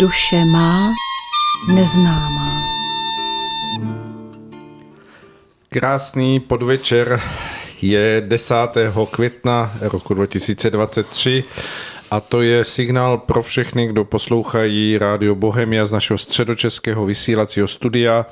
[0.00, 0.94] Duše má
[1.68, 2.62] neznámá.
[5.68, 7.20] Krásný podvečer
[7.82, 8.54] je 10.
[9.10, 11.44] května roku 2023
[12.10, 18.26] a to je signál pro všechny, kdo poslouchají Rádio Bohemia z našeho středočeského vysílacího studia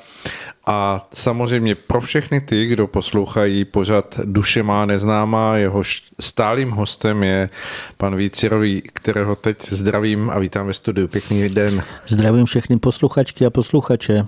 [0.65, 5.81] a samozřejmě pro všechny ty, kdo poslouchají pořad Duše má neznámá, jeho
[6.19, 7.49] stálým hostem je
[7.97, 11.07] pan Vícirový, kterého teď zdravím a vítám ve studiu.
[11.07, 11.83] Pěkný den.
[12.07, 14.25] Zdravím všechny posluchačky a posluchače.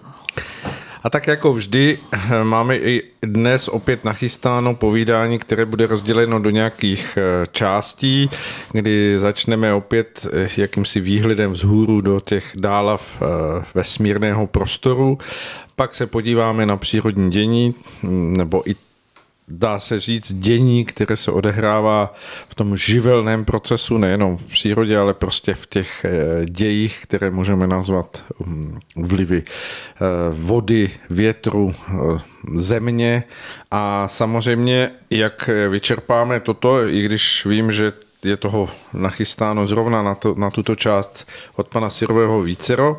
[1.03, 1.97] A tak jako vždy
[2.43, 8.29] máme i dnes opět nachystáno povídání, které bude rozděleno do nějakých eh, částí,
[8.71, 13.25] kdy začneme opět eh, jakýmsi výhledem vzhůru do těch dálav eh,
[13.73, 15.17] vesmírného prostoru.
[15.75, 17.75] Pak se podíváme na přírodní dění,
[18.11, 18.75] nebo i
[19.47, 22.13] dá se říct, dění, které se odehrává
[22.49, 27.67] v tom živelném procesu, nejenom v přírodě, ale prostě v těch eh, dějích, které můžeme
[27.67, 29.99] nazvat hm, vlivy eh,
[30.31, 32.19] vody, větru, eh,
[32.55, 33.23] země.
[33.71, 37.93] A samozřejmě, jak vyčerpáme toto, i když vím, že
[38.27, 42.97] je toho nachystáno zrovna na, to, na tuto část od pana Sirového vícero,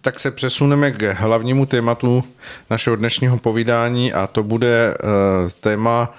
[0.00, 2.24] tak se přesuneme k hlavnímu tématu
[2.70, 6.14] našeho dnešního povídání a to bude uh, téma,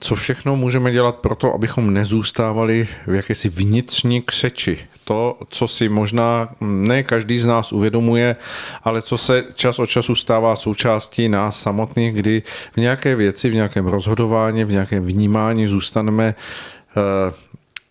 [0.00, 4.78] co všechno můžeme dělat pro to, abychom nezůstávali v jakési vnitřní křeči.
[5.04, 8.36] To, co si možná ne každý z nás uvědomuje,
[8.84, 13.54] ale co se čas od času stává součástí nás samotných, kdy v nějaké věci, v
[13.54, 16.34] nějakém rozhodování, v nějakém vnímání zůstaneme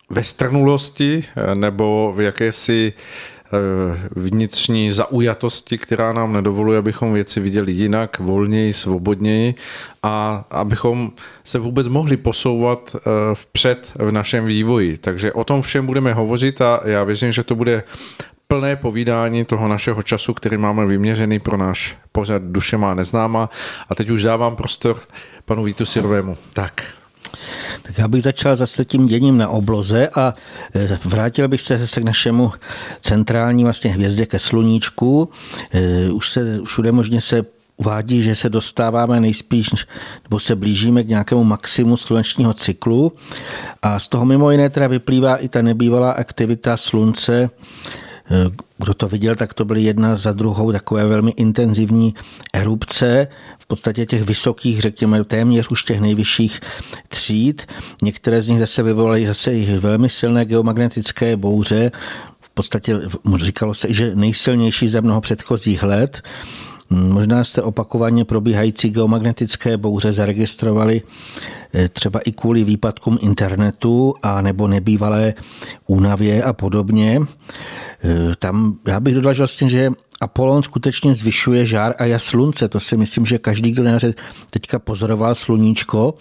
[0.10, 7.72] ve strnulosti eh, nebo v jakési eh, vnitřní zaujatosti, která nám nedovoluje, abychom věci viděli
[7.72, 9.56] jinak, volněji, svobodněji
[10.04, 11.12] a abychom
[11.44, 13.00] se vůbec mohli posouvat eh,
[13.34, 14.98] vpřed v našem vývoji.
[14.98, 17.84] Takže o tom všem budeme hovořit a já věřím, že to bude
[18.48, 23.50] plné povídání toho našeho času, který máme vyměřený pro náš pořad Duše má neznáma.
[23.90, 25.00] A teď už dávám prostor
[25.46, 26.38] panu Vítu Sirovému.
[26.54, 26.99] Tak.
[27.82, 30.34] Tak já bych začal zase tím děním na obloze a
[30.76, 32.52] e, vrátil bych se zase k našemu
[33.02, 35.30] centrální vlastně hvězdě ke sluníčku.
[35.72, 37.46] E, už se všude možně se
[37.78, 39.70] uvádí, že se dostáváme nejspíš,
[40.24, 43.14] nebo se blížíme k nějakému maximu slunečního cyklu
[43.82, 47.50] a z toho mimo jiné teda vyplývá i ta nebývalá aktivita slunce,
[48.78, 52.16] kdo to viděl, tak to byly jedna za druhou takové velmi intenzivní
[52.54, 53.28] erupce
[53.70, 56.60] podstatě těch vysokých, řekněme, téměř už těch nejvyšších
[57.08, 57.66] tříd.
[58.02, 61.92] Některé z nich zase vyvolaly zase i velmi silné geomagnetické bouře.
[62.42, 63.00] V podstatě
[63.36, 66.22] říkalo se, že nejsilnější za mnoho předchozích let.
[66.90, 71.59] Možná jste opakovaně probíhající geomagnetické bouře zaregistrovali eh,
[71.90, 75.34] třeba i kvůli výpadkům internetu a nebo nebývalé
[75.88, 77.22] únavě a podobně.
[78.04, 79.92] Eh, tam já bych dodal, že vlastně, že
[80.22, 82.68] Apollon skutečně zvyšuje žár a jas slunce.
[82.68, 83.98] To si myslím, že každý, kdo na
[84.50, 86.14] teďka pozoroval sluníčko,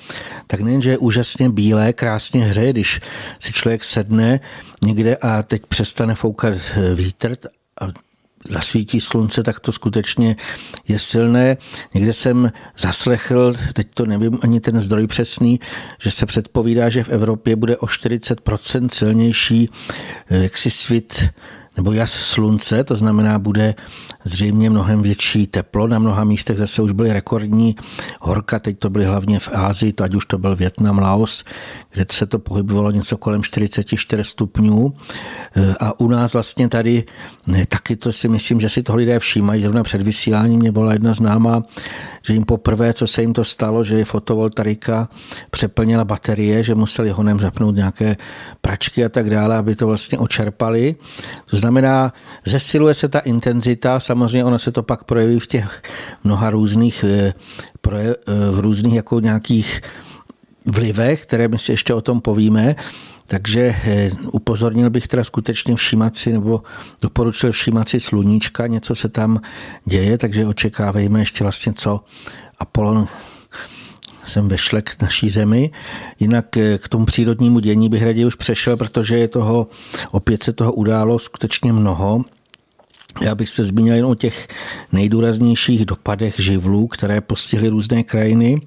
[0.47, 3.00] tak nejen, že je úžasně bílé, krásně hřeje, když
[3.38, 4.41] si člověk sedne
[4.82, 6.54] někde a teď přestane foukat
[6.94, 7.37] vítr
[7.81, 8.07] a
[8.48, 10.36] zasvítí slunce, tak to skutečně
[10.88, 11.56] je silné.
[11.94, 15.60] Někde jsem zaslechl, teď to nevím ani ten zdroj přesný,
[16.00, 19.70] že se předpovídá, že v Evropě bude o 40% silnější
[20.31, 21.31] eh, jaksi svit
[21.76, 23.75] nebo jas slunce, to znamená, bude
[24.28, 25.87] zřejmě mnohem větší teplo.
[25.87, 27.77] Na mnoha místech zase už byly rekordní
[28.21, 31.44] horka, teď to byly hlavně v Ázii, to ať už to byl Větnam, Laos,
[31.93, 34.93] kde se to pohybovalo něco kolem 44 stupňů.
[35.81, 37.05] A u nás vlastně tady
[37.69, 39.62] taky to si myslím, že si toho lidé všímají.
[39.62, 41.62] Zrovna před vysíláním mě byla jedna známá,
[42.23, 45.08] že jim poprvé, co se jim to stalo, že fotovoltaika
[45.50, 48.17] přeplnila baterie, že museli honem zapnout nějaké
[48.61, 50.97] pračky a tak dále, aby to vlastně očerpali.
[51.50, 52.12] To znamená,
[52.47, 55.82] zesiluje se ta intenzita, samozřejmě ono se to pak projeví v těch
[56.25, 57.32] mnoha různých, eh,
[57.91, 58.15] eh,
[58.50, 59.81] v různých jako nějakých
[60.67, 62.76] vlivech, které my si ještě o tom povíme.
[63.26, 66.62] Takže eh, upozornil bych teda skutečně všímat si, nebo
[67.03, 69.41] doporučil všímat si sluníčka, něco se tam
[69.85, 72.00] děje, takže očekávejme ještě vlastně, co
[72.59, 73.09] Apollon
[74.25, 75.71] sem vešle k naší zemi.
[76.21, 76.47] Jinak
[76.79, 79.67] k tomu přírodnímu dění bych raději už přešel, protože je toho,
[80.11, 82.25] opět se toho událo skutečně mnoho.
[83.20, 84.49] Já bych se zmínil jen o těch
[84.93, 88.61] nejdůraznějších dopadech živlů, které postihly různé krajiny.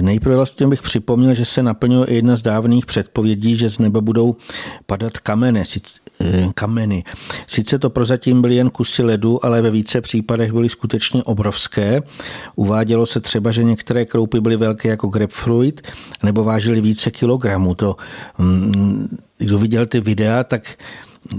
[0.00, 4.36] Nejprve vlastně bych připomněl, že se naplnilo jedna z dávných předpovědí, že z nebe budou
[4.86, 5.62] padat kamene,
[6.20, 7.04] eh, kameny.
[7.46, 12.02] Sice to prozatím byly jen kusy ledu, ale ve více případech byly skutečně obrovské.
[12.56, 15.86] Uvádělo se třeba, že některé kroupy byly velké jako grapefruit,
[16.22, 17.74] nebo vážily více kilogramů.
[17.74, 17.96] To,
[18.38, 20.78] mm, kdo viděl ty videa, tak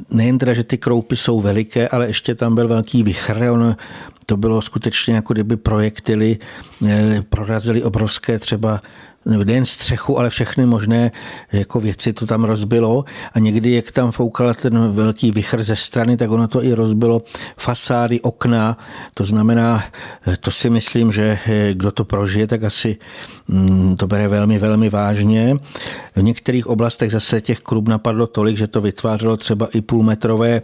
[0.09, 3.43] nejen teda, že ty kroupy jsou veliké, ale ještě tam byl velký vychr.
[3.51, 3.75] On,
[4.25, 6.37] to bylo skutečně jako kdyby projektily
[6.87, 8.81] eh, prorazily obrovské třeba
[9.29, 11.11] nejen střechu, ale všechny možné
[11.51, 16.17] jako věci to tam rozbilo a někdy, jak tam foukal ten velký vychr ze strany,
[16.17, 17.21] tak ono to i rozbilo
[17.57, 18.77] fasády, okna,
[19.13, 19.83] to znamená,
[20.39, 21.39] to si myslím, že
[21.73, 22.97] kdo to prožije, tak asi
[23.47, 25.57] mm, to bere velmi, velmi vážně.
[26.15, 30.61] V některých oblastech zase těch klub napadlo tolik, že to vytvářelo třeba i půlmetrové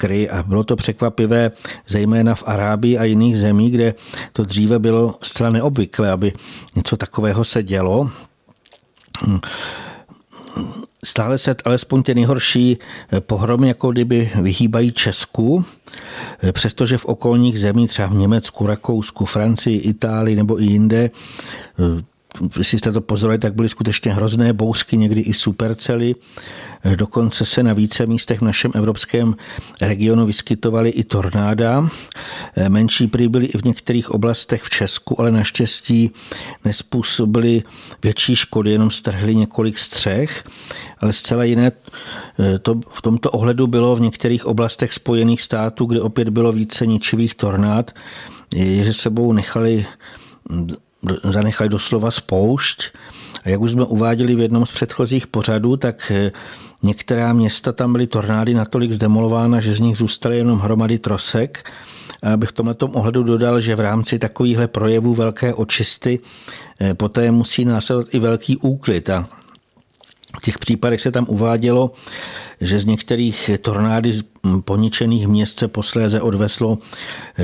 [0.00, 1.52] kry a bylo to překvapivé,
[1.88, 3.94] zejména v Arábii a jiných zemích, kde
[4.32, 6.32] to dříve bylo zcela neobvyklé, aby
[6.76, 8.10] něco takového se dělo.
[11.04, 12.78] Stále se alespoň ty nejhorší
[13.20, 15.64] pohromy jako kdyby vyhýbají Česku,
[16.52, 21.10] přestože v okolních zemích, třeba v Německu, Rakousku, Francii, Itálii nebo i jinde,
[22.58, 26.14] jestli jste to pozorovali, tak byly skutečně hrozné bouřky, někdy i supercely.
[26.96, 29.36] Dokonce se na více místech v našem evropském
[29.80, 31.88] regionu vyskytovaly i tornáda.
[32.68, 36.10] Menší prý byly i v některých oblastech v Česku, ale naštěstí
[36.64, 37.62] nespůsobily
[38.02, 40.44] větší škody, jenom strhly několik střech.
[41.00, 41.72] Ale zcela jiné
[42.62, 47.34] to v tomto ohledu bylo v některých oblastech Spojených států, kde opět bylo více ničivých
[47.34, 47.90] tornád,
[48.56, 49.86] že sebou nechali
[51.22, 52.90] zanechali doslova spoušť.
[53.44, 56.32] A jak už jsme uváděli v jednom z předchozích pořadů, tak eh,
[56.82, 61.70] některá města tam byly tornády natolik zdemolována, že z nich zůstaly jenom hromady trosek.
[62.22, 66.20] A bych v tomto ohledu dodal, že v rámci takovýchhle projevů velké očisty
[66.80, 69.10] eh, poté musí následovat i velký úklid.
[69.10, 69.28] A
[70.36, 71.92] v těch případech se tam uvádělo,
[72.60, 74.20] že z některých tornády
[74.64, 76.78] poničených měst se posléze odveslo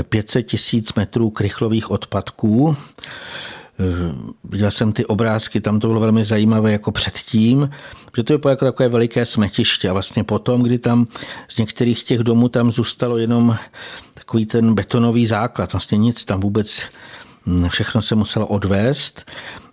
[0.09, 2.77] 500 tisíc metrů krychlových odpadků.
[4.45, 7.71] Viděl jsem ty obrázky, tam to bylo velmi zajímavé jako předtím,
[8.17, 11.07] že to je jako takové veliké smetiště a vlastně potom, kdy tam
[11.49, 13.57] z některých těch domů tam zůstalo jenom
[14.15, 16.83] takový ten betonový základ, vlastně nic tam vůbec
[17.69, 19.31] všechno se muselo odvést.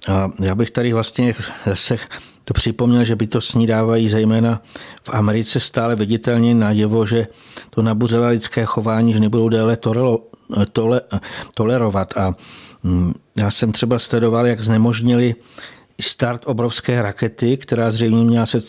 [0.08, 1.36] A já bych tady vlastně
[1.66, 1.98] zase
[2.44, 4.62] to připomněl, že bytostní dávají zejména
[5.04, 7.28] v Americe stále viditelně najevo, že
[7.70, 9.78] to nabuřelé lidské chování, že nebudou déle
[10.72, 11.02] tole,
[11.54, 12.18] tolerovat.
[12.18, 12.36] A
[12.84, 15.36] mm, já jsem třeba sledoval, jak znemožnili
[16.02, 18.62] start obrovské rakety, která zřejmě měla se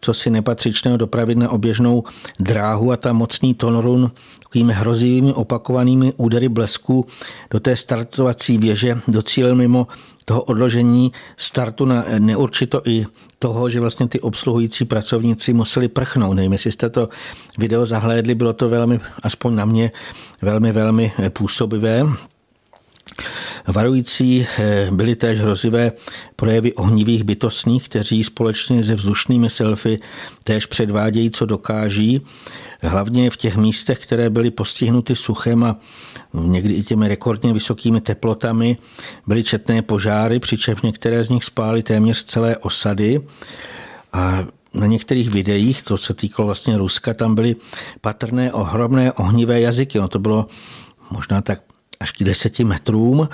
[0.00, 2.04] co si nepatřičného dopravit na oběžnou
[2.38, 4.10] dráhu a ta mocný tonrun
[4.42, 7.06] takovými hrozivými opakovanými údery blesku
[7.50, 9.86] do té startovací věže docílil mimo
[10.30, 13.06] toho odložení startu na neurčito i
[13.38, 16.36] toho, že vlastně ty obsluhující pracovníci museli prchnout.
[16.36, 17.08] Nevím, jestli jste to
[17.58, 19.90] video zahlédli, bylo to velmi, aspoň na mě,
[20.42, 22.06] velmi, velmi působivé.
[23.66, 25.92] Varující eh, byly též hrozivé
[26.36, 29.98] projevy ohnivých bytostních, kteří společně se vzdušnými selfie
[30.44, 32.20] též předvádějí, co dokáží.
[32.82, 35.76] Hlavně v těch místech, které byly postihnuty suchem a
[36.34, 38.76] někdy i těmi rekordně vysokými teplotami,
[39.26, 43.20] byly četné požáry, přičemž některé z nich spály téměř celé osady.
[44.12, 47.56] A na některých videích, to se týkalo vlastně Ruska, tam byly
[48.00, 49.98] patrné ohromné ohnivé jazyky.
[49.98, 50.46] No to bylo
[51.10, 51.62] možná tak
[52.00, 53.28] až k deseti metrům,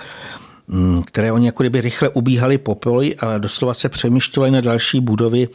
[0.69, 5.01] mm, které oni jako kdyby rychle ubíhali po poli a doslova se přemýšleli na další
[5.01, 5.49] budovy,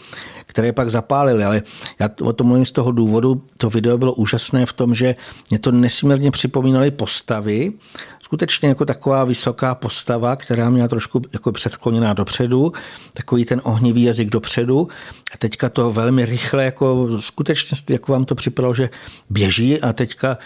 [0.46, 1.44] které pak zapálili.
[1.44, 1.64] Ale
[2.00, 5.16] já o tom mluvím z toho důvodu, to video bylo úžasné v tom, že
[5.50, 7.74] mě to nesmírně připomínaly postavy,
[8.20, 12.74] skutečně jako taková vysoká postava, která měla trošku jako předkloněná dopředu,
[13.14, 14.88] takový ten ohnivý jazyk dopředu
[15.34, 18.90] a teďka to velmi rychle, jako skutečně jako vám to připadalo, že
[19.30, 20.38] běží a teďka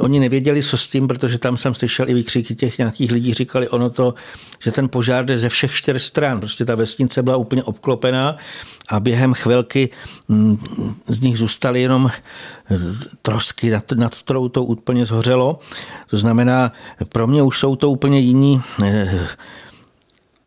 [0.00, 3.68] oni nevěděli, co s tím, protože tam jsem slyšel i výkřiky těch nějakých lidí, říkali
[3.68, 4.14] ono to,
[4.58, 6.40] že ten požár jde ze všech čtyř stran.
[6.40, 8.36] Prostě ta vesnice byla úplně obklopená
[8.88, 9.90] a během chvilky
[10.28, 10.58] mm,
[11.08, 12.10] z nich zůstaly jenom
[13.22, 15.58] trosky, nad kterou to úplně zhořelo.
[16.10, 16.72] To znamená,
[17.08, 19.28] pro mě už jsou to úplně jiní eh,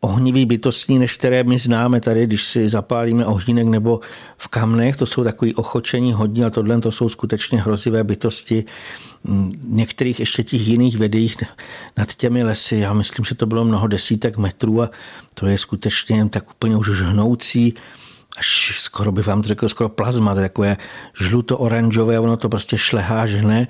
[0.00, 4.00] ohnivý bytostní, než které my známe tady, když si zapálíme ohnínek nebo
[4.36, 8.64] v kamnech, to jsou takový ochočení hodně a tohle to jsou skutečně hrozivé bytosti.
[9.62, 11.36] Některých ještě těch jiných vedích
[11.96, 14.90] nad těmi lesy, já myslím, že to bylo mnoho desítek metrů a
[15.34, 17.74] to je skutečně tak úplně už žhnoucí,
[18.38, 20.76] až skoro by vám to řekl, skoro plazma, takové
[21.14, 23.68] žluto-oranžové, ono to prostě šlehá, žhne.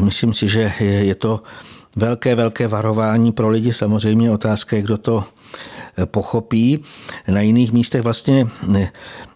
[0.00, 1.42] Myslím si, že je to
[1.96, 3.72] velké, velké varování pro lidi.
[3.72, 5.24] Samozřejmě otázka je, kdo to
[5.96, 6.84] eh, pochopí.
[7.28, 8.46] Na jiných místech vlastně,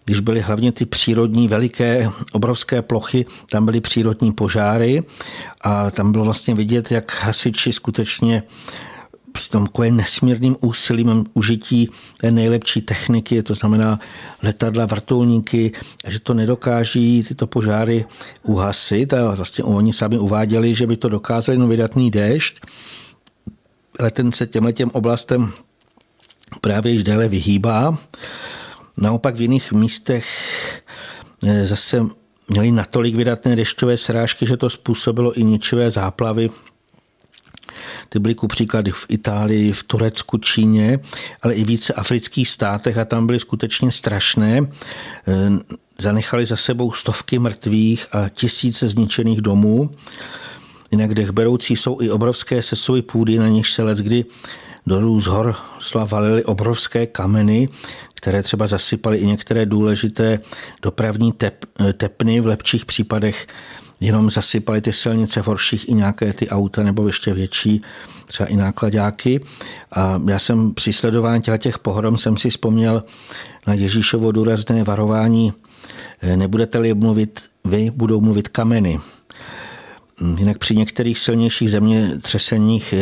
[0.05, 5.03] když byly hlavně ty přírodní veliké, obrovské plochy, tam byly přírodní požáry
[5.61, 8.43] a tam bylo vlastně vidět, jak hasiči skutečně
[9.37, 11.89] s takovým nesmírným úsilím užití
[12.21, 13.99] té nejlepší techniky, to znamená
[14.43, 15.71] letadla, vrtulníky,
[16.07, 18.05] že to nedokáží tyto požáry
[18.43, 22.61] uhasit a vlastně oni sami uváděli, že by to dokázali no vydatný déšť,
[23.99, 25.51] ale ten se těmhle těm oblastem
[26.61, 27.97] právě již déle vyhýbá.
[28.97, 30.25] Naopak v jiných místech
[31.43, 32.05] eh, zase
[32.47, 36.49] měli natolik vydatné dešťové srážky, že to způsobilo i ničivé záplavy.
[38.09, 40.99] Ty byly ku příklady v Itálii, v Turecku, Číně,
[41.41, 44.57] ale i více afrických státech a tam byly skutečně strašné.
[44.57, 44.65] E,
[45.97, 49.89] zanechali za sebou stovky mrtvých a tisíce zničených domů.
[50.91, 54.25] Jinak dechberoucí jsou i obrovské sesovy půdy, na nichž se let kdy
[54.87, 55.55] dolů z hor
[56.05, 57.69] valily obrovské kameny,
[58.23, 60.39] které třeba zasypaly i některé důležité
[60.81, 63.47] dopravní tep, tepny, v lepších případech
[63.99, 67.81] jenom zasypaly ty silnice, v horších i nějaké ty auta nebo ještě větší,
[68.25, 69.39] třeba i nákladáky.
[69.91, 73.03] A já jsem při sledování těch pohrom jsem si vzpomněl
[73.67, 75.53] na Ježíšovo důrazné varování
[76.35, 78.99] nebudete-li mluvit vy, budou mluvit kameny.
[80.37, 82.93] Jinak při některých silnějších zemětřeseních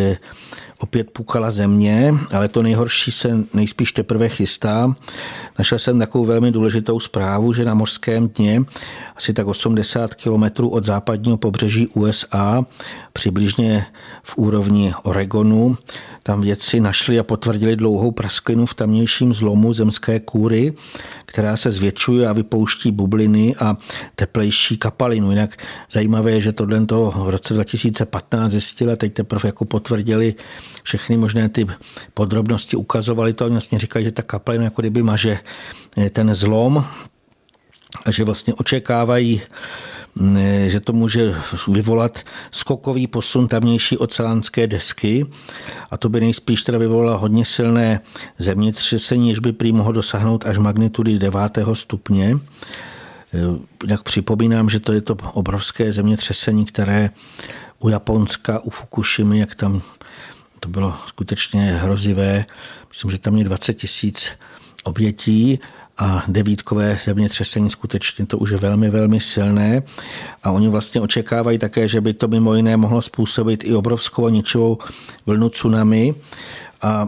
[0.81, 4.95] opět pukala země, ale to nejhorší se nejspíš teprve chystá.
[5.59, 8.61] Našel jsem takovou velmi důležitou zprávu, že na mořském dně,
[9.15, 12.65] asi tak 80 kilometrů od západního pobřeží USA,
[13.13, 13.85] přibližně
[14.23, 15.77] v úrovni Oregonu,
[16.23, 20.73] tam vědci našli a potvrdili dlouhou prasklinu v tamnějším zlomu zemské kůry,
[21.25, 23.77] která se zvětšuje a vypouští bubliny a
[24.15, 25.29] teplejší kapalinu.
[25.29, 25.57] Jinak
[25.91, 30.35] zajímavé je, že tohle to v roce 2015 zjistili a teď teprve jako potvrdili
[30.83, 31.67] všechny možné ty
[32.13, 35.39] podrobnosti, ukazovali to a vlastně říkali, že ta kapalina jako kdyby maže
[36.11, 36.85] ten zlom
[38.05, 39.41] a že vlastně očekávají
[40.67, 41.35] že to může
[41.67, 45.25] vyvolat skokový posun tamnější oceánské desky
[45.91, 48.01] a to by nejspíš teda vyvolalo hodně silné
[48.37, 51.39] zemětřesení, jež by prý mohlo dosáhnout až magnitudy 9.
[51.73, 52.37] stupně.
[53.87, 57.09] Jak připomínám, že to je to obrovské zemětřesení, které
[57.79, 59.81] u Japonska, u Fukushimy, jak tam
[60.59, 62.45] to bylo skutečně hrozivé.
[62.89, 64.31] Myslím, že tam je 20 tisíc
[64.83, 65.59] obětí
[65.97, 69.83] a devítkové zemětřesení skutečně to už je velmi, velmi silné.
[70.43, 74.77] A oni vlastně očekávají také, že by to mimo jiné mohlo způsobit i obrovskou ničivou
[75.25, 76.15] vlnu tsunami.
[76.81, 77.07] A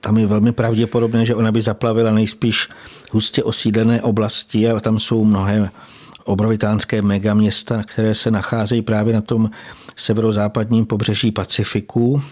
[0.00, 2.68] tam je velmi pravděpodobné, že ona by zaplavila nejspíš
[3.10, 5.70] hustě osídlené oblasti a tam jsou mnohé
[6.24, 9.50] obrovitánské megaměsta, které se nacházejí právě na tom
[9.96, 12.22] severozápadním pobřeží Pacifiku.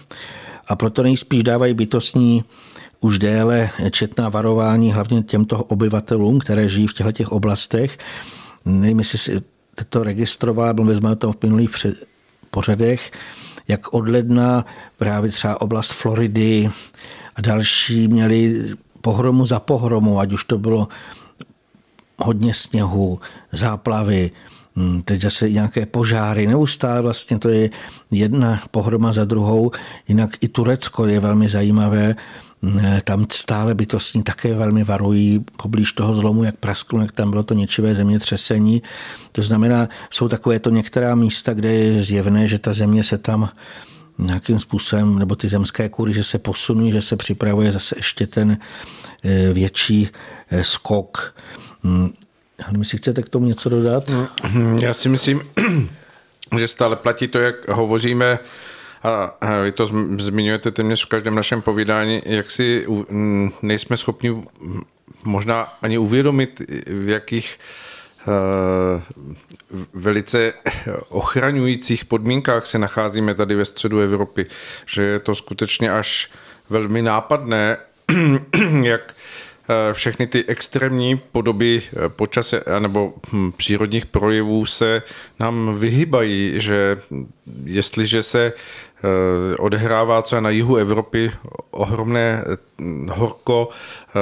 [0.67, 2.43] A proto nejspíš dávají bytostní
[2.99, 7.97] už déle četná varování hlavně těmto obyvatelům, které žijí v těchto těch oblastech.
[8.65, 9.41] Nevím, jestli si
[9.89, 11.69] to registroval, byl vezme to v minulých
[12.51, 13.11] pořadech,
[13.67, 14.65] jak od ledna
[14.97, 16.69] právě třeba oblast Floridy
[17.35, 18.63] a další měli
[19.01, 20.87] pohromu za pohromu, ať už to bylo
[22.17, 23.19] hodně sněhu,
[23.51, 24.31] záplavy,
[24.75, 27.69] hm, teď zase nějaké požáry, neustále vlastně to je
[28.11, 29.71] jedna pohroma za druhou,
[30.07, 32.15] jinak i Turecko je velmi zajímavé,
[33.03, 37.53] tam stále bytostní také velmi varují poblíž toho zlomu, jak prasklo, jak tam bylo to
[37.53, 38.83] něčivé zemětřesení.
[39.31, 43.49] To znamená, jsou takové to některá místa, kde je zjevné, že ta země se tam
[44.17, 48.57] nějakým způsobem, nebo ty zemské kůry, že se posunují, že se připravuje zase ještě ten
[49.23, 50.09] eh, větší
[50.49, 51.35] eh, skok.
[51.83, 52.09] Hm,
[52.67, 54.11] nevím, jestli chcete k tomu něco dodat?
[54.81, 55.41] Já si myslím,
[56.57, 58.39] že stále platí to, jak hovoříme
[59.03, 59.85] a vy to
[60.19, 62.85] zmiňujete téměř v každém našem povídání, jak si
[63.61, 64.43] nejsme schopni
[65.23, 67.59] možná ani uvědomit, v jakých
[68.21, 69.01] eh,
[69.93, 70.53] velice
[71.09, 74.45] ochraňujících podmínkách se nacházíme tady ve středu Evropy,
[74.85, 76.31] že je to skutečně až
[76.69, 77.77] velmi nápadné,
[78.81, 79.15] jak
[79.69, 85.01] eh, všechny ty extrémní podoby eh, počase nebo hm, přírodních projevů se
[85.39, 87.01] nám vyhybají, že
[87.65, 88.53] jestliže se
[89.59, 91.31] odehrává třeba na jihu Evropy
[91.71, 92.57] ohromné eh,
[93.11, 93.69] horko.
[93.69, 94.13] Eh,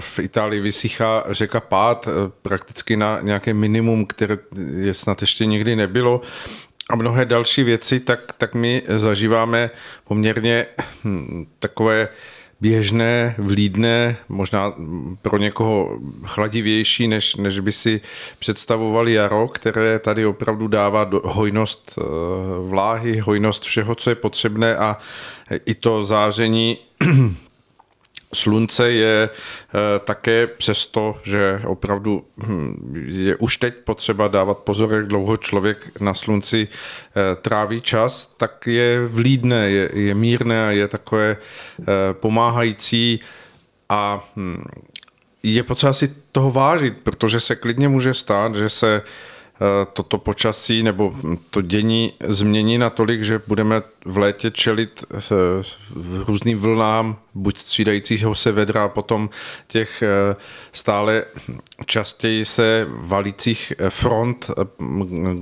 [0.00, 2.08] v Itálii vysychá řeka Pát
[2.42, 4.38] prakticky na nějaké minimum, které
[4.76, 6.20] je snad ještě nikdy nebylo.
[6.90, 9.70] A mnohé další věci, tak, tak my zažíváme
[10.04, 10.66] poměrně
[11.04, 12.08] hm, takové
[12.66, 14.74] běžné, vlídné, možná
[15.22, 18.00] pro někoho chladivější, než, než by si
[18.38, 22.02] představovali jaro, které tady opravdu dává do, hojnost eh,
[22.68, 24.96] vláhy, hojnost všeho, co je potřebné a
[25.66, 26.78] i to záření
[28.36, 29.28] slunce je
[30.04, 36.14] také přesto, že opravdu hm, je už teď potřeba dávat pozor, jak dlouho člověk na
[36.14, 36.68] slunci
[37.42, 41.36] tráví čas, tak je vlídné, je, je mírné a je takové
[42.12, 43.20] pomáhající
[43.88, 44.64] a hm,
[45.42, 49.35] je potřeba si toho vážit, protože se klidně může stát, že se eh,
[49.92, 51.14] toto počasí nebo
[51.50, 55.18] to dění změní natolik, že budeme v létě čelit eh,
[56.26, 59.30] různým vlnám, buď střídajícího se vedra a potom
[59.66, 60.36] těch eh,
[60.72, 61.24] stále
[61.86, 64.50] častěji se valících front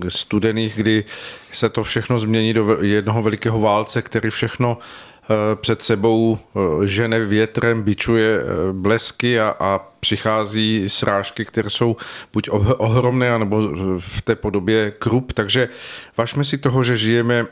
[0.08, 1.04] studených, kdy
[1.52, 5.13] se to všechno změní do jednoho velikého válce, který všechno Eh,
[5.54, 11.96] před sebou eh, žene větrem, bičuje eh, blesky a, a přichází srážky, které jsou
[12.32, 15.32] buď ohromné, nebo v té podobě krup.
[15.32, 15.68] Takže
[16.16, 17.46] važme si toho, že žijeme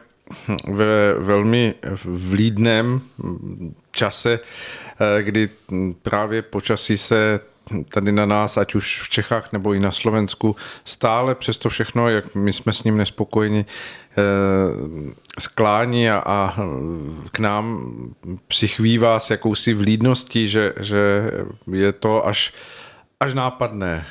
[0.68, 1.74] ve velmi
[2.04, 3.00] vlídném
[3.90, 4.40] čase,
[5.22, 5.48] kdy
[6.02, 7.40] právě počasí se
[7.88, 12.34] tady na nás, ať už v Čechách nebo i na Slovensku, stále přesto všechno, jak
[12.34, 14.01] my jsme s ním nespokojeni, eh,
[15.38, 16.54] sklání a, a
[17.30, 17.94] k nám
[18.48, 21.30] přichvívá s jakousi vlídností, že, že
[21.72, 22.54] je to až,
[23.20, 24.06] až nápadné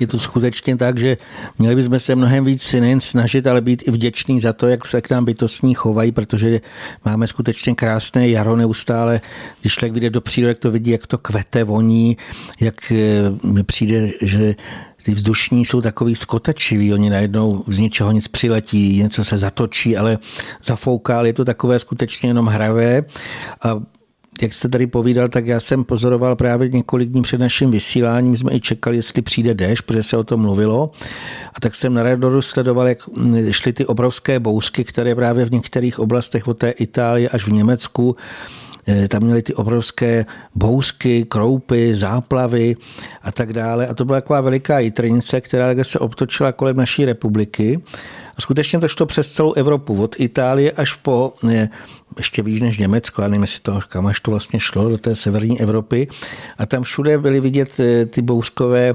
[0.00, 1.16] je to skutečně tak, že
[1.58, 5.00] měli bychom se mnohem víc nejen snažit, ale být i vděční za to, jak se
[5.00, 6.60] k nám bytostní chovají, protože
[7.04, 9.20] máme skutečně krásné jaro neustále.
[9.60, 12.16] Když člověk vyjde do přírody, to vidí, jak to kvete, voní,
[12.60, 12.96] jak eh,
[13.46, 14.54] mi přijde, že
[15.04, 20.18] ty vzdušní jsou takový skotačivý, oni najednou z ničeho nic přiletí, něco se zatočí, ale
[20.64, 23.04] zafouká, ale je to takové skutečně jenom hravé.
[23.62, 23.80] A
[24.42, 28.52] jak jste tady povídal, tak já jsem pozoroval právě několik dní před naším vysíláním, jsme
[28.52, 30.90] i čekali, jestli přijde déšť, protože se o tom mluvilo.
[31.54, 33.08] A tak jsem na Redoru sledoval, jak
[33.50, 38.16] šly ty obrovské bouřky, které právě v některých oblastech od té Itálie až v Německu
[39.08, 42.76] tam měly ty obrovské bouřky, kroupy, záplavy
[43.22, 43.86] a tak dále.
[43.86, 47.80] A to byla taková veliká jitrnice, která se obtočila kolem naší republiky.
[48.36, 51.68] A skutečně to šlo přes celou Evropu, od Itálie až po eh,
[52.16, 55.16] ještě víc než Německo, já nevím, jestli to, kam až to vlastně šlo, do té
[55.16, 56.08] severní Evropy.
[56.58, 58.94] A tam všude byly vidět eh, ty bouřkové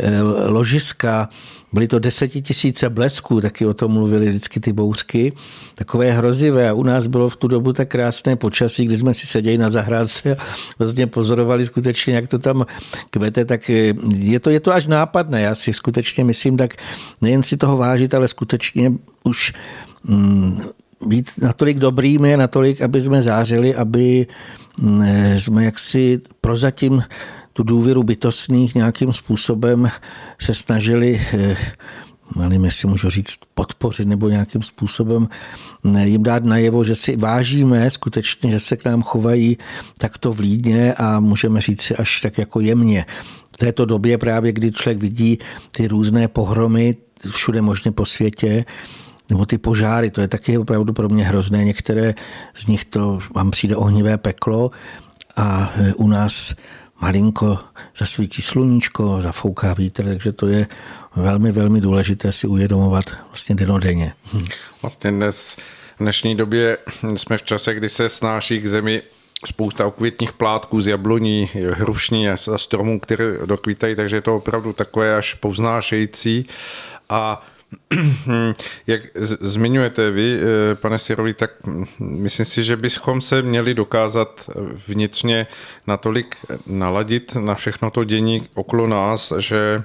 [0.00, 1.28] eh, ložiska,
[1.72, 5.32] byly to desetitisíce blesků, taky o tom mluvili vždycky ty bouřky,
[5.74, 6.68] takové hrozivé.
[6.68, 9.70] A u nás bylo v tu dobu tak krásné počasí, kdy jsme si seděli na
[9.70, 10.38] zahrádce a
[10.78, 12.66] vlastně pozorovali skutečně, jak to tam
[13.10, 15.40] kvete, tak eh, je to, je to až nápadné.
[15.40, 16.74] Já si skutečně myslím, tak
[17.20, 18.92] nejen si toho vážit, ale skutečně
[19.24, 19.52] už
[20.04, 20.62] mm,
[21.06, 24.26] být natolik dobrými, natolik, aby jsme zářili, aby
[24.80, 25.04] mm,
[25.38, 27.02] jsme jaksi prozatím
[27.58, 29.90] tu důvěru bytostných nějakým způsobem
[30.40, 31.56] se snažili eh,
[32.36, 35.28] nevím, jestli můžu říct, podpořit nebo nějakým způsobem
[35.82, 39.58] mm, jim dát najevo, že si vážíme skutečně, že se k nám chovají
[39.98, 43.06] takto vlídně a můžeme říct si až tak jako jemně.
[43.52, 45.38] V této době právě, kdy člověk vidí
[45.72, 46.96] ty různé pohromy
[47.30, 48.64] všude možně po světě,
[49.30, 51.64] nebo ty požáry, to je taky opravdu pro mě hrozné.
[51.64, 52.14] Některé
[52.54, 54.70] z nich to vám přijde ohnivé peklo
[55.36, 56.54] a e, u nás
[57.00, 57.58] malinko
[57.96, 60.66] zasvítí sluníčko, zafouká vítr, takže to je
[61.16, 64.12] velmi, velmi důležité si uvědomovat vlastně denodenně.
[64.32, 64.46] Hm.
[64.82, 65.56] Vlastně dnes,
[65.96, 66.78] v dnešní době
[67.16, 69.02] jsme v čase, kdy se snáší k zemi
[69.46, 75.16] spousta okvětních plátků z jabloní, hrušní a stromů, které dokvítají, takže je to opravdu takové
[75.16, 76.46] až povznášející.
[77.08, 77.46] A
[78.86, 79.02] Jak
[79.40, 81.50] zmiňujete vy, eh, pane Sirovi, tak
[82.00, 84.50] myslím si, že bychom se měli dokázat
[84.86, 85.46] vnitřně
[85.86, 89.82] natolik naladit na všechno to dění okolo nás, že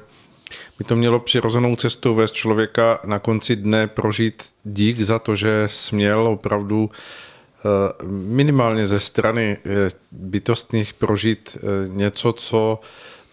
[0.77, 5.63] by to mělo přirozenou cestou vést člověka na konci dne prožít dík za to, že
[5.67, 12.79] směl opravdu eh, minimálně ze strany eh, bytostných prožít něco, co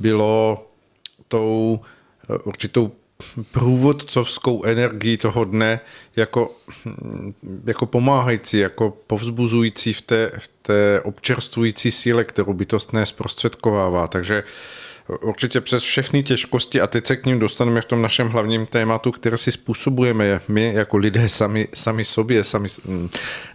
[0.01, 0.67] bylo
[1.29, 1.81] tou
[2.45, 2.93] určitou
[3.53, 5.81] průvodcovskou energii toho dne
[6.17, 6.57] jako,
[7.65, 14.07] jako pomáhající, jako povzbuzující v té, v té občerstvující síle, kterou bytostné zprostředkovává.
[14.07, 14.43] Takže
[15.21, 19.13] určitě přes všechny těžkosti, a teď se k ním dostaneme v tom našem hlavním tématu,
[19.13, 22.69] které si způsobujeme my jako lidé sami, sami sobě, sami,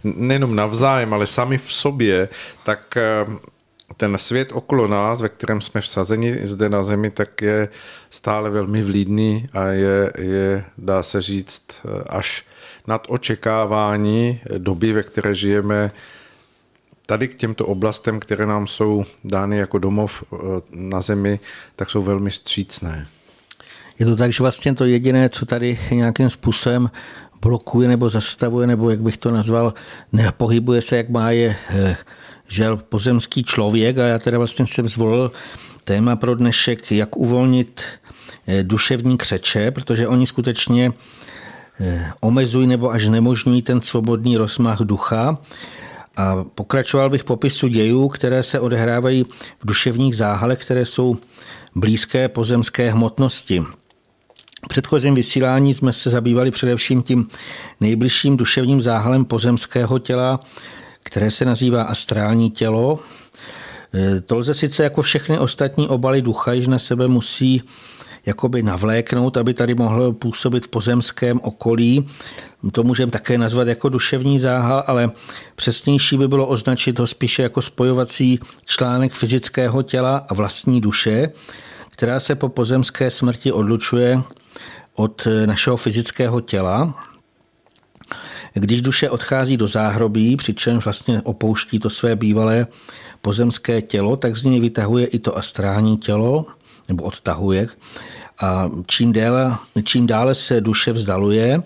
[0.04, 2.28] nejenom navzájem, ale sami v sobě,
[2.64, 2.98] tak
[3.96, 7.68] ten svět okolo nás, ve kterém jsme vsazeni zde na Zemi, tak je
[8.10, 12.44] stále velmi vlídný a je, je dá se říct, až
[12.86, 15.90] nad očekávání doby, ve které žijeme,
[17.06, 20.36] tady k těmto oblastem, které nám jsou dány jako domov eh,
[20.70, 21.40] na Zemi,
[21.76, 23.06] tak jsou velmi střícné.
[23.98, 26.90] Je to tak, že vlastně to jediné, co tady nějakým způsobem
[27.40, 29.74] blokuje nebo zastavuje, nebo jak bych to nazval,
[30.12, 31.96] nepohybuje se, jak má, je eh,
[32.48, 35.30] žel pozemský člověk a já teda vlastně jsem zvolil
[35.84, 37.84] téma pro dnešek, jak uvolnit
[38.46, 40.92] eh, duševní křeče, protože oni skutečně
[41.80, 45.38] eh, omezují nebo až nemožňují ten svobodný rozmach ducha.
[46.16, 49.24] A pokračoval bych popisu dějů, které se odehrávají
[49.60, 51.16] v duševních záhalech, které jsou
[51.74, 53.64] blízké pozemské hmotnosti.
[54.64, 57.28] V předchozím vysílání jsme se zabývali především tím
[57.80, 60.40] nejbližším duševním záhalem pozemského těla,
[61.06, 62.98] které se nazývá astrální tělo.
[63.94, 67.62] E, to lze sice jako všechny ostatní obaly ducha, již na sebe musí
[68.26, 72.08] jakoby navléknout, aby tady mohl působit v pozemském okolí.
[72.72, 75.10] To můžeme také nazvat jako duševní záhal, ale
[75.56, 81.30] přesnější by bylo označit ho spíše jako spojovací článek fyzického těla a vlastní duše,
[81.90, 84.22] která se po pozemské smrti odlučuje
[84.94, 86.94] od našeho fyzického těla.
[88.60, 92.66] Když duše odchází do záhrobí, přičemž vlastně opouští to své bývalé
[93.22, 96.46] pozemské tělo, tak z něj vytahuje i to astrální tělo,
[96.88, 97.68] nebo odtahuje.
[98.40, 101.62] A čím dále, čím dále se duše vzdaluje,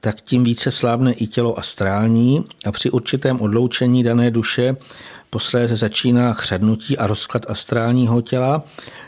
[0.00, 4.76] tak tím více slábne i tělo astrální a při určitém odloučení dané duše
[5.30, 8.62] posléze začíná chřadnutí a rozklad astrálního těla,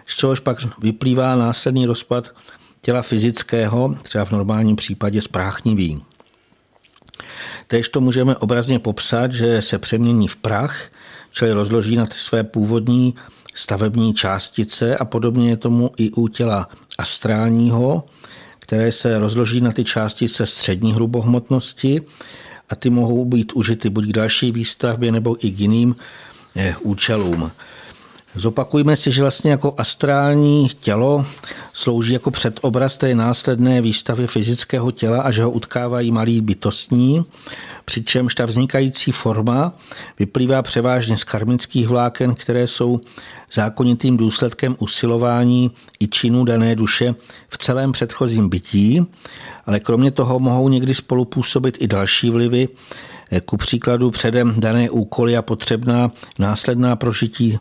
[0.07, 2.31] z čehož pak vyplývá následný rozpad
[2.83, 6.03] těla fyzického, třeba v normálním případě spráchnivý.
[7.67, 10.83] Tež to můžeme obrazně popsat, že se přemění v prach,
[11.33, 13.15] čili rozloží na ty své původní
[13.55, 18.05] stavební částice a podobně je tomu i u těla astrálního,
[18.59, 22.03] které se rozloží na ty částice střední hrubohmotnosti
[22.69, 25.97] a ty mohou být užity buď k další výstavbě nebo i k jiným
[26.57, 27.51] eh, účelům.
[28.35, 31.27] Zopakujme si, že vlastně jako astrální tělo
[31.73, 37.25] slouží jako předobraz té následné výstavy fyzického těla a že ho utkávají malí bytostní,
[37.85, 39.73] přičemž ta vznikající forma
[40.19, 43.01] vyplývá převážně z karmických vláken, které jsou
[43.53, 47.15] zákonitým důsledkem usilování i činů dané duše
[47.49, 49.07] v celém předchozím bytí,
[49.67, 52.69] ale kromě toho mohou někdy spolupůsobit i další vlivy,
[53.45, 57.59] ku příkladu předem dané úkoly a potřebná následná prožití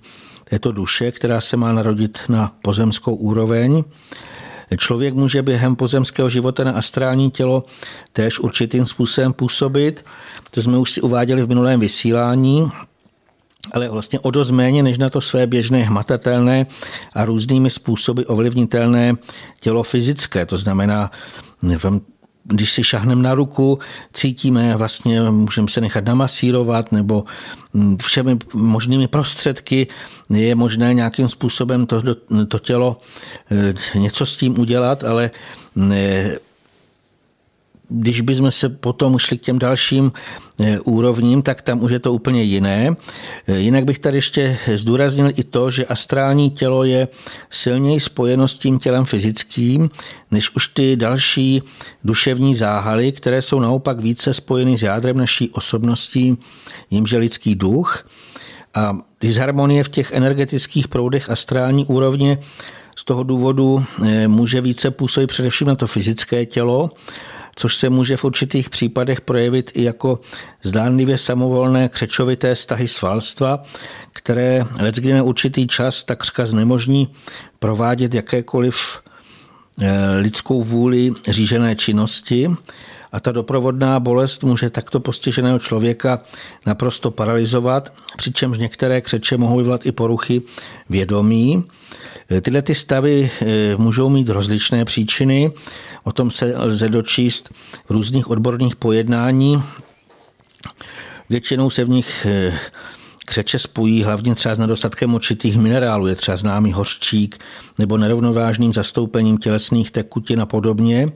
[0.50, 3.84] této duše, která se má narodit na pozemskou úroveň.
[4.78, 7.64] Člověk může během pozemského života na astrální tělo
[8.14, 10.06] též určitým způsobem působit.
[10.52, 12.72] To jsme už si uváděli v minulém vysílání,
[13.72, 16.66] ale vlastně o dost méně než na to své běžné hmatatelné
[17.14, 19.16] a různými způsoby ovlivnitelné
[19.60, 20.46] tělo fyzické.
[20.46, 21.12] To znamená,
[22.50, 23.80] když si šahneme na ruku,
[24.14, 27.24] cítíme, vlastně můžeme se nechat namasírovat nebo
[27.74, 29.88] mm, všemi možnými prostředky.
[30.30, 32.04] Je možné nějakým způsobem to,
[32.48, 33.02] to tělo
[33.52, 35.32] eh, něco s tím udělat, ale
[35.92, 36.38] eh,
[37.90, 40.12] když bychom se potom šli k těm dalším
[40.60, 42.96] eh, úrovním, tak tam už je to úplně jiné.
[43.48, 47.08] Eh, jinak bych tady ještě zdůraznil i to, že astrální tělo je
[47.50, 49.90] silněji spojeno s tím tělem fyzickým,
[50.32, 51.64] než už ty další
[52.04, 56.38] duševní záhaly, které jsou naopak více spojeny s jádrem naší osobností,
[56.92, 58.08] jimže lidský duch.
[58.76, 62.38] A disharmonie v těch energetických proudech astrální úrovně
[62.96, 66.92] z toho důvodu eh, může více působit především na to fyzické tělo,
[67.60, 70.20] což se může v určitých případech projevit i jako
[70.64, 73.64] zdánlivě samovolné křečovité stahy svalstva,
[74.14, 77.08] které leckdy na určitý čas takřka znemožní
[77.60, 79.00] provádět jakékoliv
[79.82, 82.50] eh, lidskou vůli řížené činnosti
[83.12, 86.22] a ta doprovodná bolest může takto postiženého člověka
[86.66, 90.42] naprosto paralizovat, přičemž některé křeče mohou vyvolat i poruchy
[90.90, 91.64] vědomí.
[92.42, 95.52] Tyhle ty stavy eh, můžou mít rozličné příčiny,
[96.04, 97.50] o tom se lze dočíst
[97.86, 99.64] v různých odborných pojednání.
[101.30, 102.60] Většinou se v nich eh,
[103.26, 107.40] křeče spojí hlavně třeba s nedostatkem určitých minerálů, je třeba známý hořčík
[107.78, 111.12] nebo nerovnovážným zastoupením tělesných tekutin a podobně.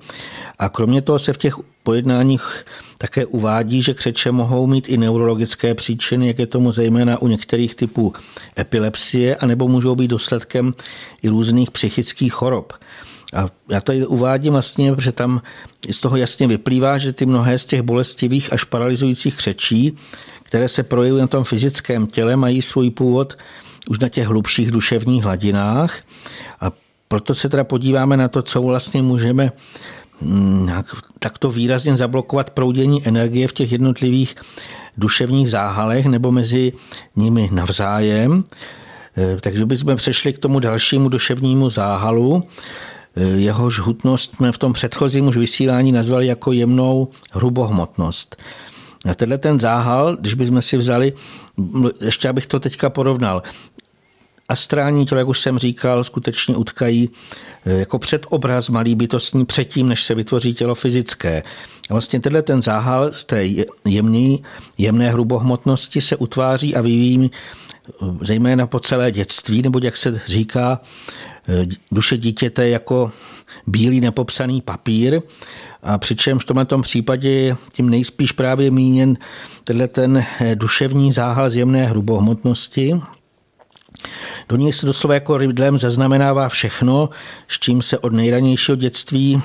[0.60, 2.66] A kromě toho se v těch pojednáních
[2.98, 7.76] také uvádí, že křeče mohou mít i neurologické příčiny, jak je tomu zejména u některých
[7.76, 8.14] typů
[8.60, 10.74] epilepsie, anebo můžou být důsledkem
[11.24, 12.74] i různých psychických chorob.
[13.34, 15.42] A já tady uvádím vlastně, že tam
[15.92, 19.98] z toho jasně vyplývá, že ty mnohé z těch bolestivých až paralyzujících křečí,
[20.44, 23.38] které se projevují na tom fyzickém těle, mají svůj původ
[23.90, 26.02] už na těch hlubších duševních hladinách.
[26.62, 26.72] A
[27.08, 29.52] proto se teda podíváme na to, co vlastně můžeme
[31.20, 34.36] takto výrazně zablokovat proudění energie v těch jednotlivých
[34.98, 36.74] duševních záhalech nebo mezi
[37.16, 38.44] nimi navzájem.
[39.18, 42.44] E, takže bychom přešli k tomu dalšímu duševnímu záhalu.
[43.16, 48.36] E, jehož hutnost jsme v tom předchozím už vysílání nazvali jako jemnou hrubohmotnost.
[49.06, 51.14] A tenhle ten záhal, když bychom si vzali,
[52.02, 53.44] ještě abych to teďka porovnal,
[54.50, 57.10] astrální tělo, jak už jsem říkal, skutečně utkají
[57.66, 61.44] eh, jako předobraz malý bytostní předtím, než se vytvoří tělo fyzické.
[61.90, 63.46] A vlastně tenhle ten záhal z té
[63.86, 64.38] jemné,
[64.78, 70.82] jemné hrubohmotnosti se utváří a vyvíjí eh, zejména po celé dětství, nebo jak se říká,
[71.48, 73.12] eh, duše dítěte jako
[73.68, 75.22] bílý nepopsaný papír,
[75.84, 79.18] a přičemž v tomto případě tím nejspíš právě míněn
[79.64, 80.26] tenhle ten
[80.56, 83.02] duševní záhal z jemné hrubohmotnosti,
[84.50, 87.10] do něj se doslova jako rydlem zaznamenává všechno,
[87.48, 89.42] s čím se od nejranějšího dětství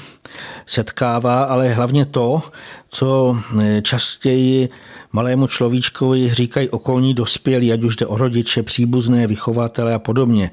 [0.66, 2.42] setkává, ale hlavně to,
[2.88, 4.68] co eh, častěji
[5.12, 10.50] malému človíčkovi říkají okolní dospělí, ať už jde o rodiče, příbuzné, vychovatele a podobně.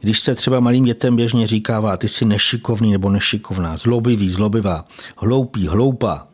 [0.00, 4.84] Když se třeba malým dětem běžně říkává, ty jsi nešikovný nebo nešikovná, zlobivý, zlobivá,
[5.16, 6.26] hloupý, hloupá,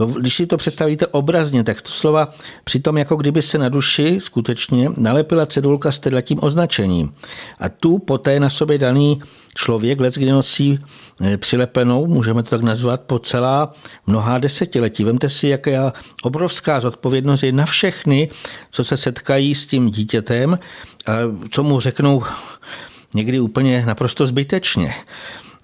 [0.00, 2.32] to, když si to představíte obrazně, tak to slova
[2.64, 7.12] přitom jako kdyby se na duši skutečně nalepila cedulka s tím označením.
[7.58, 9.22] A tu poté na sobě daný
[9.54, 10.78] člověk let, kdy nosí
[11.20, 13.72] e, přilepenou, můžeme to tak nazvat, po celá
[14.06, 15.04] mnohá desetiletí.
[15.04, 18.28] Vemte si, jaká obrovská zodpovědnost je na všechny,
[18.70, 20.58] co se setkají s tím dítětem,
[21.06, 21.12] a
[21.50, 22.22] co mu řeknou
[23.14, 24.94] někdy úplně naprosto zbytečně.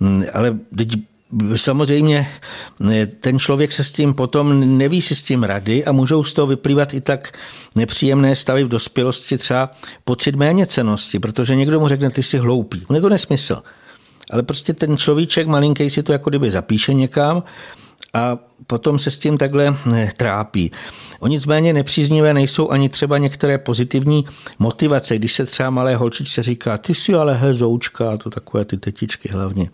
[0.00, 1.15] Mm, ale teď
[1.56, 2.28] Samozřejmě
[2.90, 6.32] eh, ten člověk se s tím potom neví si s tím rady a můžou z
[6.32, 7.38] toho vyplývat i tak
[7.74, 9.70] nepříjemné stavy v dospělosti, třeba
[10.04, 12.82] pocit méněcenosti, protože někdo mu řekne, ty jsi hloupý.
[12.86, 13.62] On je to nesmysl.
[14.30, 17.42] Ale prostě ten človíček malinký si to jako kdyby zapíše někam
[18.14, 20.70] a potom se s tím takhle eh, trápí.
[21.20, 24.24] O nicméně nepříznivé nejsou ani třeba některé pozitivní
[24.58, 29.28] motivace, když se třeba malé holčičce říká, ty jsi ale hezoučka, to takové ty tetičky
[29.28, 29.70] hlavně.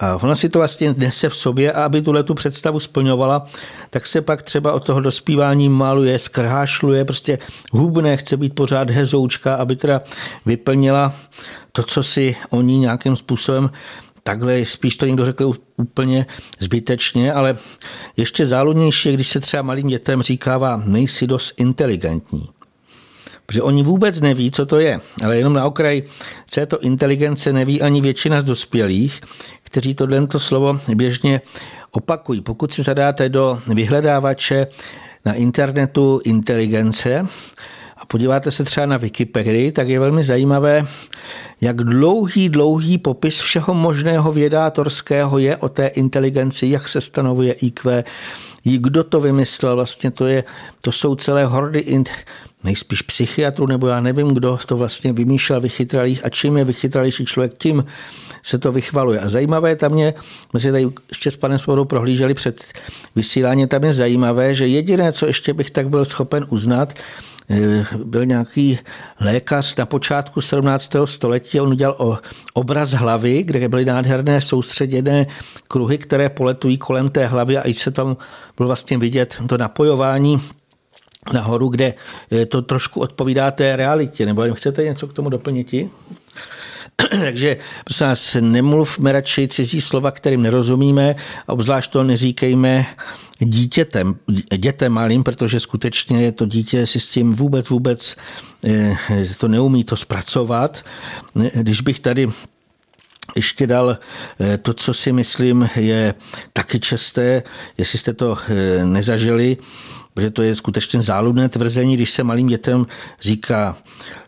[0.00, 3.46] A ona si to vlastně nese v sobě a aby tuhle tu představu splňovala,
[3.90, 7.38] tak se pak třeba od toho dospívání maluje, zkrášluje, prostě
[7.72, 10.00] hubné, chce být pořád hezoučka, aby teda
[10.46, 11.14] vyplnila
[11.72, 13.70] to, co si oni nějakým způsobem
[14.22, 16.26] takhle spíš to někdo řekl úplně
[16.58, 17.56] zbytečně, ale
[18.16, 22.48] ještě záludnější když se třeba malým dětem říkává, nejsi dost inteligentní.
[23.46, 25.00] Protože oni vůbec neví, co to je.
[25.24, 26.02] Ale jenom na okraj,
[26.46, 29.20] co je to inteligence, neví ani většina z dospělých,
[29.62, 31.40] kteří tohle slovo běžně
[31.90, 32.40] opakují.
[32.40, 34.66] Pokud si zadáte do vyhledávače
[35.24, 37.26] na internetu inteligence
[37.96, 40.86] a podíváte se třeba na Wikipedii, tak je velmi zajímavé,
[41.60, 48.04] jak dlouhý, dlouhý popis všeho možného vědátorského je o té inteligenci, jak se stanovuje IQ,
[48.64, 50.44] kdo to vymyslel, vlastně to, je,
[50.82, 51.80] to jsou celé hordy
[52.64, 57.52] nejspíš psychiatrů, nebo já nevím, kdo to vlastně vymýšlel vychytralých a čím je vychytralější člověk,
[57.58, 57.84] tím
[58.42, 59.20] se to vychvaluje.
[59.20, 60.14] A zajímavé tam je,
[60.52, 62.64] my si tady ještě s panem Svodou prohlíželi před
[63.16, 66.94] vysíláním, tam je zajímavé, že jediné, co ještě bych tak byl schopen uznat,
[67.50, 68.78] eh, byl nějaký
[69.20, 71.06] lékař na počátku 17.
[71.06, 72.18] století, on udělal
[72.54, 75.26] obraz hlavy, kde byly nádherné soustředěné
[75.68, 78.16] kruhy, které poletují kolem té hlavy a i se tam
[78.56, 80.40] bylo vlastně vidět to napojování
[81.32, 81.94] nahoru, kde
[82.30, 84.26] eh, to trošku odpovídá té realitě.
[84.26, 85.74] Nebo chcete něco k tomu doplnit?
[87.10, 91.16] Takže prosím nás, nemluvme radši cizí slova, kterým nerozumíme
[91.48, 92.86] a obzvlášť to neříkejme
[93.38, 94.14] dítětem,
[94.56, 98.16] dětem malým, protože skutečně to dítě si s tím vůbec, vůbec
[98.64, 98.96] eh,
[99.38, 100.84] to neumí to zpracovat.
[101.54, 102.28] Když bych tady
[103.36, 103.98] ještě dal
[104.40, 106.14] eh, to, co si myslím je
[106.52, 107.42] taky česté,
[107.78, 108.38] jestli jste to
[108.84, 109.56] nezažili,
[110.14, 112.86] protože to je skutečně záludné tvrzení, když se malým dětem
[113.20, 113.76] říká,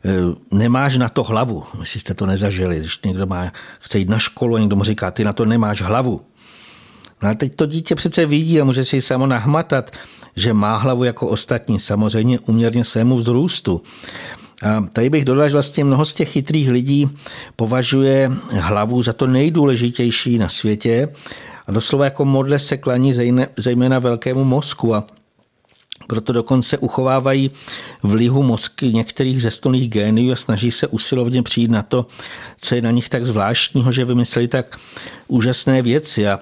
[0.04, 4.18] e, nemáš na to hlavu, jestli jste to nezažili, když někdo má, chce jít na
[4.18, 6.20] školu a někdo mu říká, ty na to nemáš hlavu.
[7.22, 9.90] No a teď to dítě přece vidí a může si samo nahmatat,
[10.36, 13.82] že má hlavu jako ostatní, samozřejmě uměrně svému vzrůstu.
[14.62, 17.08] A tady bych dodal, že vlastně mnoho z těch chytrých lidí
[17.56, 21.08] považuje hlavu za to nejdůležitější na světě
[21.66, 23.14] a doslova jako modle se klaní
[23.56, 24.94] zejména velkému mozku.
[24.94, 25.04] A
[26.06, 27.50] proto dokonce uchovávají
[28.02, 32.06] v lihu mozky některých zesnulých géniů a snaží se usilovně přijít na to,
[32.60, 34.78] co je na nich tak zvláštního, že vymysleli tak
[35.28, 36.28] úžasné věci.
[36.28, 36.40] A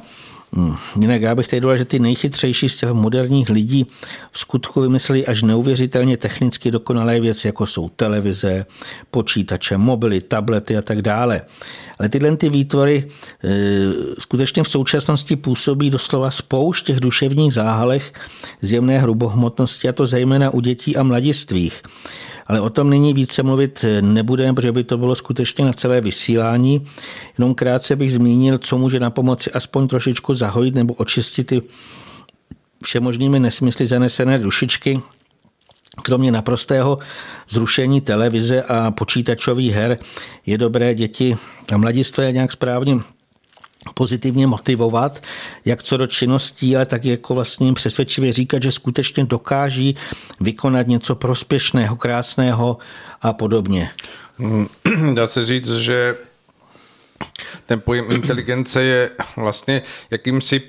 [0.57, 3.87] hm, Jinak já bych tady dodal, že ty nejchytřejší z těch moderních lidí
[4.31, 8.67] v skutku vymysleli až neuvěřitelně technicky dokonalé věci, jako jsou televize,
[9.11, 11.43] počítače, mobily, tablety a tak dále.
[12.05, 13.05] Ale tyhle ty výtvory
[13.45, 13.51] e,
[14.19, 18.13] skutečně v současnosti působí doslova spoušť těch duševních záhalech
[18.63, 21.83] zjemné hrubohmotnosti, a to zejména u dětí a mladistvých.
[22.47, 26.87] Ale o tom nyní více mluvit nebudeme, protože by to bylo skutečně na celé vysílání.
[27.39, 31.63] Jenom krátce bych zmínil, co může na pomoci aspoň trošičku zahojit nebo očistit ty
[32.85, 35.01] všemožnými nesmysly zanesené dušičky,
[36.03, 36.99] Kromě naprostého
[37.49, 39.99] zrušení televize a počítačových her
[40.47, 41.37] je dobré děti
[41.73, 42.95] a mladistvé nějak správně
[43.95, 45.23] pozitivně motivovat,
[45.65, 49.97] jak co do činností, ale tak jako vlastně přesvědčivě říkat, že skutečně dokáží
[50.41, 52.79] vykonat něco prospěšného, krásného
[53.23, 53.91] a podobně.
[55.15, 56.17] Dá se říct, že
[57.67, 60.63] ten pojem inteligence je vlastně jakýmsi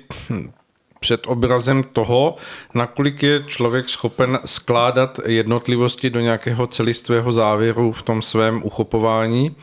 [1.06, 2.36] před obrazem toho,
[2.74, 9.56] nakolik je člověk schopen skládat jednotlivosti do nějakého celistvého závěru v tom svém uchopování.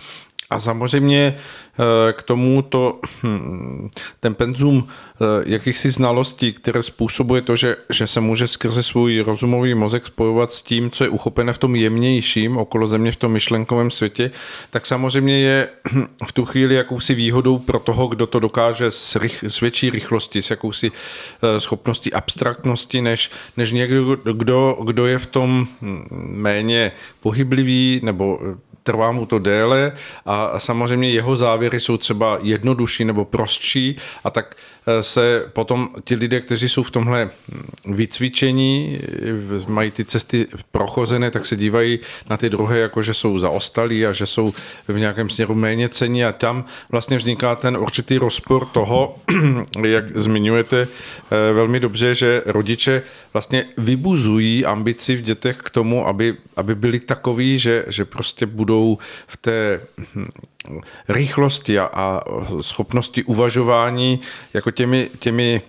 [0.53, 1.35] A samozřejmě
[1.79, 3.89] Eh, k tomu to, hm,
[4.19, 9.75] ten penzum eh, jakýchsi znalostí, které způsobuje to, že, že se může skrze svůj rozumový
[9.75, 13.91] mozek spojovat s tím, co je uchopené v tom jemnějším okolo země v tom myšlenkovém
[13.91, 14.31] světě,
[14.69, 19.15] tak samozřejmě je hm, v tu chvíli jakousi výhodou pro toho, kdo to dokáže s,
[19.15, 25.19] rych, s větší rychlostí, s jakousi eh, schopností abstraktnosti, než, než někdo, kdo, kdo je
[25.19, 28.39] v tom hm, méně pohyblivý nebo
[28.83, 29.91] trvá mu to déle
[30.25, 34.55] a samozřejmě jeho závěry jsou třeba jednodušší nebo prostší a tak
[35.01, 41.31] se potom ti lidé, kteří jsou v tomhle hm, vycvičení, eh, mají ty cesty prochozené,
[41.31, 44.53] tak se dívají na ty druhé, jako že jsou zaostalí a že jsou
[44.87, 46.25] v nějakém směru méně cení.
[46.25, 49.15] A tam vlastně vzniká ten určitý rozpor toho,
[49.83, 56.35] jak zmiňujete eh, velmi dobře, že rodiče vlastně vybuzují ambici v dětech k tomu, aby,
[56.55, 59.81] aby byli takový, že, že prostě budou v té
[60.15, 60.27] hm,
[61.07, 62.21] rychlosti a, a
[62.61, 64.19] schopnosti uvažování
[64.53, 65.61] jako těmi, těmi,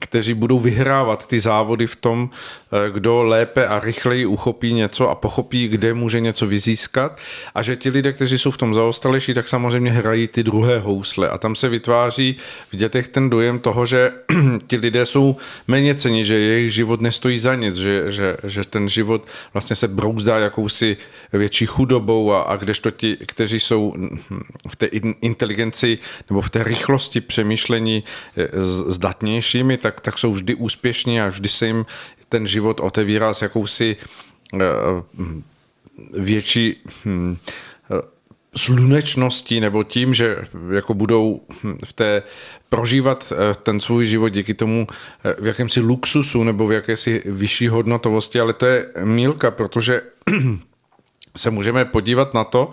[0.00, 5.14] kteří budou vyhrávat ty závody v tom, eh, kdo lépe a rychleji uchopí něco a
[5.14, 7.18] pochopí, kde může něco vyzískat.
[7.54, 11.28] A že ti lidé, kteří jsou v tom zaostalejší, tak samozřejmě hrají ty druhé housle.
[11.28, 12.36] A tam se vytváří
[12.72, 14.12] v dětech ten dojem toho, že
[14.66, 15.36] ti lidé jsou
[15.68, 19.88] méně cení, že jejich život nestojí za nic, že, že, že ten život vlastně se
[19.88, 20.96] brouzdá jakousi
[21.32, 23.94] větší chudobou a, a kdežto ti, kteří jsou
[24.68, 24.86] v té
[25.20, 25.98] inteligenci
[26.30, 28.04] nebo v té rychlosti přemýšlení
[28.36, 28.48] eh,
[28.88, 31.86] zdatnějšími, tak, tak jsou vždy úspěšní a vždy se jim
[32.28, 33.96] ten život otevírá s jakousi
[34.54, 34.58] eh,
[36.12, 37.36] větší hm,
[38.56, 40.36] slunečností nebo tím, že
[40.74, 42.22] jako budou hm, v té
[42.68, 44.86] prožívat eh, ten svůj život díky tomu
[45.40, 50.02] v jakémsi luxusu nebo v jakési vyšší hodnotovosti, ale to je mílka, protože
[51.36, 52.70] se můžeme podívat na to,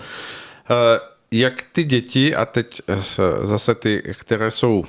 [1.31, 3.03] jak ty děti, a teď eh,
[3.47, 4.83] zase ty, které jsou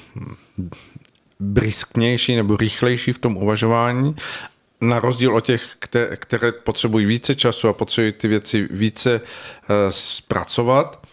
[1.41, 4.17] brisknější nebo rychlejší v tom uvažování,
[4.81, 5.63] na rozdíl od těch,
[6.17, 11.07] které potřebují více času a potřebují ty věci více eh, zpracovat,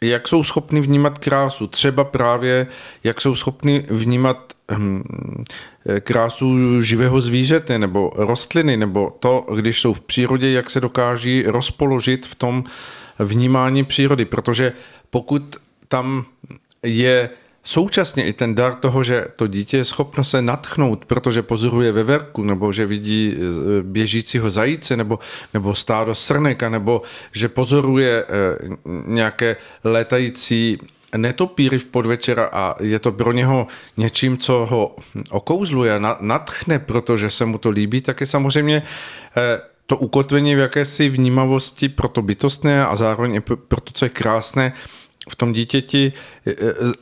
[0.00, 1.66] jak jsou schopni vnímat krásu.
[1.66, 2.66] Třeba právě,
[3.04, 5.02] jak jsou schopni vnímat hm,
[6.00, 12.26] krásu živého zvířete nebo rostliny, nebo to, když jsou v přírodě, jak se dokáží rozpoložit
[12.26, 12.64] v tom
[13.18, 14.72] vnímání přírody, protože
[15.10, 15.56] pokud
[15.88, 16.24] tam
[16.82, 17.30] je
[17.64, 22.42] současně i ten dar toho, že to dítě je schopno se natchnout, protože pozoruje veverku,
[22.42, 25.18] nebo že vidí e, běžícího zajíce, nebo,
[25.54, 28.26] nebo stádo srneka, nebo že pozoruje e,
[29.06, 30.78] nějaké létající
[31.16, 34.96] netopíry v podvečera a je to pro něho něčím, co ho
[35.30, 38.82] okouzluje, natchne, protože se mu to líbí, tak je samozřejmě
[39.36, 44.04] e, to ukotvení v jakési vnímavosti pro to bytostné a zároveň i pro to, co
[44.04, 44.72] je krásné,
[45.28, 46.12] v tom dítěti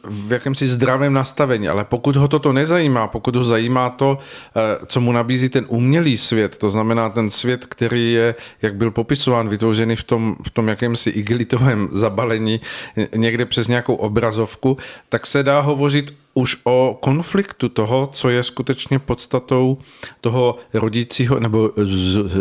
[0.05, 4.19] v jakémsi zdravém nastavení, ale pokud ho toto nezajímá, pokud ho zajímá to,
[4.57, 8.91] eh, co mu nabízí ten umělý svět, to znamená ten svět, který je, jak byl
[8.91, 12.61] popisován, vytvořený v tom, v tom jakémsi igelitovém zabalení
[13.17, 14.77] někde přes nějakou obrazovku,
[15.09, 19.79] tak se dá hovořit už o konfliktu toho, co je skutečně podstatou
[20.21, 21.71] toho rodícího nebo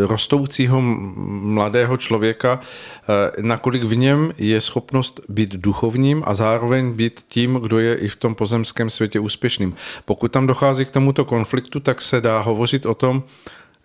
[0.06, 7.54] rostoucího mladého člověka, eh, nakolik v něm je schopnost být duchovním a zároveň být tím,
[7.54, 9.76] kdo je i v tom pozemském světě úspěšným.
[10.06, 13.24] Pokud tam dochází k tomuto konfliktu, tak se dá hovořit o tom,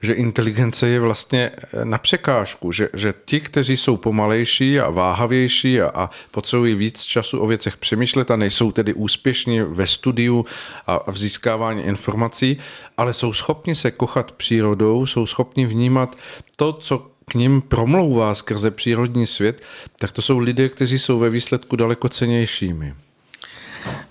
[0.03, 5.81] že inteligence je vlastně eh, na překážku, že, že ti, kteří jsou pomalejší a váhavější
[5.81, 10.47] a, a potřebují víc času o věcech přemýšlet a nejsou tedy úspěšní ve studiu
[10.87, 12.59] a v získávání informací,
[12.97, 16.17] ale jsou schopni se kochat přírodou, jsou schopni vnímat
[16.57, 19.63] to, co k ním promlouvá skrze přírodní svět,
[19.99, 22.95] tak to jsou lidé, kteří jsou ve výsledku daleko cenějšími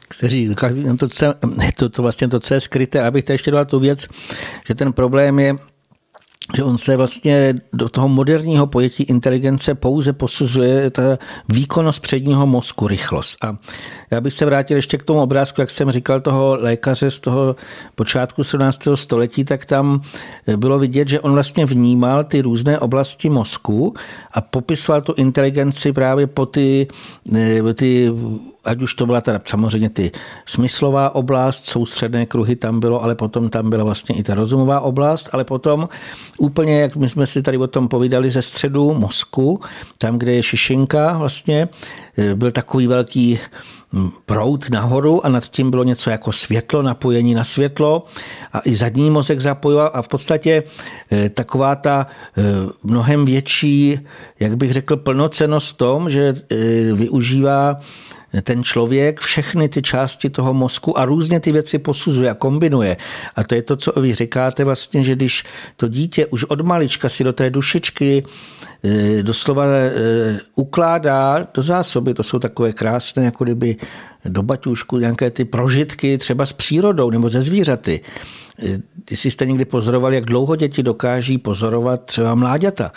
[0.07, 0.55] kteří
[0.97, 1.07] to,
[1.76, 4.07] to, to, vlastně to, co je skryté, abych to ještě dal tu věc,
[4.68, 5.55] že ten problém je
[6.56, 11.18] že on se vlastně do toho moderního pojetí inteligence pouze posuzuje ta
[11.50, 13.43] výkonnost předního mozku, rychlost.
[13.43, 13.58] A
[14.12, 17.56] já bych se vrátil ještě k tomu obrázku, jak jsem říkal, toho lékaře z toho
[17.96, 18.88] počátku 17.
[18.96, 20.02] století, tak tam
[20.56, 23.93] bylo vidět, že on vlastně vnímal ty různé oblasti mozku
[24.32, 26.88] a popisoval tu inteligenci právě po ty,
[27.74, 28.12] ty
[28.66, 30.11] ať už to byla teda samozřejmě ty
[30.45, 35.30] smyslová oblast, soustředné kruhy tam bylo, ale potom tam byla vlastně i ta rozumová oblast,
[35.32, 35.89] ale potom
[36.38, 39.61] úplně, jak my jsme si tady o tom povídali ze středu mozku,
[39.97, 41.68] tam, kde je šišinka vlastně,
[42.18, 43.39] e, byl takový velký
[43.93, 48.05] hm, prout nahoru a nad tím bylo něco jako světlo, napojení na světlo
[48.53, 50.63] a i zadní mozek zapojoval a v podstatě
[51.11, 52.07] e, taková ta
[52.38, 52.41] e,
[52.84, 53.99] mnohem větší,
[54.39, 56.34] jak bych řekl, plnocenost v tom, že
[56.93, 57.80] využívá
[58.42, 62.98] ten člověk všechny ty části toho mozku a různě ty věci posuzuje a kombinuje.
[63.36, 65.44] A to je to, co vy říkáte vlastně, že když
[65.78, 68.24] to dítě už od malička si do té dušičky
[68.84, 73.76] eh, doslova eh, ukládá do zásoby, to jsou takové krásné, jako kdyby
[74.26, 78.02] do baťůžku nějaké ty prožitky třeba s přírodou nebo ze zvířaty.
[78.60, 82.92] Eh, ty jste někdy pozorovali, jak dlouho děti dokáží pozorovat třeba mláďata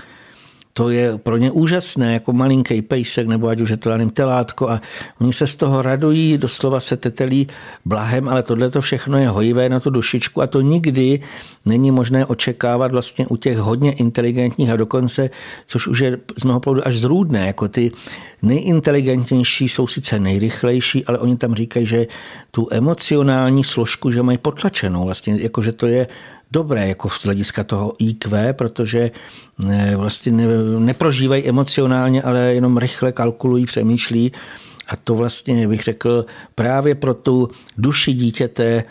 [0.79, 4.71] to je pro ně úžasné, jako malinký pejsek, nebo ať už je to nevím, telátko
[4.71, 4.81] a
[5.21, 7.47] oni se z toho radují, doslova se tetelí
[7.85, 11.21] blahem, ale tohle to všechno je hojivé na tu dušičku a to nikdy
[11.67, 15.31] není možné očekávat vlastně u těch hodně inteligentních a dokonce,
[15.67, 17.93] což už je z mého pohledu až zrůdné, jako ty
[18.43, 22.07] nejinteligentnější jsou sice nejrychlejší, ale oni tam říkají, že
[22.51, 26.07] tu emocionální složku, že mají potlačenou, vlastně jako, že to je
[26.51, 29.11] dobré jako z hlediska toho IQ, protože
[29.71, 30.45] eh, vlastně ne,
[30.79, 34.33] neprožívají emocionálně, ale jenom rychle kalkulují, přemýšlí.
[34.89, 38.85] A to vlastně, bych řekl, právě pro tu duši dítěte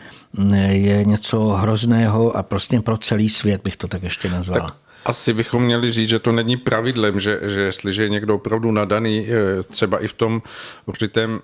[0.53, 4.61] eh, je něco hrozného a prostě pro celý svět bych to tak ještě nazval.
[4.61, 4.75] Tak.
[5.05, 9.27] Asi bychom měli říct, že to není pravidlem, že, že jestliže je někdo opravdu nadaný,
[9.27, 10.41] eh, třeba i v tom
[10.85, 11.39] určitém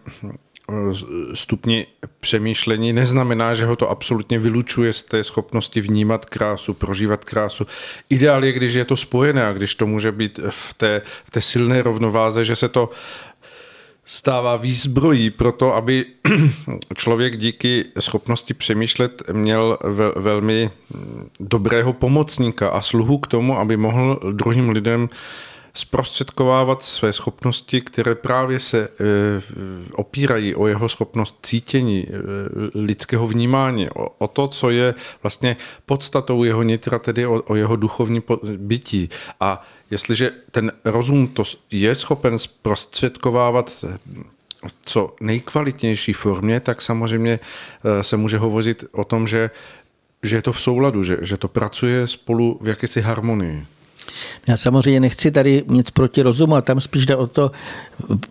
[1.34, 1.88] stupni
[2.20, 7.68] přemýšlení neznamená, že ho to absolutně vylučuje z té schopnosti vnímat krásu, prožívat krásu.
[8.10, 11.42] Ideál je, když je to spojené a když to může být v té, v té
[11.42, 12.90] silné rovnováze, že se to
[14.06, 16.06] stává výzbrojí pro to, aby
[16.96, 20.70] člověk díky schopnosti přemýšlet měl vel, velmi
[21.40, 25.10] dobrého pomocníka a sluhu k tomu, aby mohl druhým lidem
[25.74, 28.90] zprostředkovávat své schopnosti, které právě se e,
[29.94, 32.10] opírají o jeho schopnost cítění, e,
[32.76, 38.24] lidského vnímání, o to, co je vlastně podstatou jeho nitra, tedy o, o jeho duchovní
[38.58, 39.10] bytí.
[39.40, 43.86] A jestliže ten rozum to je schopen zprostředkovávat
[44.86, 47.40] co nejkvalitnější formě, tak samozřejmě
[47.84, 49.50] e, se může hovořit o tom, že,
[50.24, 53.66] že je to v souladu, že, že to pracuje spolu v jakési harmonii.
[54.48, 57.52] Já samozřejmě nechci tady nic proti rozumu, ale tam spíš jde o to,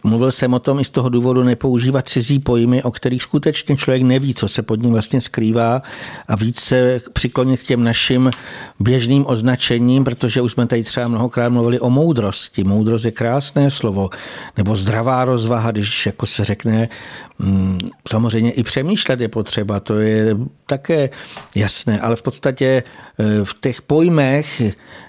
[0.05, 4.03] mluvil jsem o tom i z toho důvodu nepoužívat cizí pojmy, o kterých skutečně člověk
[4.03, 5.83] neví, co se pod ním vlastně skrývá
[6.29, 8.31] a víc se přiklonit k těm našim
[8.81, 12.65] běžným označením, protože už jsme tady třeba mnohokrát mluvili o moudrosti.
[12.65, 14.11] Moudrost je krásné slovo,
[14.57, 16.89] nebo zdravá rozvaha, když jako se řekne,
[17.39, 21.11] mm, samozřejmě i přemýšlet je potřeba, to je také
[21.55, 24.63] jasné, ale v podstatě e, v těch pojmech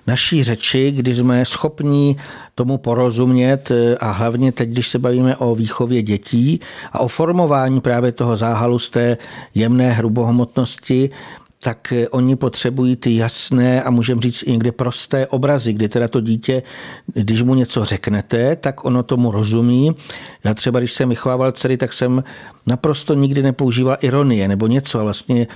[0.08, 2.18] naší řeči, kdy jsme schopní
[2.56, 6.60] tomu porozumět e, a hlavně teď, když se bavíme o výchově dětí
[6.92, 9.18] a o formování právě toho záhalu z té
[9.56, 11.10] jemné hrubohmotnosti,
[11.64, 16.08] tak e, oni potřebují ty jasné a můžeme říct i někde prosté obrazy, kdy teda
[16.08, 16.64] to dítě,
[17.14, 19.96] když mu něco řeknete, tak ono tomu rozumí.
[20.44, 22.24] Já třeba, když jsem vychovával dcery, tak jsem
[22.66, 25.00] naprosto nikdy nepoužíval ironie nebo něco.
[25.00, 25.48] A vlastně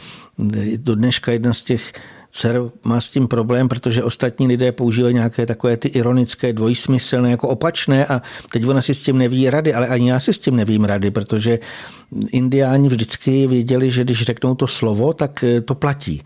[0.56, 1.93] e, do dneška jedna z těch
[2.32, 7.47] dcer má s tím problém, protože ostatní lidé používají nějaké takové ty ironické, dvojsmyslné, jako
[7.47, 8.21] opačné a
[8.51, 11.11] teď ona si s tím neví rady, ale ani já si s tím nevím rady,
[11.11, 11.59] protože
[12.32, 16.21] indiáni vždycky věděli, že když řeknou to slovo, tak eh, to platí.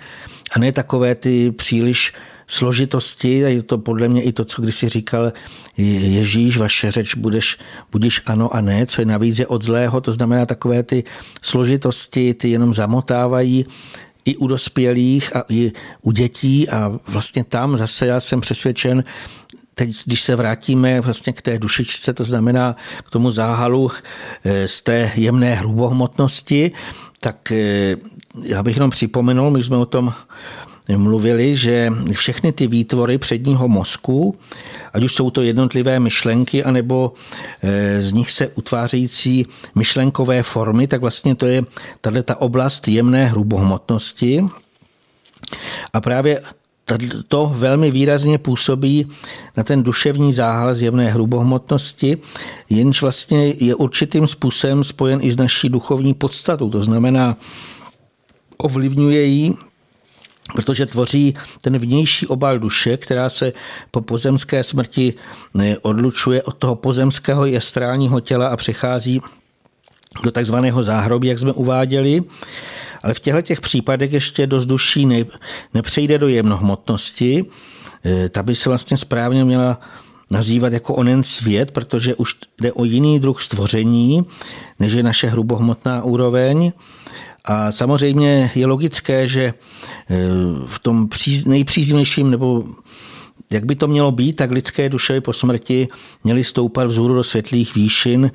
[0.55, 2.13] A ne takové ty příliš
[2.51, 5.33] složitosti, a je to podle mě i to, co když si říkal
[5.77, 7.57] Ježíš, vaše řeč budeš,
[7.91, 11.03] budeš ano a ne, co je navíc je od zlého, to znamená takové ty
[11.41, 13.65] složitosti, ty jenom zamotávají
[14.25, 16.69] i u dospělých a i u dětí.
[16.69, 19.03] A vlastně tam zase já jsem přesvědčen,
[19.73, 22.75] teď, když se vrátíme vlastně k té dušičce, to znamená
[23.07, 23.91] k tomu záhalu
[24.43, 26.71] eh, z té jemné hrubohmotnosti,
[27.19, 27.95] tak eh,
[28.43, 30.13] já bych jenom připomenul, my jsme o tom
[30.89, 34.35] mluvili, že všechny ty výtvory předního mozku,
[34.93, 37.13] ať už jsou to jednotlivé myšlenky, anebo
[37.63, 41.61] eh, z nich se utvářející myšlenkové formy, tak vlastně to je
[42.01, 44.45] tato ta oblast jemné hrubohmotnosti.
[45.93, 46.41] A právě
[47.27, 49.07] to velmi výrazně působí
[49.57, 52.17] na ten duševní záhal zjevné hrubohmotnosti,
[52.69, 56.69] jenž vlastně je určitým způsobem spojen i s naší duchovní podstatou.
[56.69, 57.37] To znamená,
[58.57, 59.53] ovlivňuje ji
[60.53, 63.53] protože tvoří ten vnější obal duše, která se
[63.91, 65.13] po pozemské smrti
[65.81, 69.21] odlučuje od toho pozemského jestrálního těla a přechází
[70.23, 72.23] do takzvaného záhrobí, jak jsme uváděli.
[73.03, 75.25] Ale v těchto těch případech ještě do duší ne,
[75.73, 77.45] nepřejde do jemnohmotnosti.
[78.05, 79.79] E, ta by se vlastně správně měla
[80.29, 84.25] nazývat jako onen svět, protože už jde o jiný druh stvoření,
[84.79, 86.71] než je naše hrubohmotná úroveň.
[87.45, 89.53] A samozřejmě je logické, že e,
[90.67, 91.09] v tom
[91.45, 92.63] nejpříznivějším nebo
[93.51, 95.87] jak by to mělo být, tak lidské duše po smrti
[96.23, 98.31] měly stoupat vzhůru do světlých výšin,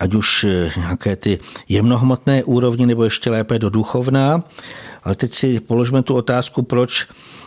[0.00, 1.38] ať už e, nějaké ty
[1.68, 4.44] jemnohmotné úrovni, nebo ještě lépe do duchovná.
[5.04, 7.06] Ale teď si položme tu otázku, proč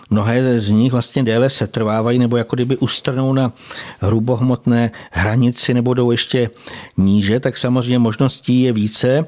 [0.10, 3.51] mnohé z nich vlastně déle se trvávají nebo jako kdyby ustrnou na
[3.99, 6.49] hrubohmotné hranici nebo jdou ještě
[6.97, 9.26] níže, tak samozřejmě možností je více.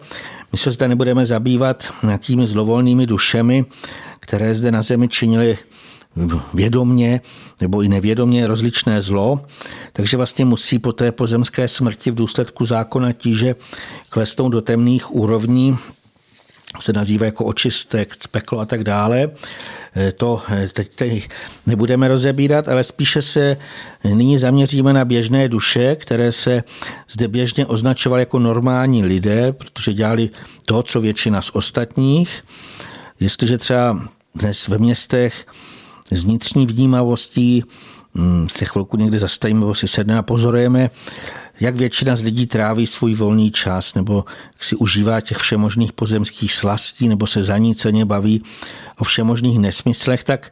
[0.56, 3.66] My se zde nebudeme zabývat nějakými zlovolnými dušemi,
[4.20, 5.58] které zde na zemi činily
[6.54, 7.22] vědomně
[7.62, 9.46] nebo i nevědomně rozličné zlo,
[9.94, 13.56] takže vlastně musí po té pozemské smrti v důsledku zákona tíže
[14.10, 15.78] klesnout do temných úrovní,
[16.80, 19.30] se nazývá jako očistek, peklo a tak dále.
[19.96, 21.30] Eh, to eh, teď, teď
[21.66, 23.58] nebudeme rozebírat, ale spíše se
[24.14, 26.64] nyní zaměříme na běžné duše, které se
[27.10, 30.30] zde běžně označovaly jako normální lidé, protože dělali
[30.66, 32.44] to, co většina z ostatních.
[33.20, 34.00] Jestliže třeba
[34.36, 35.46] dnes ve městech
[36.12, 37.64] s vnitřní vnímavostí
[38.16, 40.90] hm, se chvilku někdy zastavíme si sedne a pozorujeme,
[41.60, 44.26] jak většina z lidí tráví svůj volný čas, nebo
[44.60, 48.44] si užívá těch všemožných pozemských slastí, nebo se zaníceně baví
[48.98, 50.52] o všemožných nesmyslech, tak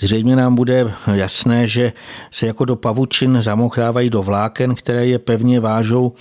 [0.00, 1.92] zřejmě nám bude jasné, že
[2.30, 6.12] se jako do pavučin zamochrávají do vláken, které je pevně vážou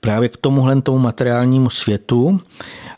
[0.00, 2.40] právě k tomuhle tomu materiálnímu světu.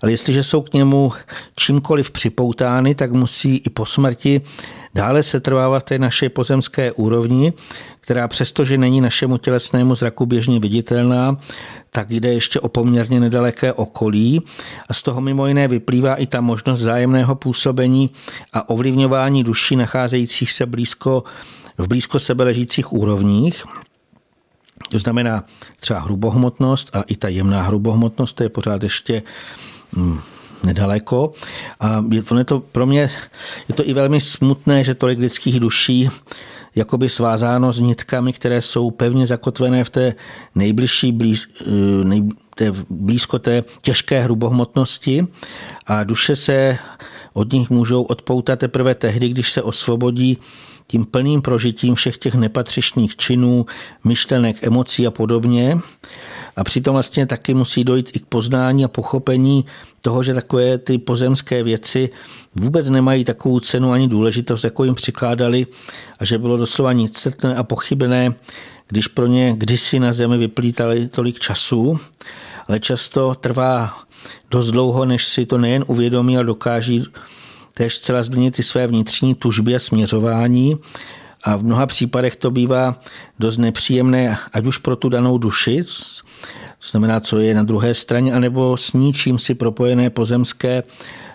[0.03, 1.13] Ale jestliže jsou k němu
[1.57, 4.41] čímkoliv připoutány, tak musí i po smrti
[4.95, 7.53] dále se trvávat v té naší pozemské úrovni,
[8.01, 11.37] která přestože není našemu tělesnému zraku běžně viditelná,
[11.91, 14.43] tak jde ještě o poměrně nedaleké okolí
[14.89, 18.11] a z toho mimo jiné vyplývá i ta možnost zájemného působení
[18.53, 21.25] a ovlivňování duší nacházejících se blízko,
[21.79, 23.65] v blízko sebe ležících úrovních.
[24.91, 25.45] To znamená
[25.81, 29.23] třeba hrubohmotnost a i ta jemná hrubohmotnost, to je pořád ještě
[29.97, 30.21] hm,
[30.63, 31.33] nedaleko.
[31.81, 33.11] A je to, je to pro mě
[33.69, 36.11] je to i velmi smutné, že tolik lidských duší
[36.75, 40.15] jakoby svázáno s nitkami, které jsou pevně zakotvené v té
[40.55, 41.65] nejbližší blíz, eh,
[42.05, 42.23] nej,
[42.55, 45.27] té, blízko té těžké hrubohmotnosti
[45.87, 46.79] a duše se
[47.33, 50.39] od nich můžou odpoutat teprve tehdy, když se osvobodí
[50.87, 53.67] tím plným prožitím všech těch nepatřičných činů,
[54.05, 55.79] myšlenek, emocí a podobně.
[56.57, 59.65] A přitom vlastně taky musí dojít i k poznání a pochopení
[60.01, 62.11] toho, že takové ty pozemské věci
[62.55, 65.67] vůbec nemají takovou cenu ani důležitost, jako jim přikládali
[66.19, 68.35] a že bylo doslova nicetné a pochybné,
[68.89, 72.01] když pro ně kdysi na zemi vyplítali tolik času,
[72.69, 73.99] ale často trvá
[74.51, 77.05] dost dlouho, než si to nejen uvědomí, ale dokáží
[77.75, 80.79] též zcela změnit ty své vnitřní tužby a směřování.
[81.43, 83.01] A v mnoha případech to bývá
[83.39, 85.85] dost nepříjemné, ať už pro tu danou duši,
[86.81, 90.83] to znamená, co je na druhé straně, anebo s ničím si propojené pozemské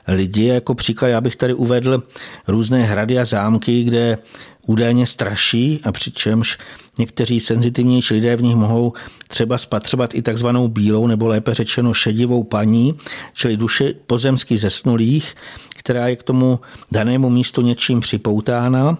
[0.08, 0.46] lidi.
[0.46, 2.04] Jako příklad já bych tady uvedl
[2.48, 4.18] různé hrady a zámky, kde
[4.66, 6.58] údajně straší a přičemž
[6.98, 8.94] někteří senzitivnější lidé v nich mohou
[9.28, 12.96] třeba spatřovat i takzvanou bílou nebo lépe řečeno šedivou paní,
[13.34, 15.36] čili duše pozemsky zesnulých,
[15.76, 16.60] která je k tomu
[16.92, 18.98] danému místu něčím připoutána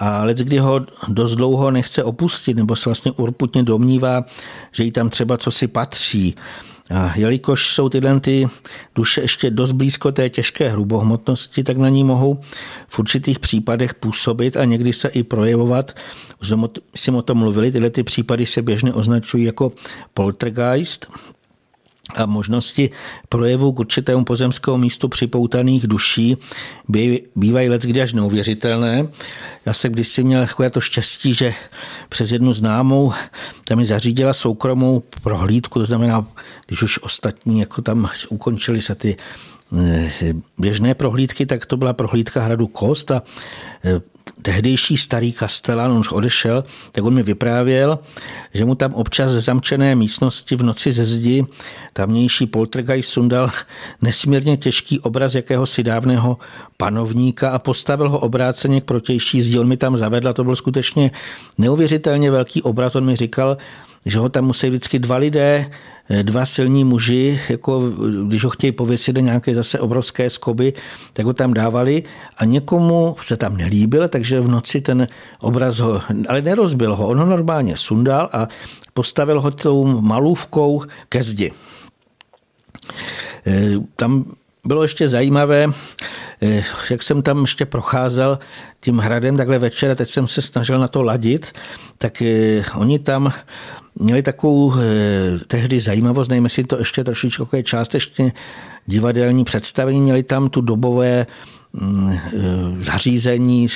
[0.00, 4.24] a let, kdy ho dost dlouho nechce opustit nebo se vlastně urputně domnívá,
[4.72, 6.34] že jí tam třeba co si patří.
[6.90, 8.48] A jelikož jsou tyhle ty
[8.94, 12.40] duše ještě dost blízko té těžké hrubohmotnosti, tak na ní mohou
[12.88, 15.92] v určitých případech působit a někdy se i projevovat.
[16.42, 16.52] Už
[16.94, 19.72] jsme o tom mluvili, tyhle ty případy se běžně označují jako
[20.14, 21.06] poltergeist,
[22.16, 22.90] a možnosti
[23.28, 26.36] projevu k určitému pozemskému místu připoutaných duší
[27.36, 29.08] bývají let kdy až neuvěřitelné.
[29.66, 31.54] Já jsem kdysi měl takové to štěstí, že
[32.08, 33.12] přes jednu známou
[33.64, 36.26] tam mi zařídila soukromou prohlídku, to znamená,
[36.66, 39.16] když už ostatní jako tam ukončili se ty
[39.78, 40.10] eh,
[40.58, 43.22] běžné prohlídky, tak to byla prohlídka hradu Kost a
[43.84, 44.00] eh,
[44.42, 47.98] tehdejší starý kastelán, on už odešel, tak on mi vyprávěl,
[48.54, 51.44] že mu tam občas ze zamčené místnosti v noci ze zdi
[51.92, 53.50] tamnější poltergeist sundal
[54.02, 56.38] nesmírně těžký obraz jakéhosi dávného
[56.76, 59.58] panovníka a postavil ho obráceně k protější zdi.
[59.58, 61.10] On mi tam zavedl a to byl skutečně
[61.58, 62.94] neuvěřitelně velký obraz.
[62.94, 63.56] On mi říkal,
[64.06, 65.70] že ho tam musí vždycky dva lidé,
[66.08, 67.82] eh, dva silní muži, jako
[68.26, 70.72] když ho chtějí pověsit do nějaké zase obrovské skoby,
[71.12, 72.02] tak ho tam dávali
[72.36, 75.08] a někomu se tam nelíbil, takže v noci ten
[75.40, 78.48] obraz ho, ale nerozbil ho, on ho normálně sundal a
[78.94, 81.52] postavil ho tou malůvkou ke zdi.
[83.46, 84.24] Eh, tam
[84.66, 85.66] bylo ještě zajímavé,
[86.42, 88.38] eh, jak jsem tam ještě procházel
[88.80, 91.52] tím hradem takhle večer a teď jsem se snažil na to ladit,
[91.98, 92.22] tak
[92.74, 93.32] oni tam
[94.00, 98.32] měli takovou eh, tehdy zajímavost, nejme si to ještě trošičku jako částečně
[98.86, 101.26] divadelní představení, měli tam tu dobové
[101.72, 102.18] mm, eh,
[102.78, 103.68] zařízení,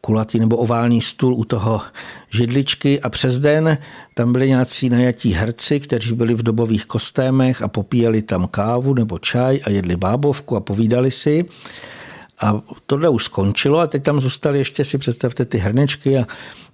[0.00, 1.80] kulatý nebo oválný stůl u toho
[2.30, 3.78] židličky a přes den
[4.14, 9.18] tam byli nějací najatí herci, kteří byli v dobových kostémech a popíjeli tam kávu nebo
[9.18, 11.44] čaj a jedli bábovku a povídali si.
[12.40, 16.26] A tohle už skončilo a teď tam zůstaly ještě si představte ty hrnečky a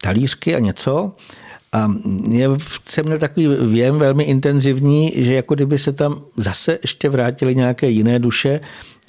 [0.02, 1.12] talířky a něco.
[1.72, 1.92] A
[2.30, 2.48] já
[2.84, 7.90] jsem měl takový věm velmi intenzivní, že jako kdyby se tam zase ještě vrátily nějaké
[7.90, 8.60] jiné duše,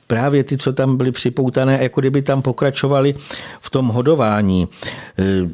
[0.07, 3.15] právě ty, co tam byly připoutané, jako kdyby tam pokračovali
[3.61, 4.67] v tom hodování.
[5.19, 5.49] E,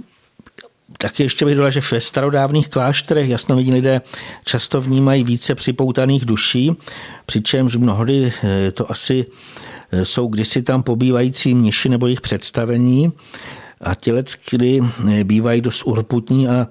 [0.98, 4.02] taky ještě bych dodal, že ve starodávných klášterech jasnovidní lidé
[4.46, 6.76] často vnímají více připoutaných duší,
[7.26, 9.26] přičemž mnohdy e, to asi
[9.92, 13.14] e, jsou kdysi tam pobývající mniši nebo jejich představení
[13.82, 16.68] a tělecky eh, bývají dost urputní a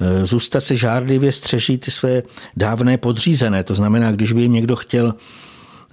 [0.00, 2.22] eh, zůstat se žárlivě střeží ty své
[2.56, 3.64] dávné podřízené.
[3.64, 5.14] To znamená, když by jim někdo chtěl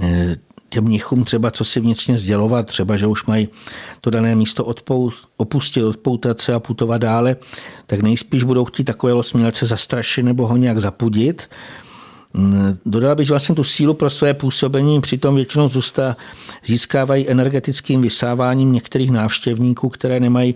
[0.02, 0.36] eh,
[0.74, 3.48] těm mnichům třeba co si vnitřně sdělovat, třeba, že už mají
[4.02, 7.36] to dané místo odpou, opustit, odpoutat se a putovat dále,
[7.88, 11.50] tak nejspíš budou chtít takového smělce zastrašit nebo ho nějak zapudit.
[12.86, 16.18] Dodal bych, že vlastně tu sílu pro své působení přitom většinou zůstá,
[16.66, 20.56] získávají energetickým vysáváním některých návštěvníků, které nemají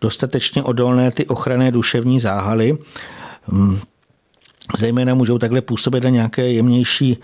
[0.00, 2.78] dostatečně odolné ty ochranné duševní záhaly.
[3.48, 3.78] Mm,
[4.78, 7.16] zejména můžou takhle působit na nějaké jemnější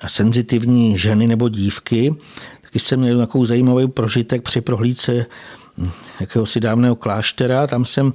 [0.00, 2.14] a senzitivní ženy nebo dívky.
[2.62, 5.26] Taky jsem měl takovou zajímavý prožitek při prohlídce
[5.76, 5.90] mm,
[6.20, 7.66] jakéhosi dávného kláštera.
[7.66, 8.12] Tam jsem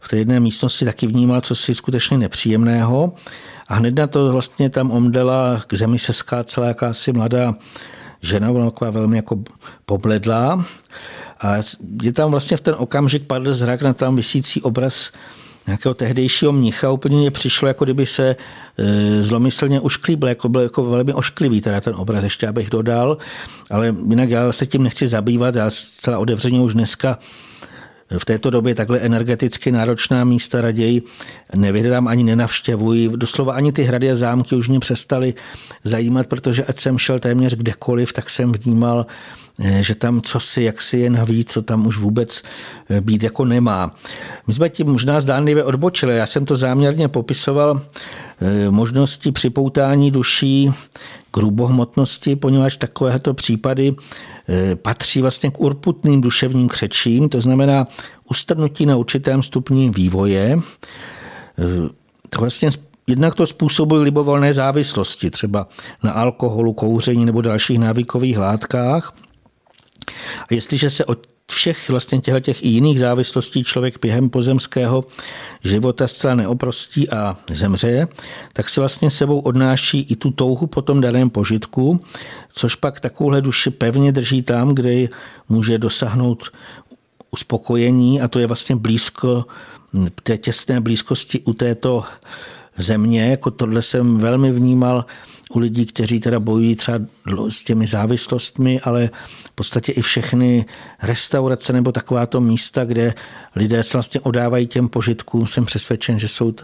[0.00, 3.12] v té jedné místnosti taky vnímal co si skutečně nepříjemného.
[3.68, 7.54] A hned na to vlastně tam omdela k zemi se skácela jakási mladá
[8.20, 9.42] žena, byla taková velmi jako
[9.86, 10.64] pobledlá.
[11.40, 11.56] A
[12.02, 15.12] je tam vlastně v ten okamžik padl zrak na tam vysící obraz
[15.66, 16.90] nějakého tehdejšího mnicha.
[16.90, 18.36] Úplně mě přišlo, jako kdyby se
[18.78, 23.18] e, zlomyslně ušklíbil, jako byl jako velmi ošklivý teda ten obraz, ještě abych dodal.
[23.70, 27.18] Ale jinak já se tím nechci zabývat, já zcela otevřeně už dneska
[28.18, 31.02] v této době takhle energeticky náročná místa raději
[31.54, 33.08] nevyhledám ani nenavštěvuji.
[33.16, 35.34] Doslova ani ty hrady a zámky už mě přestaly
[35.84, 39.06] zajímat, protože ať jsem šel téměř kdekoliv, tak jsem vnímal,
[39.80, 42.42] že tam co si, jak si je navíc, co tam už vůbec
[42.90, 43.94] eh, být jako nemá.
[44.46, 46.16] My jsme tím možná zdánlivě odbočili.
[46.16, 47.80] Já jsem to záměrně popisoval
[48.40, 50.70] eh, možnosti připoutání duší
[51.30, 53.94] k hrubohmotnosti, poněvadž takovéto případy
[54.48, 57.86] Eh, patří vlastně k urputným duševním křečím, to znamená
[58.30, 60.58] ustrnutí na určitém stupni vývoje.
[61.58, 61.88] Eh,
[62.30, 62.70] to vlastně
[63.06, 65.68] Jednak to způsobuje libovolné závislosti, třeba
[66.02, 69.12] na alkoholu, kouření nebo dalších návykových látkách.
[70.50, 71.18] A jestliže se od
[71.50, 75.04] všech vlastně těchto těch i jiných závislostí člověk během pozemského
[75.64, 78.08] života zcela neoprostí a zemře,
[78.52, 82.00] tak se vlastně sebou odnáší i tu touhu po tom daném požitku,
[82.52, 85.08] což pak takovouhle duši pevně drží tam, kde
[85.48, 86.52] může dosáhnout
[87.30, 89.44] uspokojení a to je vlastně blízko
[90.22, 92.04] té těsné blízkosti u této
[92.76, 93.30] země.
[93.30, 95.04] Jako tohle jsem velmi vnímal
[95.56, 96.98] u lidí, kteří teda bojují třeba
[97.48, 99.10] s těmi závislostmi, ale
[99.44, 100.64] v podstatě i všechny
[101.02, 103.14] restaurace nebo takováto místa, kde
[103.56, 106.54] lidé se vlastně odávají těm požitkům, jsem přesvědčen, že jsou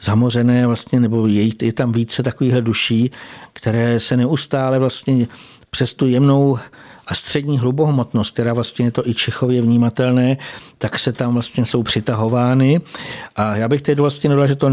[0.00, 3.10] zamořené vlastně, nebo je, je tam více takových duší,
[3.52, 5.26] které se neustále vlastně
[5.70, 6.58] přes tu jemnou
[7.06, 10.36] a střední hlubohmotnost, která vlastně je to i Čechově vnímatelné,
[10.78, 12.80] tak se tam vlastně jsou přitahovány.
[13.36, 14.70] A já bych tedy vlastně dodal, že to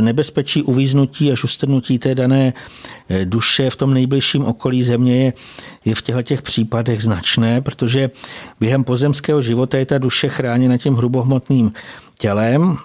[0.00, 2.52] nebezpečí uvíznutí a ustrnutí té dané
[3.08, 5.32] eh, duše v tom nejbližším okolí země je,
[5.84, 8.10] je v těchto těch případech značné, protože
[8.60, 11.72] během pozemského života je ta duše chráněna tím hrubohmotným
[12.18, 12.78] tělem,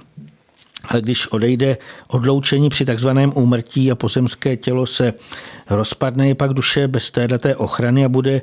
[1.00, 1.78] když odejde
[2.08, 5.14] odloučení při takzvaném úmrtí a pozemské tělo se
[5.70, 8.42] rozpadne, je pak duše bez této ochrany a bude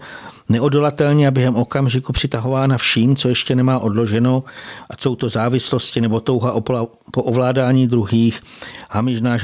[0.49, 4.45] neodolatelně a během okamžiku přitahována vším, co ještě nemá odloženo,
[4.91, 6.61] a jsou to závislosti nebo touha
[7.11, 8.43] po ovládání druhých,
[8.91, 9.39] hamižná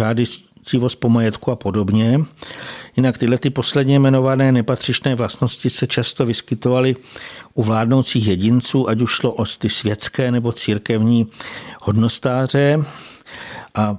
[0.60, 2.20] žádostivost po majetku a podobně.
[2.96, 6.94] Jinak tyhle ty posledně jmenované nepatřičné vlastnosti se často vyskytovaly
[7.54, 11.26] u vládnoucích jedinců, ať už šlo o ty světské nebo církevní
[11.80, 12.78] hodnostáře.
[13.74, 13.98] A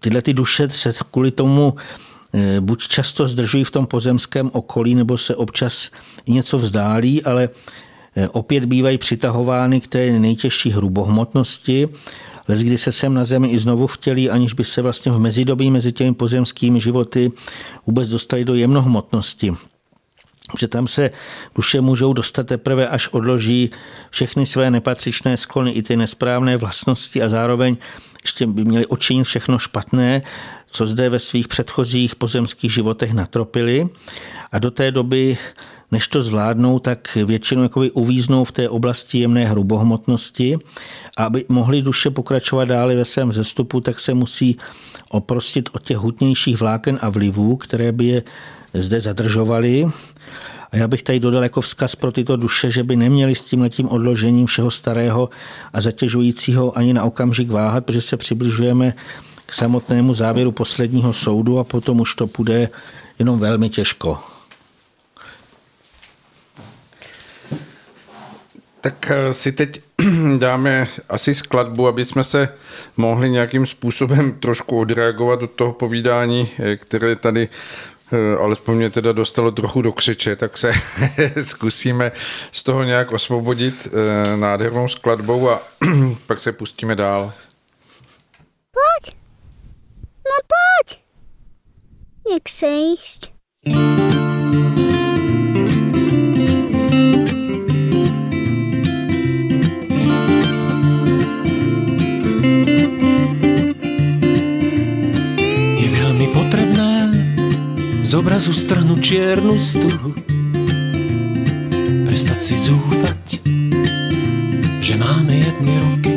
[0.00, 1.74] tyhle ty duše se kvůli tomu
[2.34, 5.90] eh, buď často zdržují v tom pozemském okolí, nebo se občas
[6.26, 7.48] něco vzdálí, ale
[8.16, 11.88] eh, opět bývají přitahovány k té nejtěžší hrubohmotnosti,
[12.48, 15.70] les kdy se sem na zemi i znovu vtělí, aniž by se vlastně v mezidobí
[15.70, 17.32] mezi těmi pozemskými životy
[17.86, 19.54] vůbec dostali do jemnohmotnosti
[20.58, 21.10] že tam se
[21.54, 23.70] duše můžou dostat teprve, až odloží
[24.10, 27.76] všechny své nepatřičné sklony, i ty nesprávné vlastnosti a zároveň
[28.22, 30.22] ještě by měli očinit všechno špatné,
[30.66, 33.88] co zde ve svých předchozích pozemských životech natropili.
[34.52, 35.38] A do té doby,
[35.92, 40.58] než to zvládnou, tak většinou jakoby uvíznou v té oblasti jemné hrubohmotnosti.
[41.16, 44.56] Aby mohli duše pokračovat dále ve svém zestupu, tak se musí
[45.08, 48.22] oprostit od těch hutnějších vláken a vlivů, které by je
[48.74, 49.84] zde zadržovali.
[50.72, 53.60] A já bych tady dodal jako vzkaz pro tyto duše, že by neměli s tím
[53.60, 55.28] letím odložením všeho starého
[55.72, 58.94] a zatěžujícího ani na okamžik váhat, protože se přibližujeme
[59.46, 62.68] k samotnému závěru posledního soudu a potom už to půjde
[63.18, 64.18] jenom velmi těžko.
[68.88, 69.80] Tak eh, si teď
[70.38, 72.48] dáme asi skladbu, aby jsme se
[72.96, 77.48] mohli nějakým způsobem trošku odreagovat do toho povídání, eh, které tady
[78.12, 80.72] Eh, alespoň mě teda dostalo trochu do křeče, tak se
[81.42, 82.12] zkusíme
[82.52, 83.88] z toho nějak osvobodit
[84.36, 85.62] nádhernou skladbou a
[86.26, 87.32] pak se pustíme dál.
[88.72, 89.16] Pojď,
[90.24, 91.00] no pojď,
[92.28, 93.30] nech se jíst.
[108.08, 110.16] Z obrazu stranu čiernu stuhu.
[112.08, 113.44] Prestať si zúfať,
[114.80, 116.16] že máme jedny roky.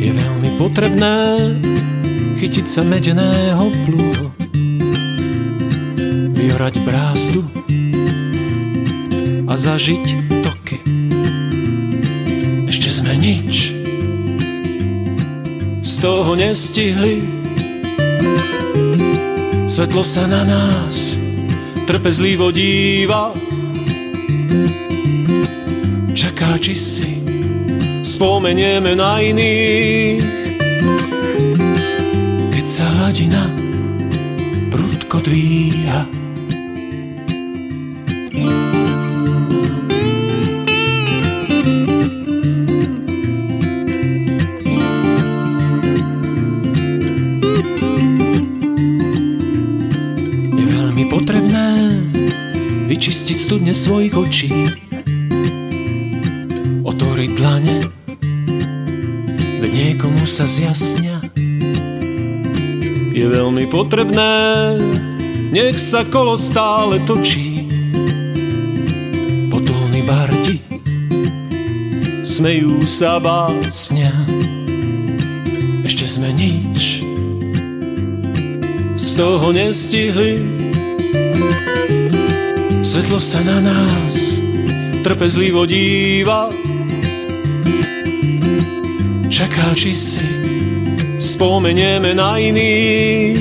[0.00, 1.16] Je veľmi potrebné
[2.40, 4.32] chytiť sa medeného plúho,
[6.32, 7.44] vyhrať brázdu
[9.44, 10.04] a zažiť
[10.48, 10.80] toky.
[12.72, 13.76] Ešte sme nič
[15.84, 17.37] z toho nestihli
[19.78, 21.14] Svetlo sa na nás
[21.86, 23.30] trpezlivo díva
[26.10, 27.22] Čaká, či si
[28.02, 30.26] spomenieme na iných
[32.50, 33.46] Keď sa hladina
[34.74, 36.17] prudko dvíha
[53.48, 54.52] studne svojich očí.
[56.84, 57.80] Otvoriť dlane,
[59.64, 61.16] veď niekomu sa zjasnia.
[63.08, 64.76] Je veľmi potrebné,
[65.48, 67.64] nech sa kolo stále točí.
[69.48, 70.60] Potulní bardi
[72.28, 74.12] smejú sa básňa.
[75.88, 77.00] Ešte sme nič
[79.00, 80.58] z toho nestihli
[82.82, 84.42] Svetlo sa na nás
[85.02, 86.50] trpezlivo díva
[89.28, 90.26] Čaká, či si
[91.18, 93.38] spomenieme na iných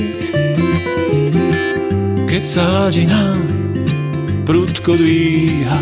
[2.27, 3.38] Keď sa hladina
[4.45, 5.81] prudko dvíha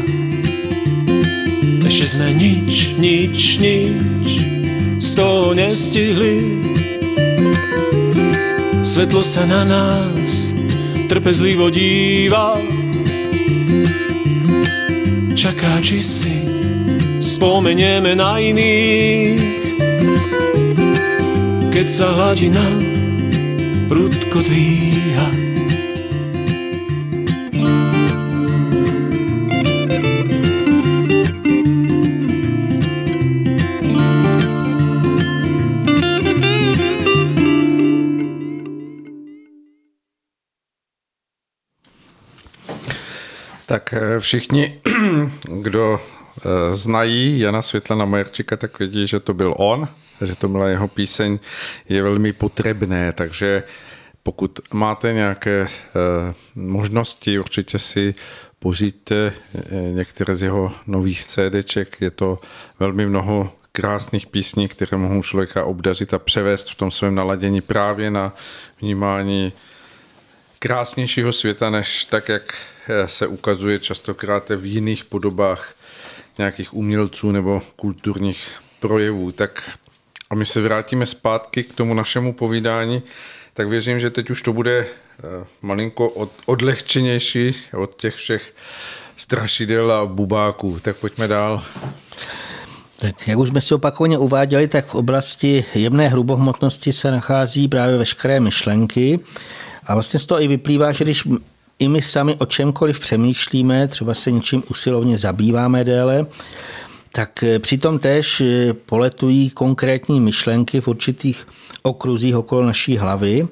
[1.85, 4.45] Ešte sme nič, nič, nič
[4.99, 6.63] z toho nestihli.
[8.81, 10.55] Svetlo sa na nás
[11.05, 12.74] trpezlivo díva
[15.45, 16.37] čaká, či si
[17.21, 19.37] spomenieme na iných.
[21.69, 22.65] Keď sa hladina
[23.85, 25.29] prudko dvíha,
[43.65, 44.84] Tak eh, všichni,
[45.65, 49.87] kdo eh, znají Jana Světlana Majerčika, tak vědí, že to byl on.
[50.25, 51.39] že to byla jeho píseň,
[51.89, 53.63] je velmi potřebné, takže
[54.23, 55.67] pokud máte nějaké
[56.55, 58.15] možnosti, určitě si
[58.59, 59.33] pořiďte
[59.91, 62.39] některé z jeho nových CDček, je to
[62.79, 68.11] velmi mnoho krásných písní, které mohou člověka obdařit a převést v tom svém naladění právě
[68.11, 68.33] na
[68.81, 69.53] vnímání
[70.59, 72.74] krásnějšího světa, než tak, jak eh,
[73.05, 75.73] se ukazuje častokrát v jiných podobách
[76.37, 78.47] nějakých umělců nebo kulturních
[78.79, 79.31] projevů.
[79.31, 79.77] Tak
[80.29, 83.03] a my se vrátíme zpátky k tomu našemu povídání,
[83.53, 88.53] tak věřím, že teď už to bude eh, malinko od, odlehčenější od těch všech
[89.17, 90.79] strašidel a bubáků.
[90.81, 91.63] Tak pojďme dál.
[92.99, 97.97] Tak jak už jsme si opakovaně uváděli, tak v oblasti jemné hrubohmotnosti se nachází právě
[97.97, 99.19] veškeré myšlenky.
[99.83, 101.23] A vlastně z toho i vyplývá, že když
[101.79, 106.25] i my sami o čemkoliv přemýšlíme, třeba se něčím usilovně zabýváme déle,
[107.11, 111.47] tak eh, přitom též eh, poletují konkrétní myšlenky v určitých
[111.81, 113.47] okruzích okolo naší hlavy.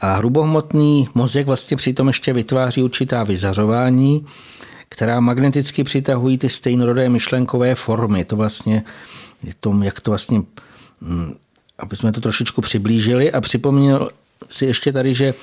[0.00, 4.26] A hrubohmotný mozek vlastně přitom ještě vytváří určitá vyzařování,
[4.88, 8.24] která magneticky přitahují ty stejnorodé myšlenkové formy.
[8.24, 8.84] To vlastně,
[9.60, 10.42] tom, jak to vlastně,
[11.00, 11.34] mm,
[11.78, 14.10] aby jsme to trošičku přiblížili a připomněl
[14.48, 15.34] si ještě tady, že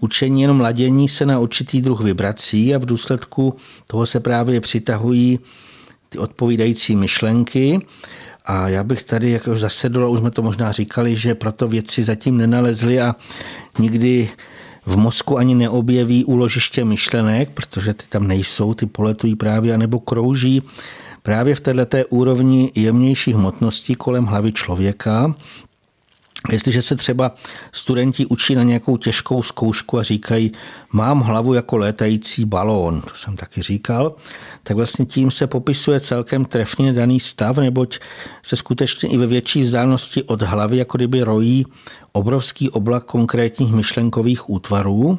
[0.00, 5.38] učení jenom ladění se na určitý druh vibrací a v důsledku toho se právě přitahují
[6.08, 7.80] ty odpovídající myšlenky.
[8.46, 12.02] A já bych tady jak už zasedl, už jsme to možná říkali, že proto věci
[12.02, 13.16] zatím nenalezli a
[13.78, 14.30] nikdy
[14.86, 20.62] v mozku ani neobjeví úložiště myšlenek, protože ty tam nejsou, ty poletují právě, anebo krouží
[21.22, 25.34] právě v této úrovni jemnějších hmotností kolem hlavy člověka.
[26.50, 27.34] Jestliže se třeba
[27.72, 30.52] studenti učí na nějakou těžkou zkoušku a říkají,
[30.92, 34.14] mám hlavu jako létající balón, to jsem taky říkal,
[34.62, 37.98] tak vlastně tím se popisuje celkem trefně daný stav, neboť
[38.42, 41.66] se skutečně i ve větší vzdálenosti od hlavy jako kdyby rojí
[42.12, 45.18] obrovský oblak konkrétních myšlenkových útvarů.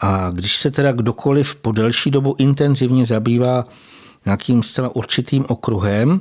[0.00, 3.64] A když se teda kdokoliv po delší dobu intenzivně zabývá
[4.24, 6.20] nějakým zcela určitým okruhem,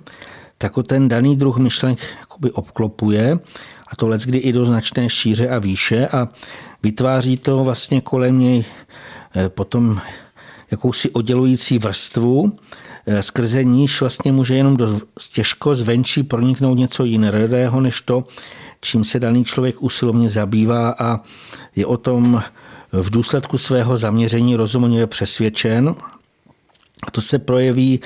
[0.57, 1.99] tak o ten daný druh myšlenek
[2.53, 3.39] obklopuje
[3.95, 6.27] a to kdy i do značné šíře a výše a
[6.83, 8.65] vytváří to vlastně kolem něj
[9.35, 10.01] eh, potom
[10.71, 12.59] jakousi oddělující vrstvu,
[13.05, 18.27] eh, skrze níž vlastně může jenom dost těžko zvenčí proniknout něco jiného než to,
[18.81, 21.19] čím se daný člověk usilovně zabývá a
[21.75, 22.43] je o tom
[22.91, 25.95] v důsledku svého zaměření rozumně přesvědčen.
[27.07, 27.99] A to se projeví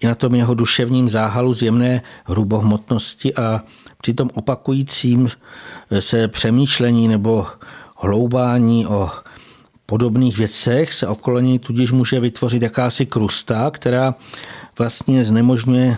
[0.00, 3.62] i na tom jeho duševním záhalu zjemné hrubohmotnosti a
[4.02, 5.30] při tom opakujícím
[6.00, 7.46] se přemýšlení nebo
[7.96, 9.10] hloubání o
[9.86, 14.14] podobných věcech se okolo něj tudíž může vytvořit jakási krusta, která
[14.78, 15.96] vlastně znemožňuje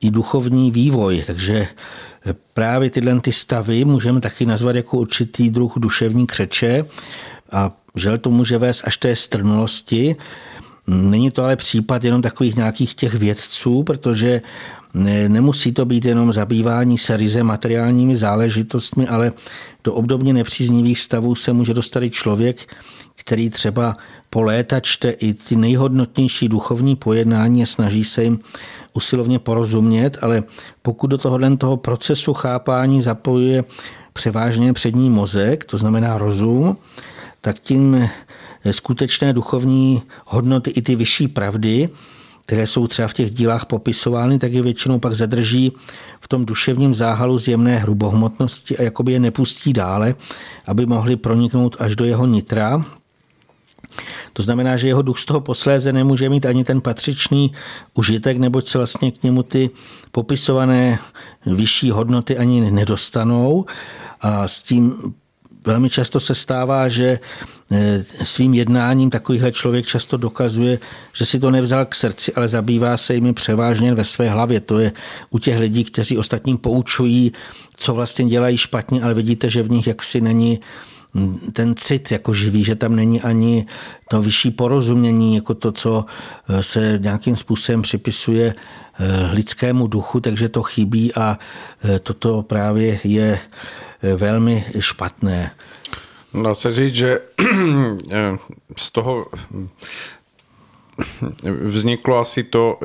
[0.00, 1.22] i duchovní vývoj.
[1.26, 1.68] Takže
[2.54, 6.84] právě tyhle ty stavy můžeme taky nazvat jako určitý druh duševní křeče
[7.52, 10.16] a žel to může vést až té strnulosti.
[10.86, 14.42] Není to ale případ jenom takových nějakých těch vědců, protože
[15.28, 19.32] nemusí to být jenom zabývání se ryze materiálními záležitostmi, ale
[19.84, 22.74] do obdobně nepříznivých stavů se může dostat i člověk,
[23.14, 23.96] který třeba
[24.30, 28.38] po léta čte i ty nejhodnotnější duchovní pojednání a snaží se jim
[28.94, 30.42] usilovně porozumět, ale
[30.82, 33.64] pokud do tohohle toho procesu chápání zapojuje
[34.12, 36.76] převážně přední mozek, to znamená rozum,
[37.40, 38.08] tak tím
[38.70, 41.88] skutečné duchovní hodnoty i ty vyšší pravdy,
[42.48, 45.72] které jsou třeba v těch dílách popisovány, tak je většinou pak zadrží
[46.20, 50.14] v tom duševním záhalu zjemné hrubohmotnosti a jakoby je nepustí dále,
[50.66, 52.84] aby mohli proniknout až do jeho nitra,
[54.32, 57.52] to znamená, že jeho duch z toho posléze nemůže mít ani ten patřičný
[57.94, 59.70] užitek, neboť se vlastně k němu ty
[60.12, 60.98] popisované
[61.46, 63.66] vyšší hodnoty ani nedostanou.
[64.20, 65.14] A s tím
[65.66, 67.18] velmi často se stává, že
[68.22, 70.78] svým jednáním takovýhle člověk často dokazuje,
[71.12, 74.60] že si to nevzal k srdci, ale zabývá se jimi převážně ve své hlavě.
[74.60, 74.92] To je
[75.30, 77.32] u těch lidí, kteří ostatním poučují,
[77.76, 80.60] co vlastně dělají špatně, ale vidíte, že v nich jaksi není
[81.52, 83.66] ten cit jako živý, že tam není ani
[84.08, 86.06] to vyšší porozumění, jako to, co
[86.48, 91.38] eh, se nějakým způsobem připisuje eh, lidskému duchu, takže to chybí a
[91.84, 93.38] eh, toto právě je
[94.16, 95.50] velmi špatné.
[96.42, 97.20] Dá se říct, že
[98.76, 99.26] z toho
[101.64, 102.78] vzniklo asi to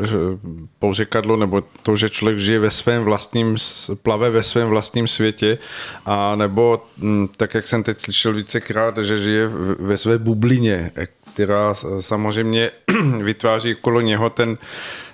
[0.80, 3.58] pouřekadlo, nebo to, že člověk žije ve svém vlastním,
[4.04, 5.58] plave ve svém vlastním světě,
[6.06, 9.48] a nebo hm, tak, jak jsem teď slyšel vícekrát, že žije
[9.80, 10.92] ve své bublině,
[11.34, 12.72] která samozřejmě
[13.22, 14.58] vytváří okolo něho ten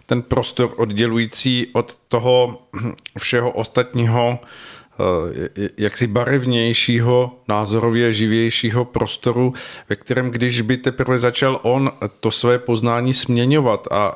[0.05, 2.61] ten prostor oddělující od toho
[3.17, 4.47] všeho ostatního Eh,
[5.77, 9.53] jaksi barevnějšího, názorově živějšího prostoru,
[9.89, 14.15] ve kterém když by teprve začal on to své poznání směňovat a,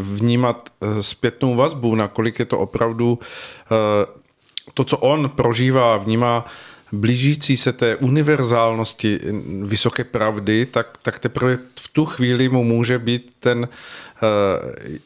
[0.00, 4.06] vnímat eh, zpětnou vazbu, nakolik je to opravdu eh,
[4.74, 6.46] to, co on prožívá, vnímá
[6.92, 9.20] blížící se té univerzálnosti
[9.62, 13.68] vysoké pravdy, tak, tak teprve v tu chvíli mu může být ten
[14.13, 14.13] Eh,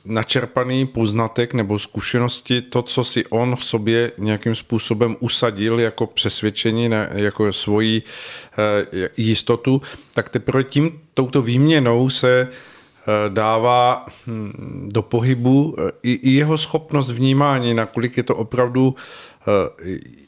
[0.05, 6.91] načerpaný poznatek nebo zkušenosti, to, co si on v sobě nějakým způsobem usadil jako přesvědčení,
[7.15, 9.83] jako svoji eh, jistotu,
[10.15, 17.75] tak teprve tím, touto výměnou se eh, dává hm, do pohybu i jeho schopnost vnímání,
[17.75, 18.95] nakolik je to opravdu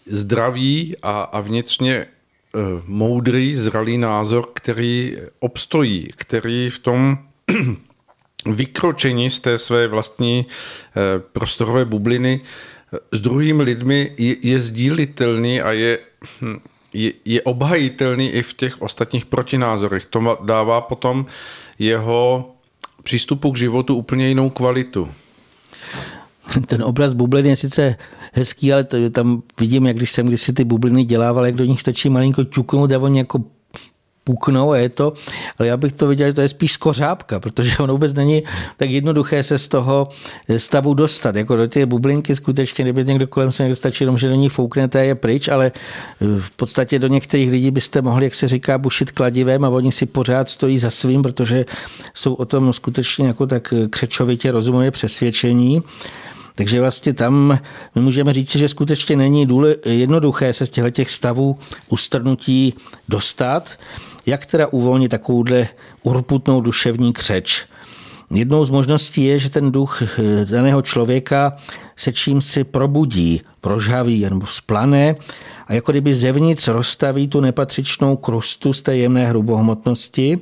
[0.06, 2.06] zdravý a, a vnitřně
[2.86, 7.18] moudrý, zralý názor, který obstojí, který v tom
[8.46, 11.00] vykročení z té své vlastní eh,
[11.32, 15.98] prostorové bubliny eh, s druhými lidmi je, je sdílitelný a je,
[16.42, 16.58] hm,
[16.92, 20.04] je, je obhajitelný i v těch ostatních protinázorech.
[20.04, 21.26] To dává potom
[21.78, 22.50] jeho
[23.02, 25.08] přístupu k životu úplně jinou kvalitu.
[26.66, 27.96] Ten obraz bubliny je sice
[28.32, 31.80] hezký, ale to, tam vidím, jak když jsem kdysi ty bubliny dělával, jak do nich
[31.80, 33.44] stačí malinko ťuknout a oni jako
[34.24, 35.12] puknou a je to,
[35.58, 38.42] ale já bych to viděl, že to je spíš skořápka, protože ono vůbec není
[38.76, 40.08] tak jednoduché se z toho
[40.56, 41.36] stavu dostat.
[41.36, 45.04] Jako do té bublinky skutečně, kdyby někdo kolem se stačí jenom, že do ní fouknete
[45.04, 45.72] je pryč, ale
[46.40, 50.06] v podstatě do některých lidí byste mohli, jak se říká, bušit kladivem a oni si
[50.06, 51.64] pořád stojí za svým, protože
[52.14, 55.82] jsou o tom skutečně jako tak křečovitě rozumově přesvědčení.
[56.54, 57.58] Takže vlastně tam
[57.94, 59.48] my můžeme říct, že skutečně není
[59.84, 61.58] jednoduché se z těchto stavů
[61.88, 62.74] ustrnutí
[63.08, 63.70] dostat.
[64.30, 65.68] Jak teda uvolnit takovouhle
[66.02, 67.64] urputnou duševní křeč?
[68.30, 71.56] Jednou z možností je, že ten duch eh, daného člověka
[71.96, 75.14] se čím si probudí, prožhaví nebo splané
[75.66, 80.38] a jako kdyby zevnitř rozstaví tu nepatřičnou krustu z té jemné hrubohmotnosti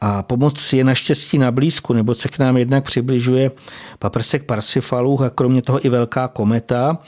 [0.00, 3.50] a pomoc je naštěstí na blízku, nebo se k nám jednak přibližuje
[3.98, 6.98] paprsek Parsifalů a kromě toho i velká kometa,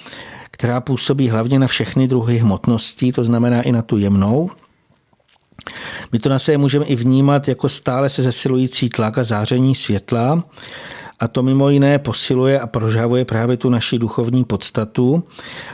[0.51, 4.49] která působí hlavně na všechny druhy hmotností, to znamená i na tu jemnou.
[6.13, 10.45] My to na sebe můžeme i vnímat jako stále se zesilující tlak a záření světla,
[11.21, 15.25] a to mimo jiné posiluje a prožavuje právě tu naši duchovní podstatu,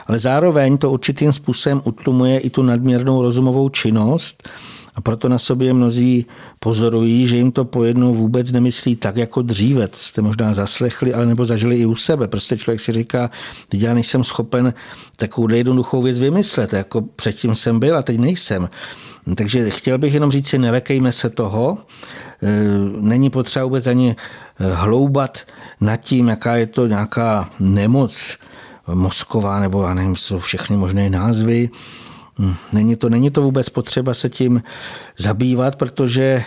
[0.07, 4.49] ale zároveň to určitým způsobem utlumuje i tu nadměrnou rozumovou činnost
[5.01, 6.27] a proto na sobě mnozí
[6.59, 9.89] pozorují, že jim to pojednou vůbec nemyslí tak jako dříve.
[9.89, 12.29] To jste možná zaslechli, ale nebo zažili i u sebe.
[12.29, 13.31] Prostě člověk si říká,
[13.69, 14.75] teď já nejsem schopen
[15.17, 18.69] takovou jednoduchou věc vymyslet, jako předtím jsem byl a teď nejsem.
[19.37, 21.79] Takže chtěl bych jenom říct si, nelekejme se toho.
[22.43, 22.49] E,
[23.01, 25.39] není potřeba vůbec ani e, hloubat
[25.81, 28.37] nad tím, jaká je to nějaká nemoc
[28.95, 31.71] mozková, nebo já nevím, jsou všechny možné názvy.
[32.41, 34.63] Hm, není to, není to vůbec potřeba se tím
[35.19, 36.45] zabývat, protože e,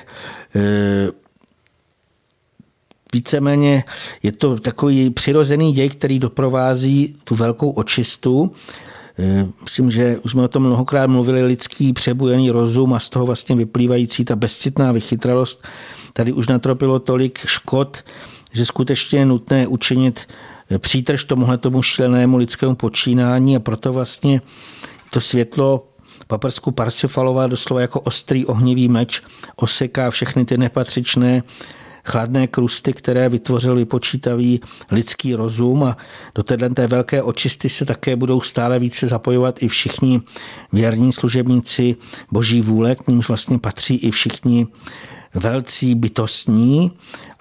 [3.14, 3.84] víceméně
[4.24, 8.52] je to takový přirozený děj, který doprovází tu velkou očistu
[9.20, 13.26] Eh, myslím, že už jsme o tom mnohokrát mluvili, lidský přebujený rozum a z toho
[13.26, 15.64] vlastně vyplývající ta bezcitná vychytralost.
[16.14, 18.04] Tady už natropilo tolik škod,
[18.52, 20.28] že skutečně je nutné učinit
[20.70, 24.42] eh, přítrž tomuhle tomu šílenému lidskému počínání a proto vlastně
[25.14, 25.88] to světlo
[26.28, 29.22] paprsku Parsifalová doslova jako ostrý ohnivý meč
[29.56, 31.44] oseká všechny ty nepatřičné
[32.06, 34.62] chladné krusty, které vytvořil vypočítavý
[34.92, 35.98] lidský rozum a
[36.36, 40.22] do té velké očisty se také budou stále více zapojovat i všichni
[40.72, 41.96] věrní služebníci
[42.32, 44.68] boží vůle, k nímž vlastně patří i všichni
[45.34, 46.92] velcí bytostní.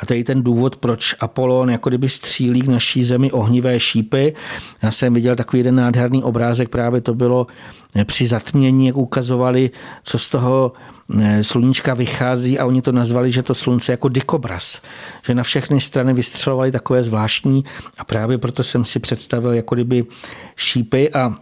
[0.03, 4.35] A to je ten důvod, proč Apollon jako kdyby střílí k naší zemi ohnivé šípy.
[4.83, 7.47] Já jsem viděl takový jeden nádherný obrázek, právě to bylo
[8.05, 9.71] při zatmění, jak ukazovali,
[10.03, 10.73] co z toho
[11.21, 14.83] eh, sluníčka vychází a oni to nazvali, že to slunce jako dikobraz.
[15.27, 17.65] Že na všechny strany vystřelovali takové zvláštní
[17.99, 20.05] a právě proto jsem si představil jako kdyby
[20.57, 21.35] šípy a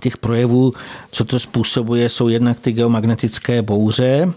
[0.00, 0.72] těch projevů,
[1.10, 4.32] co to způsobuje, jsou jednak ty geomagnetické bouře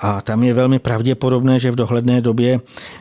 [0.00, 2.60] a tam je velmi pravděpodobné, že v dohledné době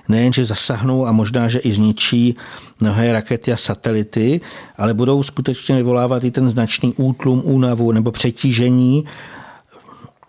[0.10, 2.36] nejenže zasahnou a možná, že i zničí
[2.80, 4.41] mnohé rakety a satelity,
[4.78, 9.06] ale budou skutečně vyvolávat i ten značný útlum, únavu nebo přetížení,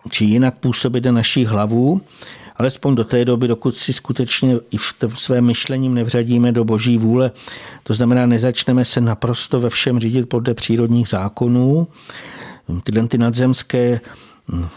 [0.09, 2.01] či jinak působit na naší hlavu
[2.57, 7.31] alespoň do té doby, dokud si skutečně i v svém myšlením nevřadíme do boží vůle.
[7.83, 11.87] To znamená, nezačneme se naprosto ve všem řídit podle přírodních zákonů.
[12.83, 14.01] Tyhle ty nadzemské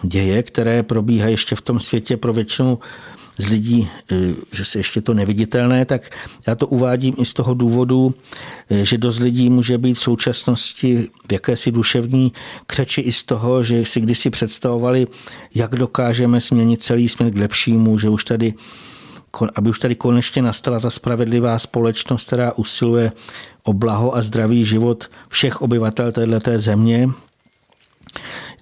[0.03, 2.79] děje, které probíhají ještě v tom světě pro většinu
[3.41, 4.17] z lidí, eh,
[4.53, 6.11] že se ještě to neviditelné, tak
[6.47, 8.15] já to uvádím i z toho důvodu,
[8.71, 12.33] eh, že dost lidí může být v současnosti v jakési duševní
[12.67, 15.07] křeči i z toho, že si kdysi představovali,
[15.55, 18.55] jak dokážeme změnit celý směr k lepšímu, že už tady
[19.55, 23.13] aby už tady konečně nastala ta spravedlivá společnost, která usiluje
[23.63, 27.09] o blaho a zdravý život všech obyvatel této země,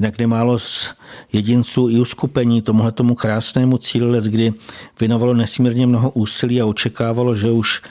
[0.01, 0.88] Jinak nemálo z
[1.32, 4.53] jedinců i uskupení tomuhle tomu krásnému cíli, kdy
[5.01, 7.82] věnovalo nesmírně mnoho úsilí a očekávalo, že už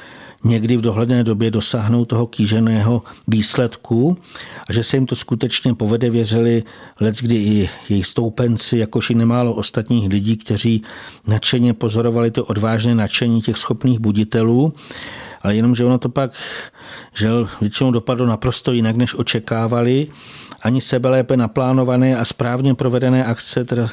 [0.44, 4.18] někdy v dohledné době dosáhnou toho kýženého výsledku
[4.70, 6.64] a že se jim to skutečně povede, věřili
[7.00, 10.84] let, kdy i jejich stoupenci, jakož i nemálo ostatních lidí, kteří
[11.28, 14.74] nadšeně pozorovali to odvážné nadšení těch schopných buditelů,
[15.42, 16.32] ale jenom, že ono to pak
[17.14, 17.30] že
[17.62, 20.08] většinou dopadlo naprosto jinak, než očekávali
[20.68, 23.88] ani sebelépe naplánované a správně provedené akce teda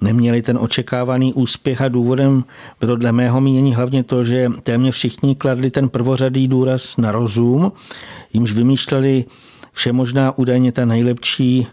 [0.00, 2.44] neměli ten očekávaný úspěch a důvodem
[2.80, 7.72] bylo dle mého mínění hlavně to, že téměř všichni kladli ten prvořadý důraz na rozum,
[8.32, 9.24] jimž vymýšleli
[9.72, 11.66] vše možná údajně ta nejlepší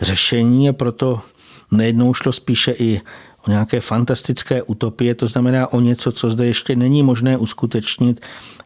[0.00, 1.20] řešení a proto
[1.70, 3.00] nejednou šlo spíše i
[3.48, 8.20] nějaké fantastické utopie, to znamená o něco, co zde ještě není možné uskutečnit,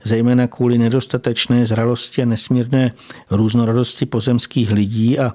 [0.05, 2.93] zejména kvůli nedostatečné zralosti a nesmírné
[3.31, 5.35] různorodosti pozemských lidí a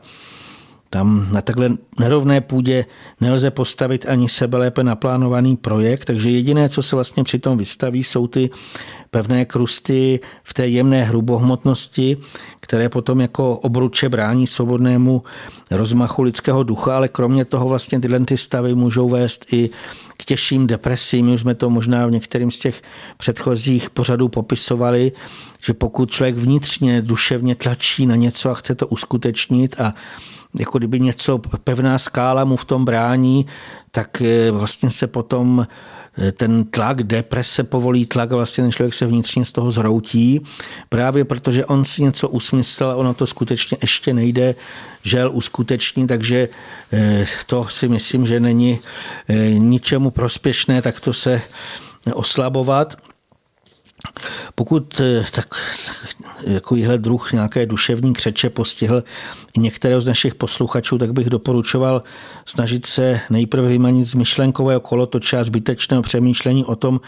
[0.89, 1.69] tam na takhle
[1.99, 2.85] nerovné půdě
[3.21, 8.49] nelze postavit ani sebelépe naplánovaný projekt, takže jediné, co se vlastně přitom vystaví, jsou ty
[9.09, 12.17] pevné krusty v té jemné hrubohmotnosti,
[12.59, 15.23] které potom jako obruče brání svobodnému
[15.71, 19.69] rozmachu lidského ducha, ale kromě toho vlastně tyhle ty stavy můžou vést i
[20.17, 21.33] k těžším depresím.
[21.33, 22.81] Už jsme to možná v některým z těch
[23.17, 25.11] předchozích pořadů popisovali,
[25.61, 29.93] že pokud člověk vnitřně, duševně tlačí na něco a chce to uskutečnit a
[30.59, 33.45] jako kdyby něco, pevná skála mu v tom brání,
[33.91, 35.67] tak eh, vlastně se potom
[36.17, 40.41] eh, ten tlak, deprese povolí tlak a vlastně ten člověk se vnitřně z toho zhroutí,
[40.89, 44.55] právě protože on si něco usmyslel ono to skutečně ještě nejde
[45.03, 46.49] žel uskutečnit, takže
[46.93, 48.79] eh, to si myslím, že není
[49.57, 51.41] ničemu prospěšné, tak to se
[52.13, 52.95] oslabovat.
[54.55, 55.55] Pokud eh, tak,
[56.53, 59.03] takovýhle druh nějaké duševní křeče postihl
[59.57, 62.03] některého z našich posluchačů, tak bych doporučoval
[62.45, 67.01] snažit se nejprve vymanit z myšlenkového kolotoče a zbytečného přemýšlení o tom,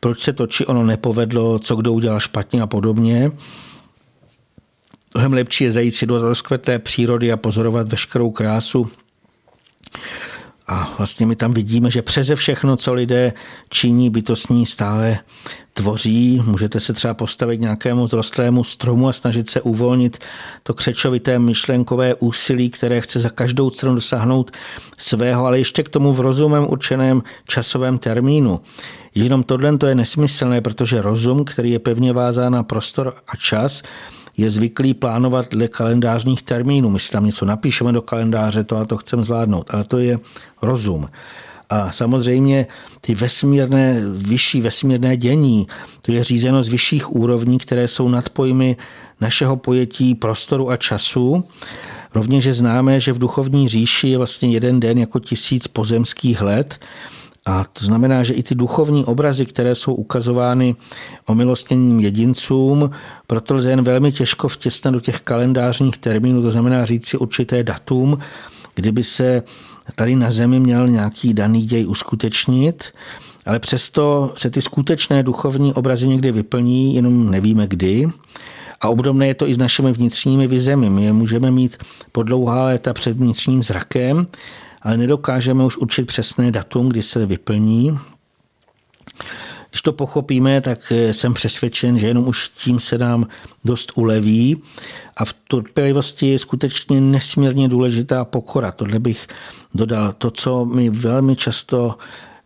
[0.00, 3.30] proč se to či ono nepovedlo, co kdo udělal špatně a podobně.
[5.14, 8.90] Mnohem lepší je zajít si do rozkvetlé přírody a pozorovat veškerou krásu
[10.68, 13.32] a vlastně my tam vidíme, že přeze všechno, co lidé
[13.68, 15.18] činí, bytostní stále
[15.72, 16.42] tvoří.
[16.46, 20.18] Můžete se třeba postavit nějakému zrostlému stromu a snažit se uvolnit
[20.62, 24.50] to křečovité myšlenkové úsilí, které chce za každou cenu dosáhnout
[24.98, 28.60] svého, ale ještě k tomu v rozumem určeném časovém termínu.
[29.14, 33.82] Jenom tohle to je nesmyslné, protože rozum, který je pevně vázán na prostor a čas,
[34.36, 36.90] je zvyklý plánovat dle kalendářních termínů.
[36.90, 40.18] My si tam něco napíšeme do kalendáře, to a to chceme zvládnout, ale to je
[40.62, 41.08] rozum.
[41.70, 42.66] A samozřejmě
[43.00, 45.66] ty vesmírné, vyšší vesmírné dění,
[46.02, 48.76] to je řízeno z vyšších úrovní, které jsou nad pojmy
[49.20, 51.44] našeho pojetí prostoru a času.
[52.14, 56.80] Rovněž je známé, že v duchovní říši je vlastně jeden den jako tisíc pozemských let,
[57.46, 60.76] a to znamená, že i ty duchovní obrazy, které jsou ukazovány
[61.26, 62.90] omilostněním jedincům,
[63.26, 67.62] proto lze jen velmi těžko vtěsnat do těch kalendářních termínů, to znamená říct si určité
[67.62, 68.18] datum,
[68.74, 69.42] kdyby se
[69.94, 72.84] tady na zemi měl nějaký daný děj uskutečnit,
[73.46, 78.06] ale přesto se ty skutečné duchovní obrazy někdy vyplní, jenom nevíme kdy.
[78.80, 80.90] A obdobné je to i s našimi vnitřními vizemi.
[80.90, 81.76] My je můžeme mít
[82.12, 84.26] po dlouhá léta před vnitřním zrakem,
[84.82, 87.98] ale nedokážeme už určit přesné datum, kdy se vyplní.
[89.70, 93.26] Když to pochopíme, tak jsem přesvědčen, že jenom už tím se nám
[93.64, 94.62] dost uleví
[95.16, 98.72] a v trpělivosti je skutečně nesmírně důležitá pokora.
[98.72, 99.26] Tohle bych
[99.74, 100.12] dodal.
[100.12, 101.98] To, co my velmi často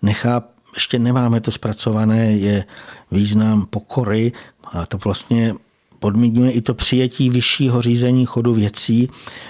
[0.03, 0.43] nechá,
[0.75, 2.65] ještě nemáme to zpracované, je
[3.11, 4.33] význam pokory
[4.65, 5.55] a to vlastně
[6.01, 9.09] podmiňuje i to přijetí vyššího řízení chodu věcí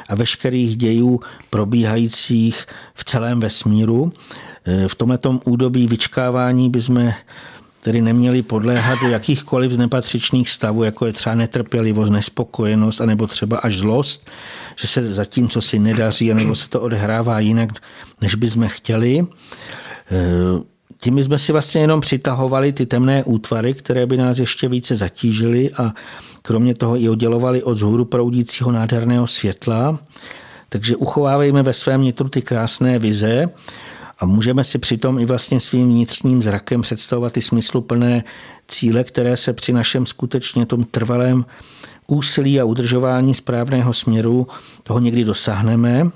[0.09, 1.21] a veškerých dějů
[1.51, 4.13] probíhajících v celém vesmíru.
[4.87, 7.13] V tomto údobí vyčkávání bychom
[7.81, 13.79] tedy neměli podléhat do jakýchkoliv nepatřičných stavů, jako je třeba netrpělivost, nespokojenost, anebo třeba až
[13.79, 14.31] zlost,
[14.77, 17.71] že se zatím, co si nedaří, nebo se to odehrává jinak,
[18.21, 19.27] než bychom chtěli.
[21.01, 25.71] Tím jsme si vlastně jenom přitahovali ty temné útvary, které by nás ještě více zatížily
[25.71, 25.95] a
[26.43, 29.99] kromě toho i oddělovali od zhůru proudícího nádherného světla.
[30.69, 33.49] Takže uchovávejme ve svém nitru ty krásné vize
[34.19, 38.25] A můžeme si přitom i vlastně svým vnitřním zrakem představovat ty smysluplné
[38.69, 41.45] cíle, které se při našem skutečně tom trvalém
[42.07, 44.47] úsilí a udržování správného směru
[44.83, 46.11] toho někdy dosáhneme.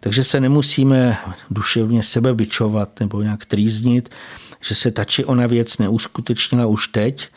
[0.00, 1.18] Takže se nemusíme
[1.50, 4.08] duševně sebe bičovat nebo nějak trýznit,
[4.60, 7.28] že se ta či ona věc neuskutečnila už teď.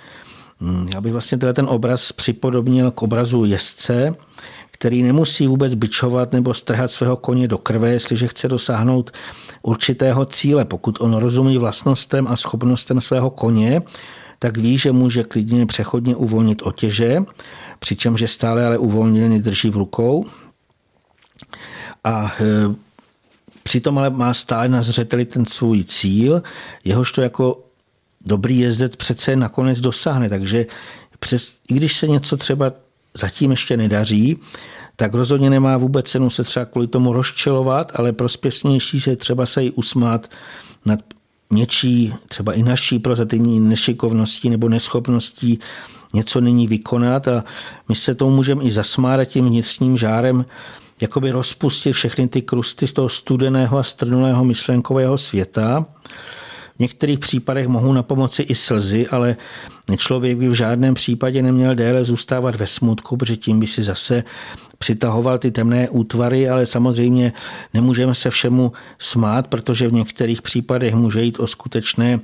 [0.59, 4.15] Hmm, já bych vlastně ten obraz připodobnil k obrazu jezdce,
[4.71, 9.11] který nemusí vůbec bičovat nebo strhat svého koně do krve, jestliže chce dosáhnout
[9.61, 10.65] určitého cíle.
[10.65, 13.81] Pokud on rozumí vlastnostem a schopnostem svého koně,
[14.39, 17.23] tak ví, že může klidně přechodně uvolnit otěže,
[17.79, 20.25] přičemž je stále ale uvolněný drží v rukou.
[22.03, 22.75] A e,
[23.63, 26.43] přitom ale má stále na zřeteli ten svůj cíl,
[26.85, 27.63] jehož to jako
[28.25, 30.29] dobrý jezdec přece nakonec dosáhne.
[30.29, 30.65] Takže
[31.19, 32.71] přes, i když se něco třeba
[33.13, 34.39] zatím ještě nedaří,
[34.95, 39.63] tak rozhodně nemá vůbec cenu se třeba kvůli tomu rozčelovat, ale prospěšnější se třeba se
[39.63, 40.29] jí usmát
[40.85, 40.99] nad
[41.51, 45.59] něčí, třeba i naší prozatímní nešikovností nebo neschopností
[46.13, 47.43] něco nyní vykonat a
[47.89, 50.45] my se tomu můžeme i zasmát a tím vnitřním žárem
[51.01, 55.85] jakoby rozpustit všechny ty krusty z toho studeného a strnulého myšlenkového světa.
[56.75, 59.35] V některých případech mohou na pomoci i slzy, ale
[59.97, 64.23] člověk by v žádném případě neměl déle zůstávat ve smutku, protože tím by si zase
[64.77, 67.33] přitahoval ty temné útvary, ale samozřejmě
[67.73, 72.19] nemůžeme se všemu smát, protože v některých případech může jít o skutečné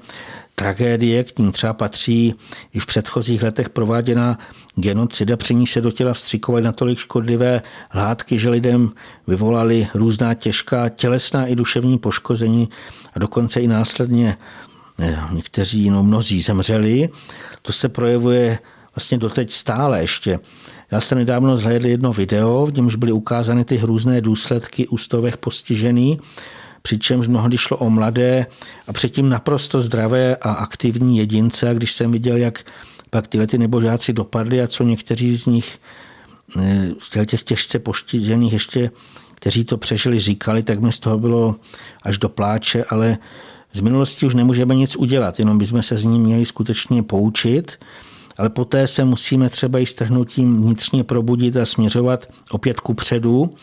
[0.60, 2.36] tragédie, k ním třeba patří
[2.74, 4.40] i v předchozích letech prováděná
[4.76, 7.62] genocida, při ní se do těla vstřikovaly natolik škodlivé
[7.94, 8.92] látky, že lidem
[9.28, 12.70] vyvolali různá těžká tělesná i duševní poškození
[13.14, 14.38] a dokonce i následně
[15.00, 17.10] eh, někteří, no mnozí zemřeli.
[17.62, 18.60] To se projevuje
[18.96, 20.40] vlastně doteď stále ještě.
[20.92, 26.18] Já jsem nedávno zhlédl jedno video, v němž byly ukázány ty hrůzné důsledky ústovech postižený,
[26.82, 28.46] přičemž mnohdy šlo o mladé
[28.88, 31.70] a předtím naprosto zdravé a aktivní jedince.
[31.70, 32.64] A když jsem viděl, jak
[33.10, 35.80] pak tyhle ty nebožáci dopadly a co někteří z nich
[36.60, 38.92] eh, z těch těžce postižených ještě,
[39.36, 41.56] kteří to přežili, říkali, tak mi z toho bylo
[42.04, 43.18] až do pláče, ale
[43.74, 47.78] z minulosti už nemůžeme nic udělat, jenom bychom se z ní měli skutečně poučit
[48.40, 53.56] ale poté se musíme třeba i strhnutím vnitřně probudit a směřovat opět ku předu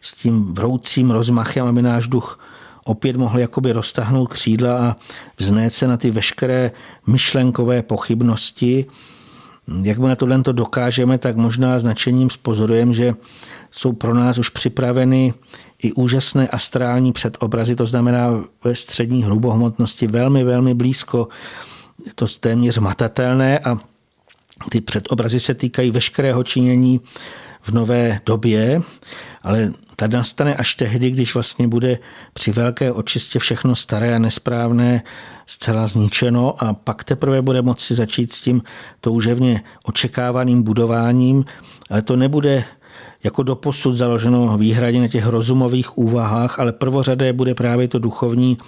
[0.00, 2.38] s tím vroucím rozmachem, aby náš duch
[2.84, 4.96] opět mohl jakoby roztahnout křídla a
[5.38, 6.70] vznést se na ty veškeré
[7.06, 8.86] myšlenkové pochybnosti.
[9.82, 13.14] Jak na tohle to dokážeme, tak možná značením spozorujeme, že
[13.70, 15.34] jsou pro nás už připraveny
[15.82, 21.28] i úžasné astrální předobrazy, to znamená ve střední hrubohmotnosti velmi, velmi blízko,
[22.14, 23.78] to téměř matatelné a
[24.68, 27.00] ty předobrazy se týkají veškerého činění
[27.62, 28.80] v nové době,
[29.42, 31.98] ale ta nastane až tehdy, když vlastně bude
[32.32, 35.02] při velké očistě všechno staré a nesprávné
[35.46, 38.62] zcela zničeno a pak teprve bude moci začít s tím
[39.00, 41.44] touževně očekávaným budováním,
[41.90, 42.64] ale to nebude
[43.24, 48.58] jako doposud založeno výhradě na těch rozumových úvahách, ale prvořadé bude právě to duchovní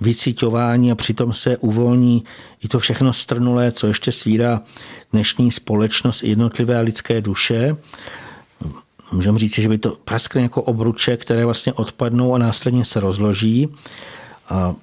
[0.00, 2.24] vycitování a přitom se uvolní
[2.64, 4.60] i to všechno strnulé, co ještě svírá
[5.12, 7.76] dnešní společnost i jednotlivé lidské duše.
[9.12, 13.74] Můžeme říct, že by to praskne jako obruče, které vlastně odpadnou a následně se rozloží.
[14.48, 14.74] A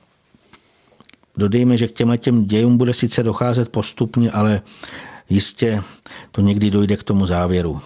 [1.37, 4.61] dodejme, že k těmhle těm dějům bude sice docházet postupně, ale
[5.29, 5.83] jistě
[6.31, 7.81] to někdy dojde k tomu závěru.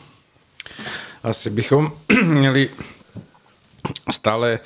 [1.23, 1.91] Asi bychom
[2.23, 2.69] měli
[4.11, 4.59] stále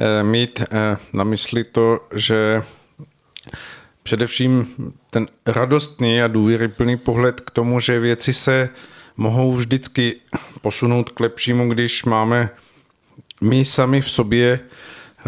[0.00, 2.62] Eh, mít eh, na mysli to, že
[4.02, 4.74] především
[5.10, 8.68] ten radostný a důvěryplný pohled k tomu, že věci se
[9.18, 10.16] mohou vždycky
[10.60, 12.50] posunout k lepšímu, když máme
[13.40, 15.22] my sami v sobě eh,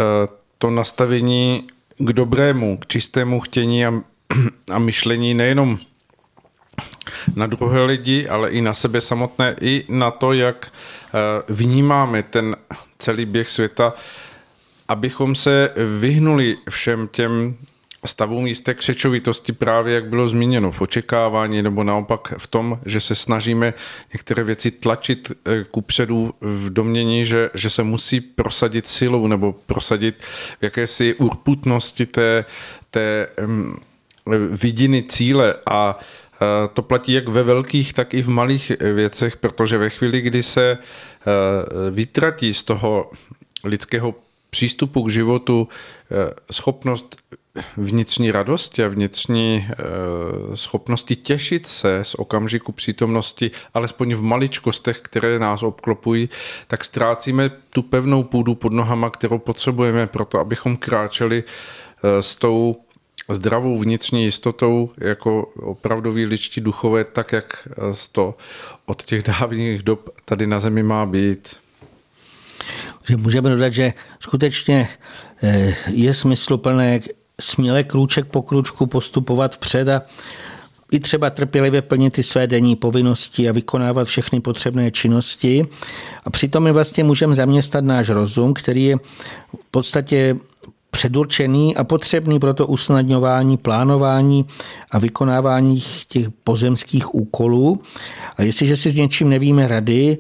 [0.59, 1.69] to nastavení
[1.99, 3.93] k dobrému, k čistému chtění a,
[4.73, 5.77] a myšlení nejenom
[7.37, 10.73] na druhé lidi, ale i na sebe samotné, i na to, jak
[11.49, 12.57] vnímáme ten
[12.99, 13.95] celý běh světa
[14.91, 17.57] abychom se vyhnuli všem těm
[18.05, 23.15] stavům jisté křečovitosti právě, jak bylo zmíněno, v očekávání nebo naopak v tom, že se
[23.15, 23.75] snažíme
[24.13, 29.53] některé věci tlačit eh, ku předu v domění, že, že se musí prosadit silou nebo
[29.53, 30.23] prosadit
[30.61, 32.45] v jakési urputnosti té,
[32.91, 33.77] té um,
[34.51, 35.55] vidiny cíle.
[35.71, 40.21] A eh, to platí jak ve velkých, tak i v malých věcech, protože ve chvíli,
[40.21, 43.11] kdy se eh, vytratí z toho
[43.65, 44.15] lidského
[44.51, 45.69] přístupu k životu,
[46.11, 47.17] eh, schopnost
[47.77, 49.77] vnitřní radosti a vnitřní e,
[50.57, 56.29] schopnosti těšit se z okamžiku přítomnosti, alespoň v maličkostech, které nás obklopují,
[56.67, 61.45] tak ztrácíme tu pevnou půdu pod nohama, kterou potřebujeme pro to, abychom kráčeli
[62.03, 62.77] e, s tou
[63.29, 67.69] zdravou vnitřní jistotou jako opravdoví ličtí duchové, tak jak
[68.13, 68.35] to
[68.87, 71.57] od těch dávných dob tady na zemi má být.
[73.09, 74.89] Že můžeme dodat, že skutečně
[75.43, 77.01] eh, je smysluplné
[77.41, 80.03] směle krůček po krůčku postupovat vpřed a
[80.93, 85.67] i třeba trpělivě plnit ty své denní povinnosti a vykonávat všechny potřebné činnosti.
[86.25, 90.37] A přitom my vlastně můžeme zaměstnat náš rozum, který je v podstatě
[90.91, 94.47] předurčený a potřebný pro to usnadňování, plánování
[94.91, 97.83] a vykonávání těch pozemských úkolů.
[98.37, 100.19] A jestliže si s něčím nevíme rady,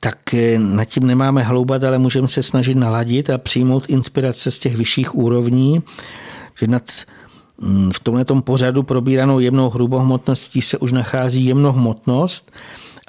[0.00, 4.58] tak eh, nad tím nemáme hloubat, ale můžeme se snažit naladit a přijmout inspirace z
[4.58, 5.82] těch vyšších úrovní,
[6.58, 6.82] že nad
[7.58, 12.52] mm, v tomhle pořadu probíranou jemnou hrubohmotností se už nachází jemnohmotnost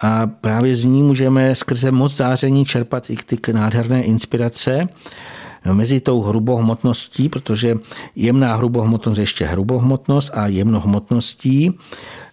[0.01, 4.87] a právě z ní můžeme skrze moc záření čerpat i ty nádherné inspirace
[5.73, 7.75] mezi tou hrubohmotností, protože
[8.15, 11.79] jemná hrubohmotnost je ještě hrubohmotnost a jemnohmotností.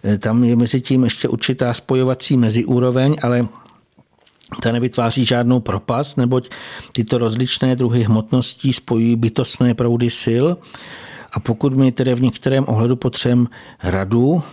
[0.05, 3.47] E, tam je mezi tím ještě určitá spojovací meziúroveň, ale
[4.61, 6.49] ta nevytváří žádnou propast, neboť
[6.91, 10.45] tyto rozličné druhy hmotností spojují bytostné proudy sil.
[11.33, 13.47] A pokud my tedy v některém ohledu potřebujeme
[13.83, 14.43] radu,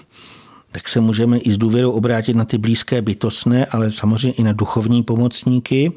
[0.73, 4.53] tak se můžeme i s důvěrou obrátit na ty blízké bytostné, ale samozřejmě i na
[4.53, 5.93] duchovní pomocníky.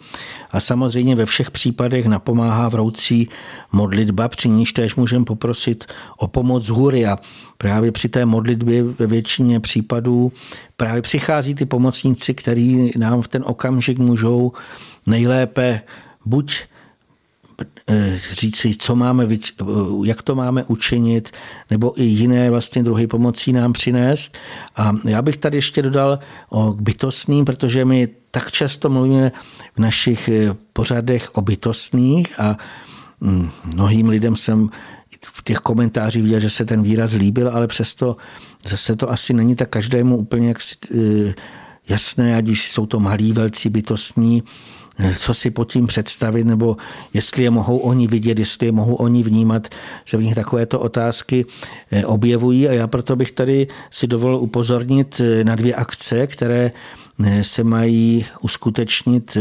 [0.51, 3.29] A samozřejmě ve všech případech napomáhá vroucí
[3.71, 5.85] modlitba, při níž též můžeme poprosit
[6.17, 7.05] o pomoc z hůry.
[7.05, 7.17] A
[7.57, 10.31] právě při té modlitbě ve většině případů
[10.77, 14.51] právě přichází ty pomocníci, který nám v ten okamžik můžou
[15.05, 15.81] nejlépe
[16.25, 16.63] buď
[18.31, 19.65] říci, co máme, eh,
[20.05, 21.31] jak to máme učinit,
[21.71, 24.37] nebo i jiné vlastně druhy pomocí nám přinést.
[24.75, 26.19] A já bych tady ještě dodal
[26.49, 29.31] o bytostným, protože my tak často mluvíme
[29.75, 32.57] v našich eh, pořadech o bytostných a
[33.21, 34.69] hm, mnohým lidem jsem
[35.23, 38.17] v těch komentářích viděl, že se ten výraz líbil, ale přesto
[38.65, 40.57] zase to asi není tak každému úplně jak
[41.89, 44.43] jasné, ať už jsou to malí, velcí, bytostní,
[45.17, 46.77] co si pod tím představit, nebo
[47.13, 49.67] jestli je mohou oni vidět, jestli je mohou oni vnímat,
[50.05, 51.45] se v nich takovéto otázky
[51.91, 52.69] eh, objevují.
[52.69, 56.71] A já proto bych tady si dovolil upozornit eh, na dvě akce, které
[57.25, 59.37] eh, se mají uskutečnit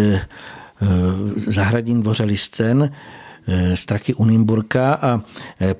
[1.36, 2.90] v zahradním dvoře Listen
[3.74, 5.20] Straky Unimburka a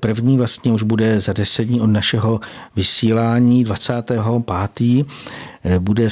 [0.01, 2.41] první vlastně už bude za deset dní od našeho
[2.77, 4.21] vysílání 25
[5.79, 6.09] bude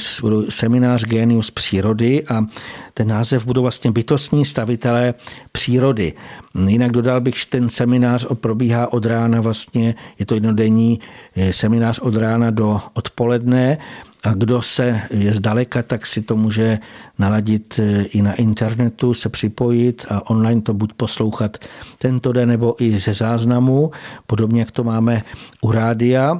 [0.49, 2.45] seminář Genius přírody a
[2.93, 5.13] ten název budou vlastně bytostní stavitelé
[5.51, 6.13] přírody.
[6.67, 10.99] Jinak dodal bych, že ten seminář probíhá od rána vlastně, je to jednodenní
[11.35, 13.77] eh, seminář od rána do odpoledne
[14.23, 16.79] a kdo se je zdaleka, tak si to může
[17.19, 21.57] naladit eh, i na internetu, se připojit a online to buď poslouchat
[21.97, 23.91] tento den nebo i ze záznamu,
[24.25, 25.21] podobně jak to máme
[25.61, 26.39] u rádia.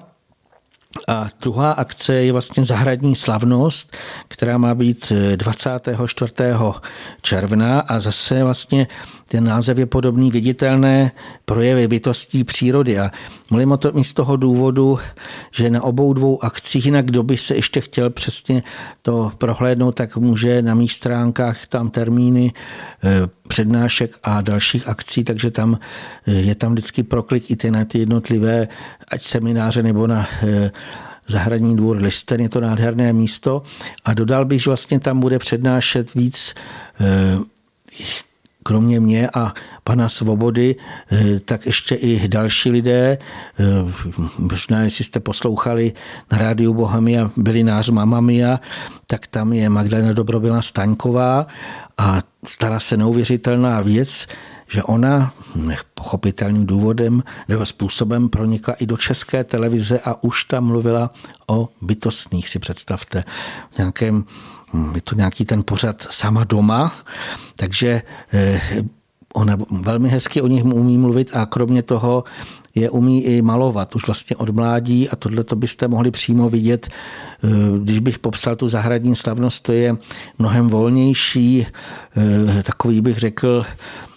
[1.08, 3.98] A druhá akce je vlastně zahradní slavnost,
[4.28, 6.34] která má být 24.
[6.40, 6.74] Eh,
[7.22, 8.88] června a zase vlastně
[9.32, 11.12] ten název je podobný viditelné
[11.46, 13.00] projevy bytostí přírody.
[13.00, 13.12] A
[13.50, 15.00] mluvím o tom i z toho důvodu,
[15.52, 18.64] že na obou dvou akcích, jinak kdo by se ještě chtěl přesně
[19.02, 22.54] to prohlédnout, tak může na mých stránkách tam termíny
[23.04, 25.80] eh, přednášek a dalších akcí, takže tam
[26.28, 28.68] eh, je tam vždycky proklik i ty na ty jednotlivé,
[29.12, 30.72] ať semináře nebo na eh,
[31.28, 33.64] zahradní dvůr Listen, je to nádherné místo
[34.06, 36.54] a dodal bych, že vlastně tam bude přednášet víc
[38.64, 40.76] kromě mě a pana Svobody,
[41.12, 43.64] eh, tak ještě i další lidé, eh,
[44.38, 45.94] možná jestli jste poslouchali
[46.32, 48.60] na rádiu Bohemia, byli nář Mamamia,
[49.08, 51.48] tak tam je Magdalena Dobrobila Staňková
[51.98, 54.28] a stala se neuvěřitelná věc,
[54.68, 55.34] že ona
[55.94, 61.14] pochopitelným důvodem nebo způsobem pronikla i do české televize a už tam mluvila
[61.48, 63.24] o bytostných, si představte,
[63.72, 64.26] v nějakém
[64.96, 66.94] je to nějaký ten pořad sama doma,
[67.56, 68.02] takže
[68.34, 68.62] eh,
[69.34, 72.24] ona velmi hezky o nich umí mluvit a kromě toho
[72.76, 76.90] je umí i malovat už vlastně od mládí a tohle to byste mohli přímo vidět,
[76.90, 77.48] eh,
[77.84, 79.96] když bych popsal tu zahradní slavnost, to je
[80.40, 81.68] mnohem volnější,
[82.58, 83.66] eh, takový bych řekl,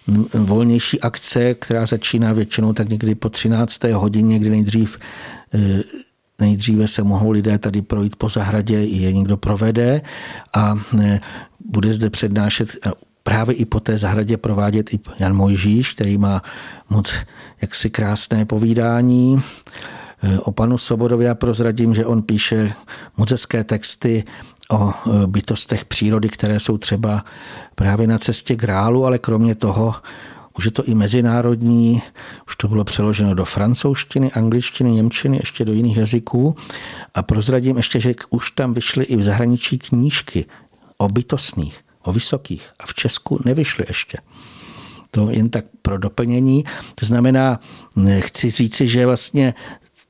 [0.08, 3.92] hm, volnější akce, která začíná většinou tak někdy po 13.
[3.92, 4.98] hodině, kdy nejdřív
[6.40, 10.02] Nejdříve se mohou lidé tady projít po zahradě, je někdo provede
[10.54, 11.20] a e,
[11.66, 12.76] bude zde přednášet
[13.22, 16.42] právě i po té zahradě provádět i Jan Mojžíš, který má
[16.90, 17.14] moc
[17.62, 19.42] jaksi krásné povídání.
[20.40, 22.72] O panu Sobodovi já prozradím, že on píše
[23.16, 24.24] moc hezké texty
[24.70, 24.92] o
[25.26, 27.24] bytostech přírody, které jsou třeba
[27.74, 29.94] právě na cestě k rálu, ale kromě toho
[30.58, 32.02] už je to i mezinárodní,
[32.48, 36.56] už to bylo přeloženo do francouzštiny, angličtiny, němčiny, ještě do jiných jazyků.
[37.14, 40.44] A prozradím ještě, že už tam vyšly i v zahraničí knížky
[40.98, 42.68] o bytostných, o vysokých.
[42.80, 44.18] A v Česku nevyšly ještě.
[45.10, 46.64] To jen tak pro doplnění.
[46.94, 47.60] To znamená,
[48.18, 49.54] chci říci, že vlastně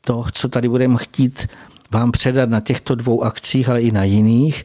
[0.00, 1.46] to, co tady budeme chtít
[1.90, 4.64] vám předat na těchto dvou akcích, ale i na jiných,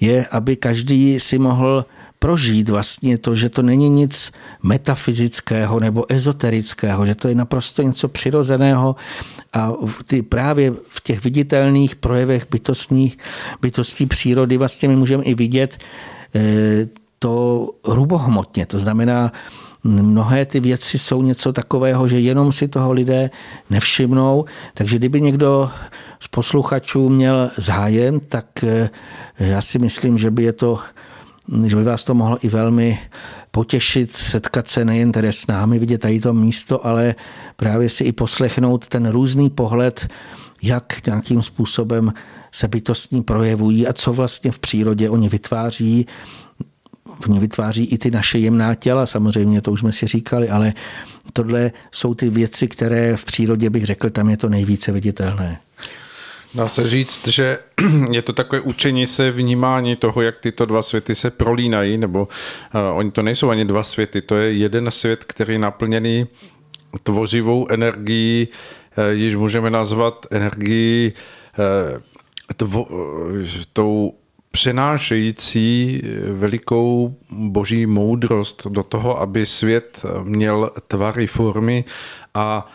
[0.00, 1.84] je, aby každý si mohl
[2.20, 4.32] prožít vlastně to, že to není nic
[4.62, 8.96] metafyzického nebo ezoterického, že to je naprosto něco přirozeného
[9.52, 9.72] a
[10.04, 13.18] ty právě v těch viditelných projevech bytostních,
[13.62, 15.78] bytostí přírody vlastně my můžeme i vidět
[16.34, 16.86] eh,
[17.18, 18.66] to hrubohmotně.
[18.66, 19.32] To znamená,
[19.84, 23.30] mnohé ty věci jsou něco takového, že jenom si toho lidé
[23.70, 24.44] nevšimnou.
[24.74, 25.70] Takže kdyby někdo
[26.20, 28.90] z posluchačů měl zájem, tak eh,
[29.38, 30.78] já si myslím, že by je to
[31.66, 32.98] že by vás to mohlo i velmi
[33.50, 37.14] potěšit, setkat se nejen tedy s námi, vidět tady to místo, ale
[37.56, 40.08] právě si i poslechnout ten různý pohled,
[40.62, 42.12] jak nějakým způsobem
[42.52, 46.06] se bytostní projevují a co vlastně v přírodě oni vytváří.
[47.20, 50.72] V ní vytváří i ty naše jemná těla, samozřejmě to už jsme si říkali, ale
[51.32, 55.60] tohle jsou ty věci, které v přírodě bych řekl, tam je to nejvíce viditelné.
[56.54, 57.58] Dá se říct, že
[58.10, 62.80] je to takové učení se vnímání toho, jak tyto dva světy se prolínají, nebo uh,
[62.98, 66.26] oni to nejsou ani dva světy, to je jeden svět, který je naplněný
[67.02, 68.48] tvořivou energií,
[68.98, 71.12] uh, již můžeme nazvat energií
[71.58, 72.00] uh,
[72.56, 74.14] tvo, uh, tou
[74.50, 76.02] přenášející
[76.32, 81.84] velikou boží moudrost do toho, aby svět měl tvary, formy
[82.34, 82.72] a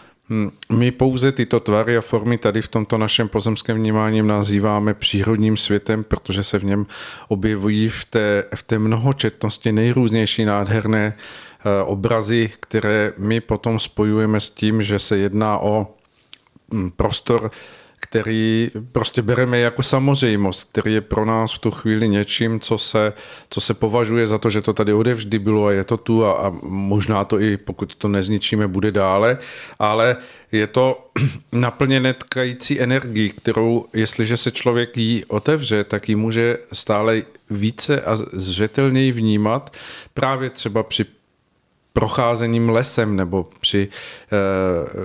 [0.71, 6.03] my pouze tyto tvary a formy tady v tomto našem pozemském vnímání nazýváme přírodním světem,
[6.03, 6.85] protože se v něm
[7.27, 14.49] objevují v té, v té mnohočetnosti nejrůznější nádherné eh, obrazy, které my potom spojujeme s
[14.49, 15.87] tím, že se jedná o
[16.73, 17.51] hm, prostor
[18.09, 23.13] který prostě bereme jako samozřejmost, který je pro nás v tu chvíli něčím, co se,
[23.49, 26.31] co se považuje za to, že to tady odevždy bylo a je to tu a,
[26.33, 29.37] a možná to i, pokud to nezničíme, bude dále,
[29.79, 30.17] ale
[30.51, 31.09] je to
[31.51, 38.15] naplněné tkající energii, kterou, jestliže se člověk jí otevře, tak ji může stále více a
[38.33, 39.73] zřetelněji vnímat
[40.13, 41.05] právě třeba při
[41.95, 44.29] procházením lesem nebo při eh,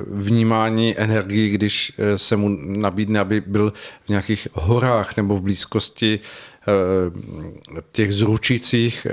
[0.07, 3.73] vnímání energii, když eh, se mu nabídne, aby byl
[4.05, 6.71] v nějakých horách nebo v blízkosti eh,
[7.93, 9.07] těch zručících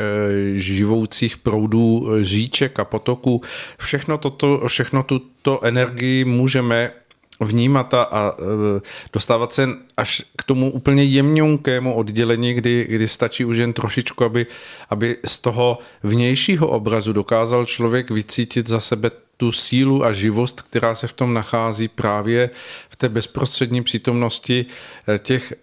[0.53, 3.41] živoucích proudů říček a potoků.
[3.79, 6.91] Všechno, toto, všechno tuto energii můžeme
[7.39, 8.81] vnímat a, a e,
[9.13, 14.45] dostávat se až k tomu úplně jemňonkému oddělení, kdy, kdy stačí už jen trošičku, aby,
[14.89, 20.95] aby z toho vnějšího obrazu dokázal člověk vycítit za sebe tu sílu a živost, která
[20.95, 22.49] se v tom nachází právě
[22.89, 24.65] v té bezprostřední přítomnosti
[25.07, 25.53] e, těch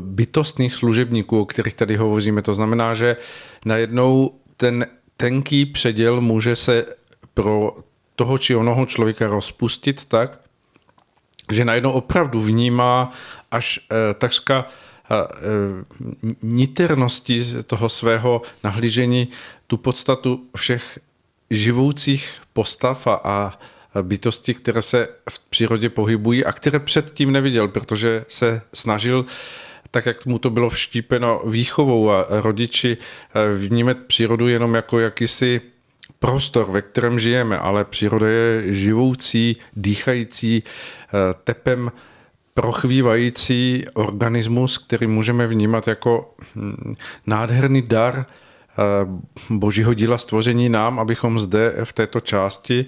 [0.00, 2.42] bytostných služebníků, o kterých tady hovoříme.
[2.42, 3.16] To znamená, že
[3.64, 4.86] najednou ten
[5.16, 6.84] tenký předěl může se
[7.34, 7.76] pro
[8.16, 10.40] toho či onoho člověka rozpustit tak,
[11.52, 13.12] že najednou opravdu vnímá
[13.50, 14.68] až eh, takřka
[15.10, 15.16] eh,
[16.42, 19.28] niternosti toho svého nahlížení
[19.66, 20.98] tu podstatu všech
[21.50, 23.58] živoucích postav a, a
[24.02, 29.26] bytosti, které se v přírodě pohybují a které předtím neviděl, protože se snažil
[29.90, 35.60] tak, jak mu to bylo vštípeno výchovou a rodiči eh, vnímat přírodu jenom jako jakýsi
[36.18, 41.92] prostor, ve kterém žijeme, ale příroda je živoucí, dýchající, eh, tepem
[42.54, 46.94] prochvívající organismus, který můžeme vnímat jako hm,
[47.26, 48.82] nádherný dar eh,
[49.50, 52.86] božího díla stvoření nám, abychom zde v této části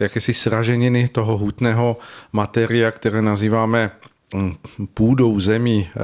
[0.00, 1.96] jakési sraženiny toho hutného
[2.32, 3.90] materia, které nazýváme
[4.94, 6.00] půdou, zemí, eh,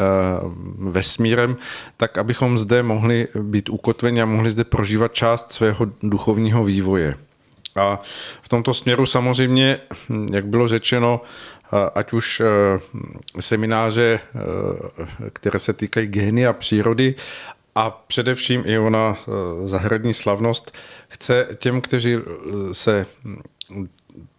[0.78, 1.56] vesmírem,
[1.96, 7.14] tak abychom zde mohli být ukotveni a mohli zde prožívat část svého duchovního vývoje.
[7.76, 8.02] A
[8.42, 9.78] v tomto směru samozřejmě,
[10.08, 11.20] hm, jak bylo řečeno,
[11.94, 12.44] ať už eh,
[13.40, 17.14] semináře, eh, které se týkají geny a přírody,
[17.74, 19.16] a především i ona
[19.64, 20.72] zahradní slavnost
[21.08, 22.16] chce těm, kteří
[22.72, 23.36] se hm,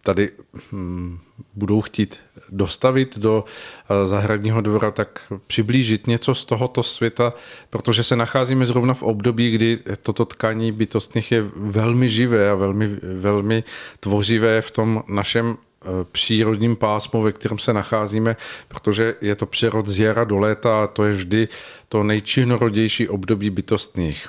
[0.02, 0.30] tady
[0.72, 1.18] hm,
[1.54, 2.20] budou chtít
[2.50, 7.32] dostavit do eh, zahradního dvora, tak přiblížit něco z tohoto světa,
[7.70, 12.88] protože se nacházíme zrovna v období, kdy toto tkání bytostných je velmi živé a velmi,
[13.02, 13.64] velmi
[14.00, 18.36] tvořivé v tom našem eh, přírodním pásmu, ve kterém se nacházíme,
[18.68, 21.48] protože je to přerod z jara do léta a to je vždy
[21.88, 24.28] to nejčinorodější období bytostných.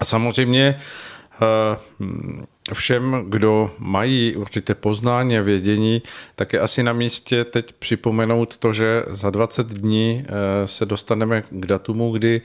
[0.00, 0.80] A samozřejmě
[2.74, 6.02] všem, kdo mají určité poznání a vědění,
[6.36, 11.42] tak je asi na místě teď připomenout to, že za 20 dní eh, se dostaneme
[11.42, 12.40] k datumu, kdy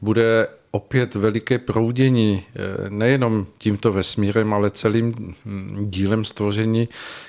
[0.00, 5.14] bude opět veliké proudění eh, nejenom tímto vesmírem, ale celým
[5.44, 6.88] hm, dílem stvoření,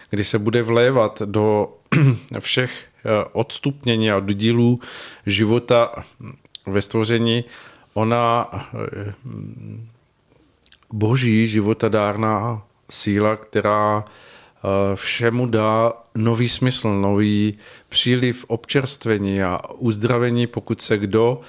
[0.09, 1.73] kdy se bude vlévat do
[2.39, 2.71] všech
[3.31, 4.79] odstupnění a do dílů
[5.25, 6.31] života hm,
[6.65, 7.43] ve stvoření.
[7.93, 8.49] Ona
[10.93, 17.57] boží životadárná síla, která eh, všemu dá nový smysl, nový
[17.89, 21.41] příliv občerstvení a uzdravení, pokud se kdo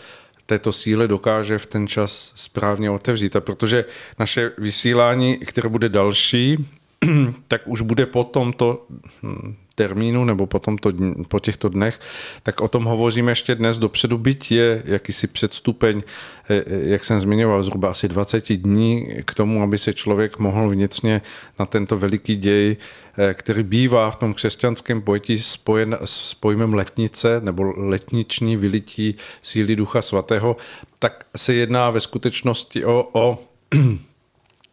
[0.47, 3.37] této síle dokáže v ten čas správně otevřít.
[3.37, 3.85] A protože
[4.19, 6.67] naše vysílání, které bude další,
[7.49, 8.87] tak už bude po tomto
[9.23, 10.93] hm, termínu nebo po, tomto,
[11.29, 12.01] po těchto dnech,
[12.43, 14.19] tak o tom hovoříme ještě dnes dopředu.
[14.19, 16.03] Byť je jakýsi předstupeň,
[16.51, 20.69] eh, eh, jak jsem zmiňoval, zhruba asi 20 dní k tomu, aby se člověk mohl
[20.69, 21.23] vnitřně
[21.59, 22.77] na tento veliký děj,
[23.19, 29.77] eh, který bývá v tom křesťanském pojetí spojen s pojmem letnice nebo letniční vylití síly
[29.77, 30.57] Ducha Svatého,
[30.99, 33.39] tak se jedná ve skutečnosti o, o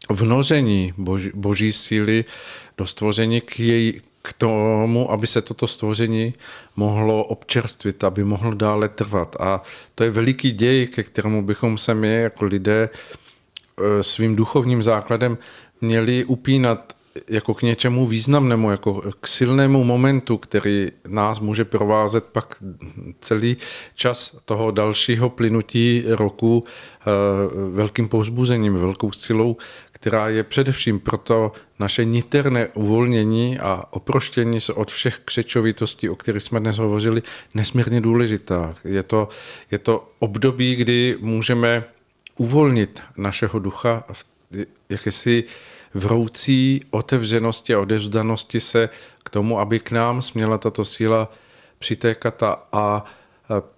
[0.09, 2.25] vnoření boží, boží síly
[2.77, 6.33] do stvoření k, její, k tomu, aby se toto stvoření
[6.75, 9.35] mohlo občerstvit, aby mohlo dále trvat.
[9.39, 9.63] A
[9.95, 15.37] to je veliký děj, ke kterému bychom se my jako lidé e, svým duchovním základem
[15.81, 16.93] měli upínat
[17.27, 22.55] jako k něčemu významnému, jako k silnému momentu, který nás může provázet pak
[23.21, 23.57] celý
[23.95, 27.05] čas toho dalšího plynutí roku e,
[27.75, 29.57] velkým povzbuzením, velkou silou,
[29.99, 36.43] která je především proto naše niterné uvolnění a oproštění se od všech křečovitostí, o kterých
[36.43, 37.21] jsme dnes hovořili,
[37.53, 38.75] nesmírně důležitá.
[38.83, 39.29] Je to,
[39.71, 41.83] je to období, kdy můžeme
[42.37, 44.25] uvolnit našeho ducha v
[44.89, 45.43] jakési
[45.93, 48.89] vroucí otevřenosti a odevzdanosti se
[49.23, 51.31] k tomu, aby k nám směla tato síla
[51.79, 52.43] přitékat
[52.73, 53.05] a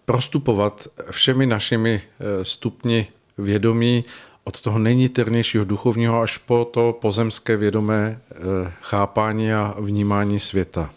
[0.06, 3.08] prostupovat všemi našimi e, stupni
[3.38, 4.06] vědomí
[4.44, 8.36] od toho nejniternějšího duchovního až po to pozemské vědomé eh,
[8.82, 10.90] chápání a vnímání světa.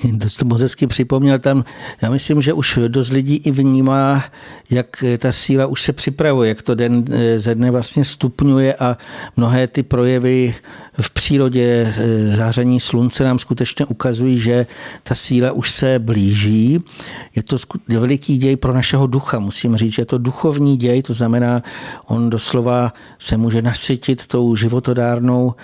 [0.20, 1.64] To jste moc hezky připomněl tam,
[2.02, 4.24] já myslím, že už dost lidí i vnímá,
[4.70, 8.96] jak ta síla už se připravuje, jak to den eh, ze dne vlastně stupňuje a
[9.36, 10.54] mnohé ty projevy
[11.00, 14.66] v přírodě eh, záření slunce nám skutečně ukazují, že
[15.02, 16.84] ta síla už se blíží.
[17.34, 17.56] Je to
[17.88, 21.62] veliký děj pro našeho ducha, musím říct, je to duchovní děj, to znamená,
[22.06, 25.54] on doslova se může nasytit tou životodárnou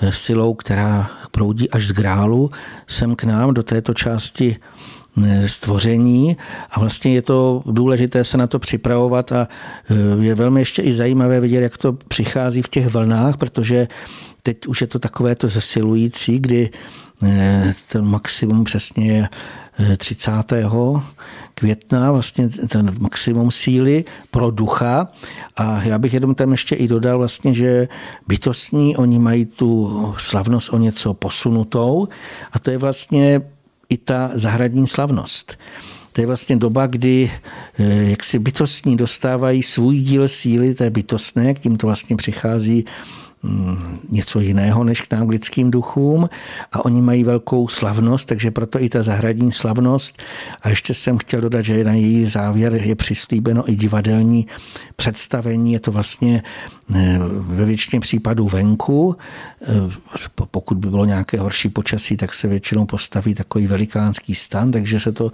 [0.00, 2.50] eh, silou, která proudí až z grálu
[2.86, 4.56] sem k nám do této části
[5.24, 6.36] eh, stvoření
[6.70, 9.48] a vlastně je to důležité se na to připravovat a
[10.20, 13.88] je velmi ještě i zajímavé vidět, jak to přichází v těch vlnách, protože
[14.46, 16.70] Teď už je to takové to zesilující, kdy
[17.22, 19.28] eh, ten maximum přesně je
[19.96, 20.30] 30.
[20.52, 20.64] Eh,
[21.54, 25.08] května, vlastně ten maximum síly pro ducha.
[25.56, 27.88] A já bych jenom tam ještě i dodal vlastně, že
[28.28, 32.08] bytostní, oni mají tu slavnost o něco posunutou
[32.52, 33.40] a to je vlastně
[33.88, 35.58] i ta zahradní slavnost.
[36.12, 37.30] To je vlastně doba, kdy
[37.78, 42.84] eh, jak si bytostní dostávají svůj díl síly té bytostné, k tím to vlastně přichází
[44.10, 46.28] něco jiného než k nám lidským duchům
[46.72, 50.22] a oni mají velkou slavnost, takže proto i ta zahradní slavnost.
[50.62, 54.46] A ještě jsem chtěl dodat, že na její závěr je přislíbeno i divadelní
[54.96, 55.72] představení.
[55.72, 56.42] Je to vlastně
[56.94, 59.16] eh, ve většině případů venku.
[59.62, 59.66] Eh,
[60.50, 65.12] pokud by bylo nějaké horší počasí, tak se většinou postaví takový velikánský stan, takže se
[65.12, 65.32] to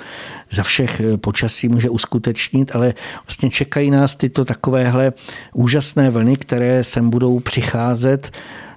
[0.50, 2.94] za všech eh, počasí může uskutečnit, ale
[3.26, 5.12] vlastně čekají nás tyto takovéhle
[5.54, 7.99] úžasné vlny, které sem budou přicházet.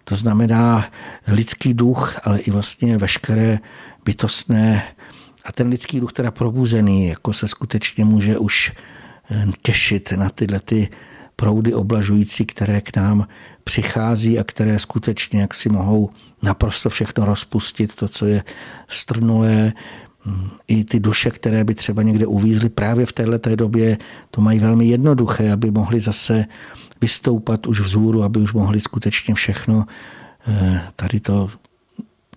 [0.03, 0.89] To znamená
[1.27, 3.59] lidský duch, ale i vlastně veškeré
[4.05, 4.83] bytostné
[5.45, 8.71] a ten lidský duch teda probuzený, jako se skutečně může už
[9.61, 10.89] těšit na tyhle ty
[11.35, 13.27] proudy oblažující, které k nám
[13.63, 16.09] přichází a které skutečně jak si mohou
[16.41, 18.43] naprosto všechno rozpustit, to, co je
[18.87, 19.73] strnulé,
[20.25, 23.97] mm, i ty duše, které by třeba někde uvízly právě v této době,
[24.31, 26.45] to mají velmi jednoduché, aby mohli zase
[27.03, 29.85] vystoupat už vzhůru, aby už mohli skutečně všechno
[30.47, 31.49] eh, tady to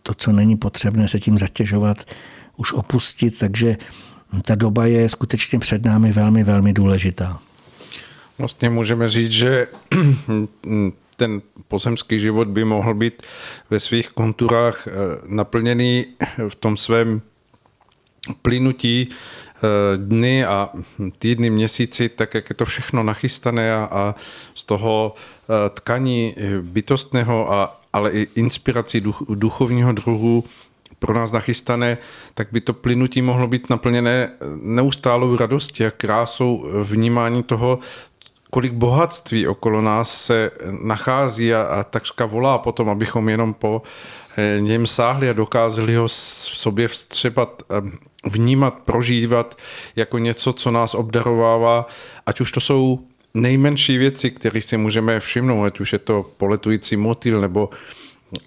[0.03, 2.11] to, co není potřebné se tím zatěžovat,
[2.57, 3.77] už opustit, takže
[4.47, 7.41] ta doba je skutečně před námi velmi, velmi důležitá.
[8.39, 9.67] Vlastně můžeme říct, že
[11.17, 13.23] ten pozemský život by mohl být
[13.71, 14.91] ve svých konturách eh,
[15.27, 16.07] naplněný
[16.49, 17.23] v tom svém
[18.43, 19.09] plynutí
[19.97, 20.69] dny a
[21.19, 24.15] týdny, měsíci, tak jak je to všechno nachystané a, a
[24.55, 30.45] z toho eh, tkaní bytostného, a, ale i inspirací duch, duchovního druhu
[30.99, 31.99] pro nás nachystané,
[32.35, 34.31] tak by to plynutí mohlo být naplněné
[34.63, 37.79] neustálou radostí a krásou vnímání toho,
[38.51, 40.51] kolik bohatství okolo nás se
[40.83, 43.83] nachází a, a takřka volá potom, abychom jenom po
[44.37, 47.91] eh, něm sáhli a dokázali ho v sobě vstřebat, eh,
[48.27, 49.59] vnímat, prožívat
[49.97, 51.87] jako něco, co nás obdarovává,
[52.27, 53.01] ať už to jsou
[53.35, 57.71] nejmenší věci, které si můžeme všimnout, ať už je to poletující motýl nebo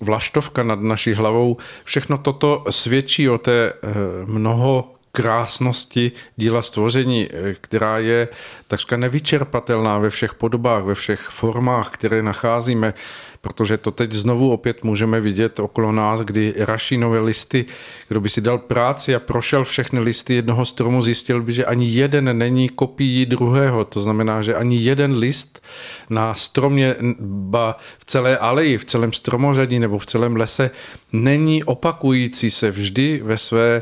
[0.01, 1.57] vlaštovka nad naší hlavou.
[1.83, 3.87] Všechno toto svědčí o té eh,
[4.25, 8.27] mnoho krásnosti díla stvoření, eh, která je
[8.67, 12.93] takřka nevyčerpatelná ve všech podobách, ve všech formách, které nacházíme,
[13.41, 17.65] protože to teď znovu opět můžeme vidět okolo nás, kdy raší nové listy.
[18.07, 21.89] Kdo by si dal práci a prošel všechny listy jednoho stromu, zjistil by, že ani
[21.89, 23.85] jeden není kopií druhého.
[23.85, 25.63] To znamená, že ani jeden list
[26.09, 26.95] na stromě,
[27.29, 30.71] ba v celé aleji, v celém stromořadí nebo v celém lese
[31.13, 33.81] není opakující se vždy ve své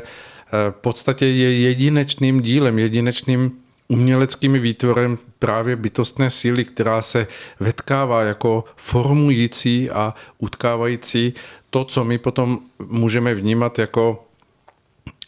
[0.70, 3.52] v podstatě je jedinečným dílem, jedinečným
[3.88, 7.26] uměleckým výtvorem právě bytostné síly, která se
[7.60, 11.34] vetkává jako formující a utkávající
[11.70, 14.24] to, co my potom můžeme vnímat jako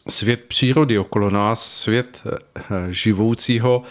[0.09, 2.39] svět přírody okolo nás, svět eh,
[2.91, 3.83] živoucího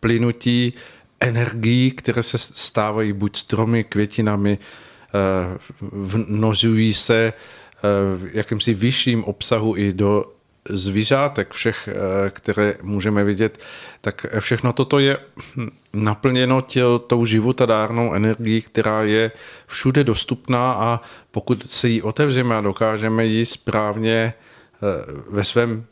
[0.00, 0.72] plynutí
[1.20, 5.58] energií, které se stávají buď stromy, květinami, eh,
[6.28, 7.80] vnožují se eh,
[8.16, 10.24] v jakýmsi vyšším obsahu i do
[10.68, 13.58] zvířátek, všech, eh, které můžeme vidět,
[14.00, 15.18] tak všechno toto je
[15.92, 19.30] naplněno těl, tou životadárnou energií, která je
[19.66, 21.00] všude dostupná a
[21.30, 24.80] pokud se jí otevřeme a dokážeme ji správně eh,
[25.30, 25.84] ve svém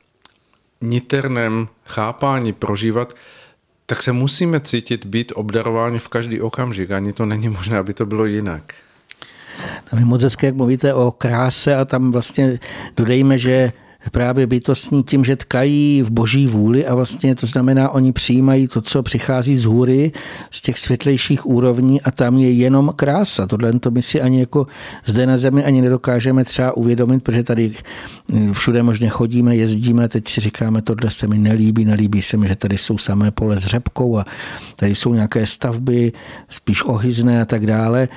[0.80, 3.14] niterném chápání prožívat,
[3.86, 6.90] tak se musíme cítit být obdarováni v každý okamžik.
[6.90, 8.74] Ani to není možné, aby to bylo jinak.
[9.90, 12.58] Tam je moc hezké, jak mluvíte o kráse a tam vlastně
[12.96, 13.72] dodejme, že
[14.10, 18.80] právě bytostní tím, že tkají v boží vůli a vlastně to znamená, oni přijímají to,
[18.80, 20.12] co přichází z hůry,
[20.50, 23.46] z těch světlejších úrovní a tam je jenom krása.
[23.46, 24.66] Tohle to my si ani jako
[25.04, 27.72] zde na zemi ani nedokážeme třeba uvědomit, protože tady
[28.52, 32.56] všude možně chodíme, jezdíme, teď si říkáme, tohle se mi nelíbí, nelíbí se mi, že
[32.56, 34.24] tady jsou samé pole s řepkou a
[34.76, 36.12] tady jsou nějaké stavby,
[36.48, 38.08] spíš ohyzné a tak dále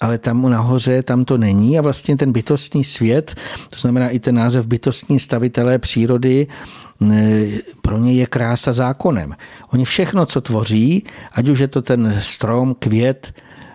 [0.00, 3.34] ale tam nahoře tam to není a vlastně ten bytostný svět,
[3.70, 6.46] to znamená i ten název bytostní stavitelé přírody,
[7.82, 9.34] pro ně je krása zákonem.
[9.72, 13.32] Oni všechno, co tvoří, ať už je to ten strom, květ,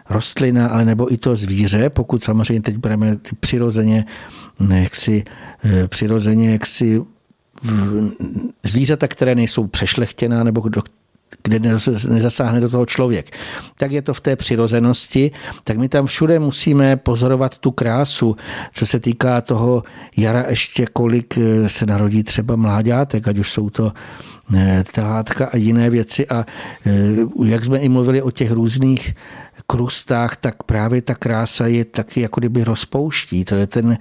[0.10, 4.06] rostlina, ale nebo i to zvíře, pokud samozřejmě teď budeme ty přirozeně,
[4.70, 5.24] jaksi,
[5.66, 7.02] e, přirozeně jaksi
[8.64, 10.82] zvířata, které nejsou přešlechtěná nebo do
[11.44, 11.60] kde
[12.10, 13.38] nezasáhne do toho člověk.
[13.78, 15.32] Tak je to v té přirozenosti,
[15.64, 18.36] tak my tam všude musíme pozorovat tu krásu,
[18.74, 19.84] co se týká toho
[20.18, 23.94] jara ještě kolik eh, se narodí třeba mláďátek, ať už jsou to
[24.56, 26.28] eh, telátka a jiné věci.
[26.28, 26.46] A
[26.86, 26.92] eh,
[27.46, 29.14] jak jsme i mluvili o těch různých
[29.72, 33.46] krustách, tak právě ta krása je taky jako kdyby rozpouští.
[33.46, 33.98] To je ten,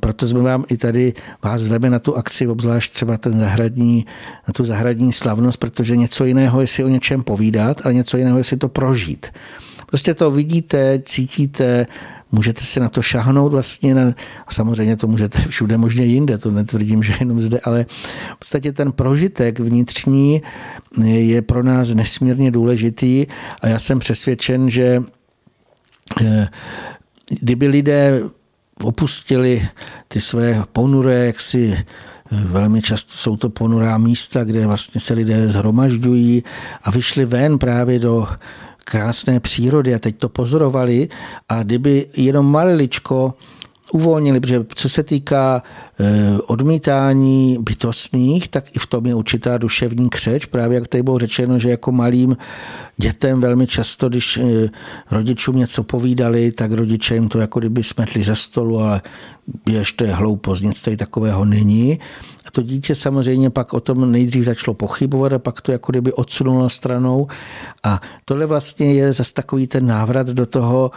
[0.00, 1.12] proto jsme vám i tady
[1.42, 4.06] vás zveme na tu akci, obzvlášť třeba ten zahradní,
[4.48, 8.38] na tu zahradní slavnost, protože něco jiného je si o něčem povídat, ale něco jiného
[8.38, 9.26] je si to prožít.
[9.86, 11.86] Prostě to vidíte, cítíte,
[12.34, 14.14] můžete si na to šahnout vlastně, na,
[14.46, 17.86] a samozřejmě to můžete všude možně jinde, to netvrdím, že jenom zde, ale
[18.34, 20.42] v podstatě ten prožitek vnitřní
[21.04, 23.26] je pro nás nesmírně důležitý
[23.60, 25.02] a já jsem přesvědčen, že
[26.22, 26.48] eh,
[27.40, 28.22] kdyby lidé
[28.82, 29.68] opustili
[30.08, 31.84] ty své ponuré, jak si eh,
[32.30, 36.44] velmi často jsou to ponurá místa, kde vlastně se lidé zhromažďují
[36.82, 38.28] a vyšli ven právě do
[38.84, 41.08] krásné přírody a teď to pozorovali
[41.48, 43.34] a kdyby jenom maliličko
[43.92, 45.62] uvolnili, protože co se týká
[46.00, 50.44] e, odmítání bytostných, tak i v tom je určitá duševní křeč.
[50.44, 52.36] Právě jak tady bylo řečeno, že jako malým
[52.96, 54.68] dětem velmi často, když e,
[55.10, 59.02] rodičům něco povídali, tak rodiče jim to jako kdyby smetli ze stolu, ale
[59.64, 61.98] běž, to je hloupost, nic tady takového není.
[62.52, 66.68] to dítě samozřejmě pak o tom nejdřív začalo pochybovat a pak to jako kdyby odsunulo
[66.68, 67.26] stranou.
[67.82, 70.90] A tohle vlastně je zase takový ten návrat do toho,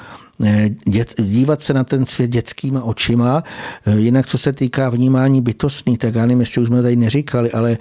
[0.43, 3.43] eh, dět, dívat se na ten svět dětskýma očima.
[3.85, 7.51] Eh, jinak, co se týká vnímání bytostný, tak já nevím, jestli už jsme tady neříkali,
[7.51, 7.77] ale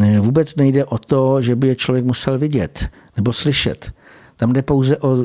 [0.00, 3.92] eh, vůbec nejde o to, že by je člověk musel vidět nebo slyšet.
[4.36, 5.16] Tam jde pouze o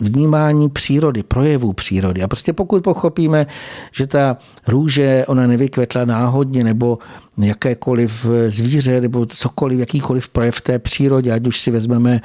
[0.00, 2.22] vnímání přírody, projevů přírody.
[2.22, 3.46] A prostě pokud pochopíme,
[3.92, 4.36] že ta
[4.68, 6.98] růže, ona nevykvetla náhodně, nebo
[7.38, 12.20] jakékoliv zvíře, nebo cokoliv, jakýkoliv projev té přírodě, ať už si vezmeme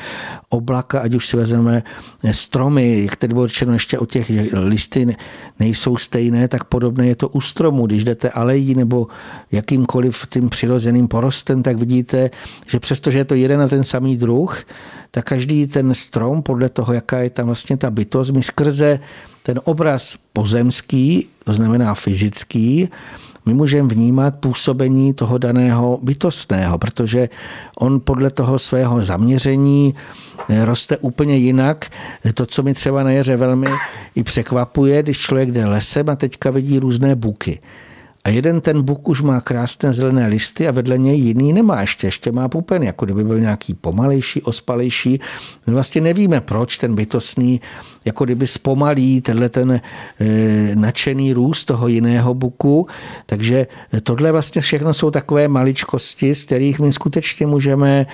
[0.50, 1.84] oblaka, ať už si vezmeme
[2.32, 5.16] stromy, tady bylo řečeno ještě o těch, listy
[5.60, 7.88] nejsou stejné, tak podobné je to u stromu.
[7.88, 9.08] Když jdete alejí nebo
[9.52, 12.30] jakýmkoliv tím přirozeným porostem, tak vidíte,
[12.68, 14.64] že přestože je to jeden a ten samý druh,
[15.12, 19.00] tak každý ten strom, podle toho, jaká je tam vlastně ta bytost, my skrze
[19.44, 22.90] ten obraz pozemský, to znamená fyzický,
[23.46, 27.30] my můžeme vnímat působení toho daného bytostného, protože
[27.80, 29.96] on podle toho svého zaměření
[30.64, 31.86] roste úplně jinak.
[32.34, 33.68] To, co mi třeba na jaře velmi
[34.16, 37.60] i překvapuje, když člověk jde lesem a teďka vidí různé buky.
[38.26, 42.08] A jeden ten buk už má krásné zelené listy a vedle něj jiný nemá ještě,
[42.08, 45.20] ještě má pupen, jako kdyby byl nějaký pomalejší, ospalejší.
[45.68, 47.62] My vlastně nevíme, proč ten bytostný
[48.06, 49.82] jako kdyby zpomalí tenhle ten e,
[50.76, 52.88] nadšený růst toho jiného buku.
[53.26, 53.68] Takže
[54.04, 58.06] tohle vlastně všechno jsou takové maličkosti, z kterých my skutečně můžeme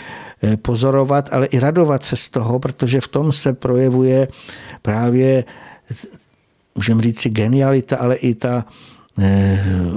[0.43, 4.27] e, pozorovat, ale i radovat se z toho, protože v tom se projevuje
[4.81, 5.43] právě,
[6.75, 8.65] můžeme říct si genialita, ale i ta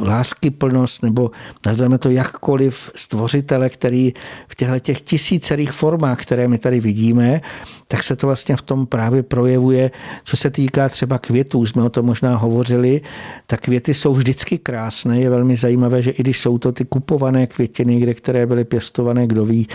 [0.03, 1.31] láskyplnost, nebo
[1.67, 4.13] nazveme to jakkoliv stvořitele, který
[4.49, 7.41] v těchto těch tisícerých formách, které my tady vidíme,
[7.89, 9.91] tak se to vlastně v tom právě projevuje,
[10.25, 13.01] co se týká třeba květů, jsme o tom možná hovořili,
[13.47, 17.47] tak květy jsou vždycky krásné, je velmi zajímavé, že i když jsou to ty kupované
[17.47, 19.69] květiny, kde které byly pěstované, kdo ví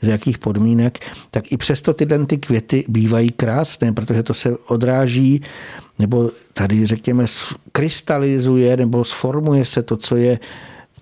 [0.00, 0.98] z jakých podmínek,
[1.30, 5.40] tak i přesto tyhle ty květy bývají krásné, protože to se odráží
[5.98, 7.24] nebo tady řekněme
[7.72, 10.38] krystalizuje nebo sformuje se to, co je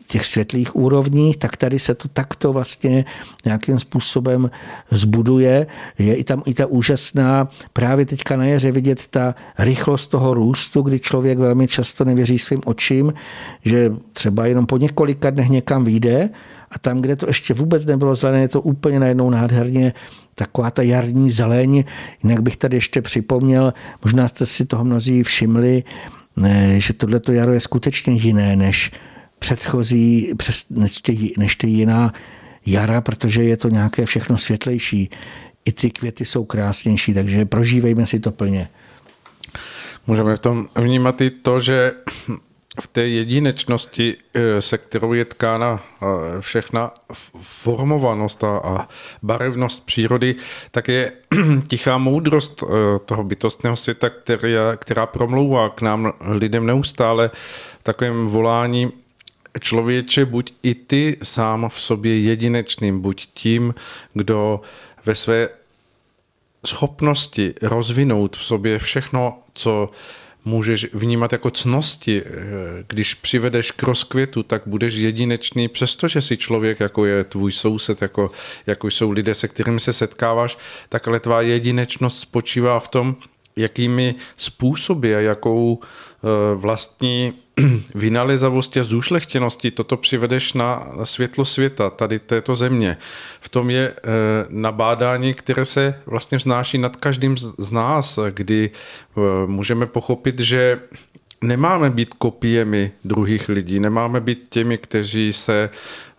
[0.05, 3.05] v těch světlých úrovních, tak tady se to takto vlastně
[3.45, 4.51] nějakým způsobem
[4.91, 5.67] zbuduje.
[5.99, 10.83] Je i tam i ta úžasná, právě teďka na jaře vidět ta rychlost toho růstu,
[10.83, 13.15] kdy člověk velmi často nevěří svým očím,
[13.63, 16.31] že třeba jenom po několika dnech někam vyjde
[16.75, 19.93] a tam, kde to ještě vůbec nebylo zelené, je to úplně najednou nádherně
[20.35, 21.85] taková ta jarní zeleň.
[22.23, 23.75] Jinak bych tady ještě připomněl,
[24.05, 25.83] možná jste si toho mnozí všimli,
[26.77, 28.91] že tohleto jaro je skutečně jiné než
[29.39, 30.33] předchozí,
[31.37, 32.13] než ty jiná
[32.67, 35.11] jara, protože je to nějaké všechno světlejší.
[35.65, 38.69] I ty květy jsou krásnější, takže prožívejme si to plně.
[40.07, 41.93] Můžeme v tom vnímat i to, že
[42.81, 46.07] v té jedinečnosti, eh, se kterou je tkána eh,
[46.41, 46.91] všechna
[47.41, 48.89] formovanost a
[49.23, 50.35] barevnost přírody,
[50.71, 51.13] tak je
[51.69, 52.67] tichá moudrost eh,
[53.05, 57.31] toho bytostného světa, která, která promlouvá k nám lidem neustále
[57.83, 58.93] takovým voláním
[59.61, 63.75] člověče, buď i ty sám v sobě jedinečným, buď tím,
[64.15, 64.61] kdo
[65.05, 65.49] ve své
[66.67, 69.91] schopnosti rozvinout v sobě všechno, co
[70.45, 72.23] můžeš vnímat jako cnosti.
[72.89, 78.31] Když přivedeš k rozkvětu, tak budeš jedinečný, přestože jsi člověk, jako je tvůj soused, jako,
[78.67, 80.59] jako jsou lidé, se kterými se setkáváš,
[80.89, 83.17] tak ale tvá jedinečnost spočívá v tom,
[83.57, 87.33] jakými způsoby a jakou eh, vlastní
[87.95, 92.97] vynalezavosti a zúšlechtěnosti toto přivedeš na světlo světa, tady této země.
[93.41, 94.03] V tom je eh,
[94.49, 100.81] nabádání, které se vlastně vznáší nad každým z nás, kdy eh, můžeme pochopit, že
[101.43, 105.71] nemáme být kopiemi druhých lidí, nemáme být těmi, kteří se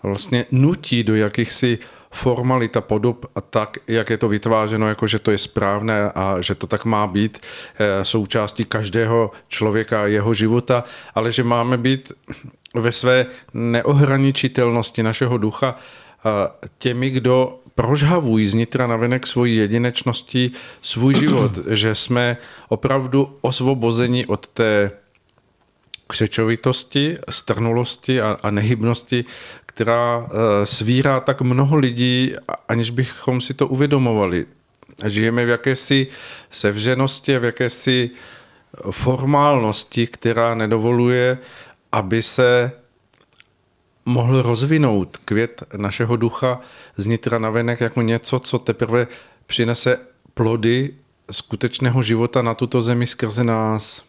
[0.04, 1.80] vlastně nutí do jakýchsi
[2.16, 6.56] formalita podob a tak, jak je to vytvářeno, jako že to je správné a že
[6.56, 10.84] to tak má být eh, součástí každého člověka a jeho života,
[11.16, 12.12] ale že máme být
[12.76, 15.78] ve své neohraničitelnosti našeho ducha
[16.78, 20.52] těmi, kdo prožhavují znitra navenek svojí jedinečností
[20.82, 22.38] svůj život, že jsme
[22.70, 24.92] opravdu osvobozeni od té
[26.08, 29.26] křečovitosti, strnulosti a, a nehybnosti,
[29.76, 32.34] která eh, svírá tak mnoho lidí,
[32.68, 34.46] aniž bychom si to uvědomovali.
[35.06, 36.08] Žijeme v jakési
[36.52, 38.10] sevřenosti, v jakési
[38.92, 41.38] formálnosti, která nedovoluje,
[41.92, 42.72] aby se
[44.06, 46.62] mohl rozvinout květ našeho ducha
[46.98, 49.08] z nitra navenek jako něco, co teprve
[49.46, 50.00] přinese
[50.34, 50.94] plody
[51.32, 54.04] skutečného života na tuto zemi skrze nás.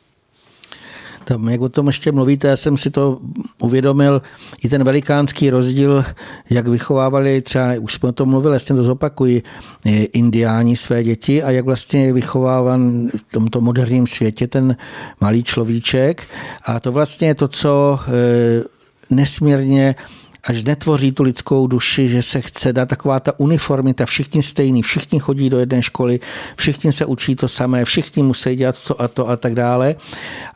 [1.27, 3.19] Tam, jak o tom ještě mluvíte, já jsem si to
[3.63, 4.23] uvědomil,
[4.63, 6.05] i ten velikánský rozdíl,
[6.51, 9.43] jak vychovávali třeba, už jsme o tom mluvili, jasně to zopakují,
[10.13, 14.77] indiáni své děti a jak vlastně vychovávan v tomto moderním světě ten
[15.21, 16.23] malý človíček.
[16.65, 18.65] A to vlastně je to, co eh,
[19.11, 19.95] nesmírně
[20.47, 25.19] až netvoří tu lidskou duši, že se chce dát taková ta uniformita, všichni stejný, všichni
[25.19, 26.21] chodí do jedné školy,
[26.57, 29.95] všichni se učí to samé, všichni musí dělat to a to a tak dále.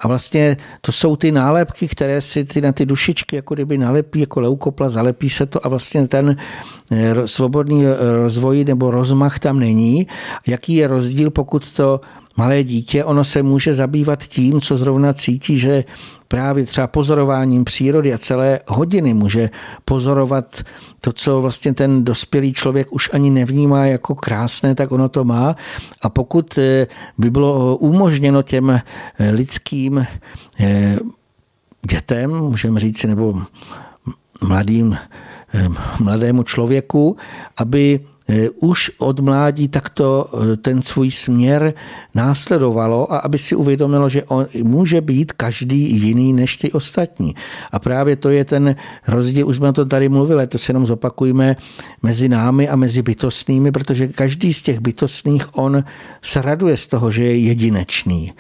[0.01, 4.21] A vlastně to jsou ty nálepky, které si ty na ty dušičky jako kdyby nalepí,
[4.21, 6.37] jako leukopla, zalepí se to a vlastně ten
[6.91, 7.85] eh, svobodný
[8.23, 10.07] rozvoj nebo rozmach tam není.
[10.47, 12.01] Jaký je rozdíl, pokud to
[12.37, 15.85] malé dítě, ono se může zabývat tím, co zrovna cítí, že
[16.29, 19.51] právě třeba pozorováním přírody a celé hodiny může
[19.85, 20.63] pozorovat
[21.01, 25.57] to, co vlastně ten dospělý člověk už ani nevnímá jako krásné, tak ono to má.
[26.03, 26.87] A pokud eh,
[27.19, 30.07] by bylo umožněno těm eh, lidským
[30.61, 30.99] eh,
[31.91, 33.43] dětem, můžeme říct, nebo
[34.43, 34.97] mladým,
[36.01, 37.17] mladému člověku,
[37.57, 38.01] aby
[38.51, 41.75] už od mládí takto eh, ten svůj směr
[42.15, 47.35] následovalo a aby si uvědomilo, že on může být každý jiný než ty ostatní.
[47.73, 48.77] A právě to je ten
[49.09, 51.57] rozdíl, už jsme to tady mluvili, to si jenom zopakujeme
[52.03, 55.85] mezi námi a mezi bytostnými, protože každý z těch bytostných, on
[56.23, 58.33] se raduje z toho, že je jedinečný.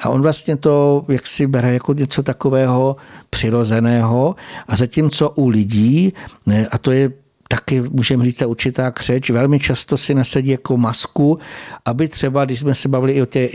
[0.00, 2.96] A on vlastně to jak si bere jako něco takového
[3.30, 4.34] přirozeného
[4.68, 6.12] a zatímco u lidí,
[6.70, 7.12] a to je
[7.48, 11.38] taky můžeme říct, určitá křeč, velmi často si nasadí jako masku,
[11.84, 13.48] aby třeba, když jsme se bavili i o té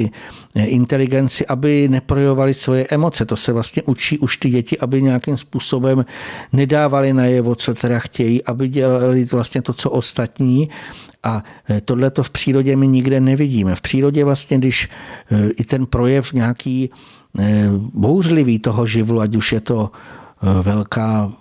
[0.58, 3.26] inteligenci, aby neprojovali svoje emoce.
[3.26, 6.06] To se vlastně učí už ty děti, aby nějakým způsobem
[6.54, 10.70] nedávali najevo, co teda chtějí, aby dělali vlastně to, co ostatní.
[11.24, 13.76] A e, tohle to v přírodě my nikde nevidíme.
[13.76, 14.90] V přírodě vlastně, když
[15.32, 16.90] e, i ten projev nějaký
[17.40, 19.92] e, bouřlivý toho živlu, ať už je to
[20.62, 21.32] velká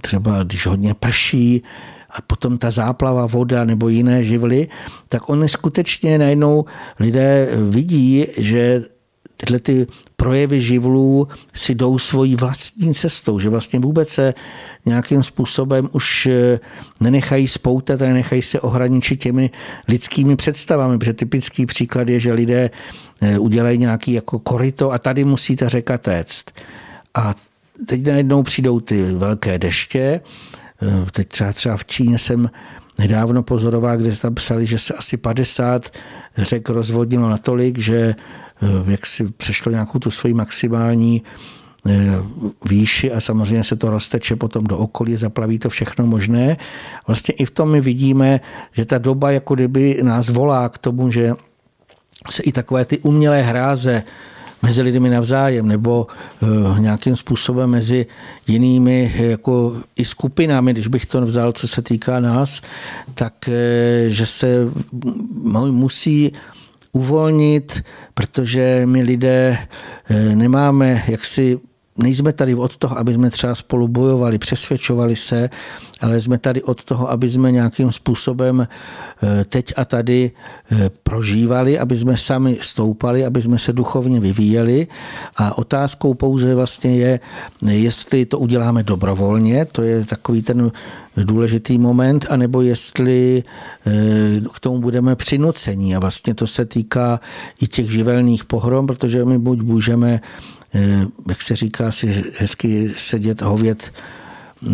[0.00, 1.62] třeba když hodně prší
[2.10, 4.68] a potom ta záplava, voda nebo jiné živly,
[5.08, 6.64] tak oni skutečně najednou
[6.98, 8.82] lidé vidí, že
[9.36, 14.34] tyhle ty projevy živlů si jdou svojí vlastní cestou, že vlastně vůbec se
[14.86, 16.60] nějakým způsobem už eh,
[17.00, 19.50] nenechají spoutat a nenechají se ohraničit těmi
[19.88, 22.70] lidskými představami, protože typický příklad je, že lidé
[23.20, 26.44] eh, udělají nějaký jako korito a tady musí ta řeka téct.
[27.14, 27.34] A
[27.86, 30.20] teď najednou přijdou ty velké deště.
[30.82, 32.50] Eh, teď třeba, třeba v Číně jsem
[32.98, 35.90] nedávno pozoroval, kde tam psali, že se asi 50
[36.36, 41.22] řek rozvodnilo natolik, že eh, jak si přešlo nějakou tu svoji maximální
[41.88, 41.92] eh,
[42.68, 46.56] výši a samozřejmě se to rozteče potom do okolí, zaplaví to všechno možné.
[47.06, 48.40] Vlastně i v tom my vidíme,
[48.72, 51.32] že ta doba jako kdyby nás volá k tomu, že
[52.30, 54.02] se i takové ty umělé hráze
[54.64, 58.06] mezi lidmi navzájem nebo eh, nějakým způsobem mezi
[58.48, 62.60] jinými eh, jako i skupinami, když bych to vzal, co se týká nás,
[63.14, 64.48] tak eh, že se
[65.70, 66.32] musí
[66.92, 67.84] uvolnit,
[68.14, 69.58] protože my lidé
[70.34, 71.58] nemáme jaksi
[71.98, 75.50] nejsme tady od toho, aby jsme třeba spolu bojovali, přesvědčovali se,
[76.00, 80.30] ale jsme tady od toho, aby jsme nějakým způsobem eh, teď a tady
[80.72, 84.86] eh, prožívali, aby jsme sami stoupali, aby jsme se duchovně vyvíjeli.
[85.36, 87.20] A otázkou pouze vlastně je,
[87.62, 90.72] jestli to uděláme dobrovolně, to je takový ten
[91.16, 93.42] důležitý moment, anebo jestli
[93.86, 93.92] eh,
[94.54, 95.96] k tomu budeme přinucení.
[95.96, 97.20] A vlastně to se týká
[97.60, 100.20] i těch živelných pohrom, protože my buď můžeme
[101.28, 103.92] jak se říká, si hezky sedět a hovět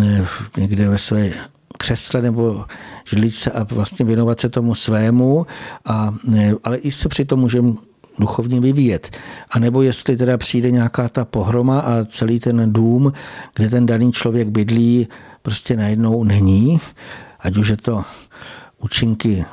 [0.02, 1.30] eh, někde ve své
[1.78, 2.64] křesle nebo
[3.10, 5.46] židličce a vlastně věnovat se tomu svému,
[5.84, 7.72] a, eh, ale i se přitom můžeme
[8.18, 9.16] duchovně vyvíjet.
[9.50, 13.12] A nebo jestli teda přijde nějaká ta pohroma a celý ten dům,
[13.54, 15.08] kde ten daný člověk bydlí,
[15.42, 16.80] prostě najednou není,
[17.40, 18.04] ať už je to
[18.78, 19.44] účinky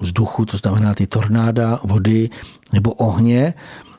[0.00, 2.30] vzduchu, to znamená ty tornáda, vody
[2.72, 3.54] nebo ohně,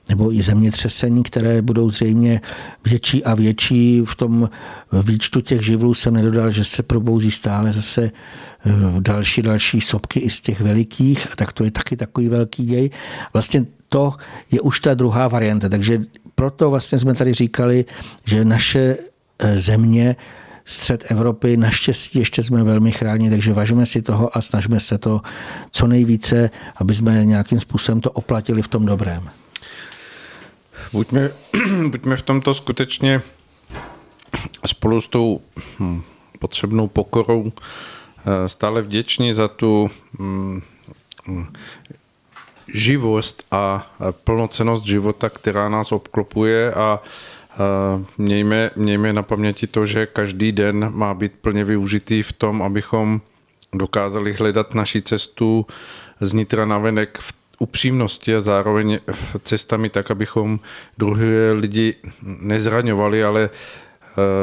[0.10, 2.42] nebo i zemětřesení, které budou zřejmě
[2.86, 4.02] větší a větší.
[4.06, 4.50] V tom
[5.04, 10.30] výčtu těch živlů jsem nedodal, že se probouzí stále zase eh, další, další sopky i
[10.30, 12.90] z těch velikých, tak to je taky takový velký děj.
[13.34, 14.14] Vlastně to
[14.52, 16.02] je už ta druhá varianta, takže
[16.36, 17.86] proto vlastně jsme tady říkali,
[18.26, 18.98] že naše
[19.40, 20.16] eh, země
[20.66, 21.58] střed Evropy.
[21.58, 25.22] Naštěstí ještě jsme velmi chráněni, takže vážíme si toho a snažíme se to
[25.72, 29.43] co nejvíce, aby jsme nějakým způsobem to oplatili v tom dobrém.
[30.94, 31.30] Buďme,
[31.88, 33.22] buďme v tomto skutečně
[34.66, 35.42] spolu s tou
[35.80, 36.02] hm,
[36.40, 39.90] potřebnou pokorou eh, stále vděční za tu
[40.20, 40.62] hm,
[41.28, 41.46] hm,
[42.74, 43.92] živost a
[44.24, 47.00] plnocenost života, která nás obklopuje a
[48.18, 53.22] Mějme, mějme na paměti to, že každý den má být plně využitý v tom, abychom
[53.74, 55.66] dokázali hledat naši cestu
[56.22, 59.00] z nitra na venek v upřímnosti a zároveň
[59.44, 60.60] cestami tak, abychom
[60.98, 63.50] druhé lidi nezraňovali, ale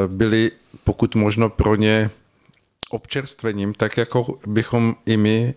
[0.07, 0.51] byli
[0.83, 2.09] pokud možno pro ně
[2.89, 5.53] občerstvením, tak jako bychom i my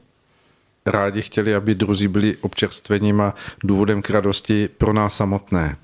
[0.86, 3.34] rádi chtěli, aby druzí byli občerstvením a
[3.64, 5.76] důvodem k radosti pro nás samotné.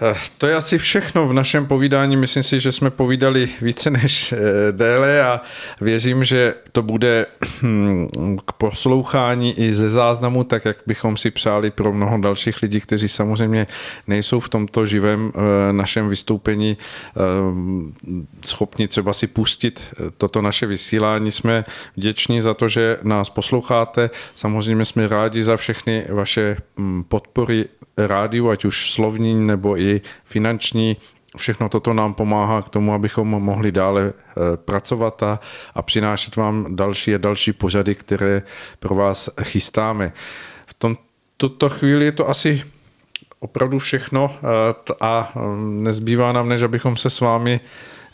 [0.00, 2.16] Eh, to je asi všechno v našem povídání.
[2.16, 4.38] Myslím si, že jsme povídali více než eh,
[4.72, 5.40] déle a
[5.80, 7.26] věřím, že to bude
[7.62, 12.80] hm, k poslouchání i ze záznamu, tak jak bychom si přáli pro mnoho dalších lidí,
[12.80, 13.66] kteří samozřejmě
[14.06, 16.76] nejsou v tomto živém eh, našem vystoupení
[18.44, 19.80] schopni třeba si pustit
[20.16, 21.32] toto naše vysílání.
[21.32, 21.64] Jsme
[21.96, 24.10] vděční za to, že nás posloucháte.
[24.34, 27.64] Samozřejmě jsme rádi za všechny vaše hm, podpory
[28.06, 30.96] rádiu, ať už slovní nebo i finanční.
[31.36, 35.40] Všechno toto nám pomáhá k tomu, abychom mohli dále eh, pracovat a,
[35.74, 38.42] a přinášet vám další a další pořady, které
[38.78, 40.12] pro vás chystáme.
[40.66, 40.96] V tom,
[41.36, 42.62] tuto chvíli je to asi
[43.40, 47.60] opravdu všechno eh, a mm, nezbývá nám, než abychom se s vámi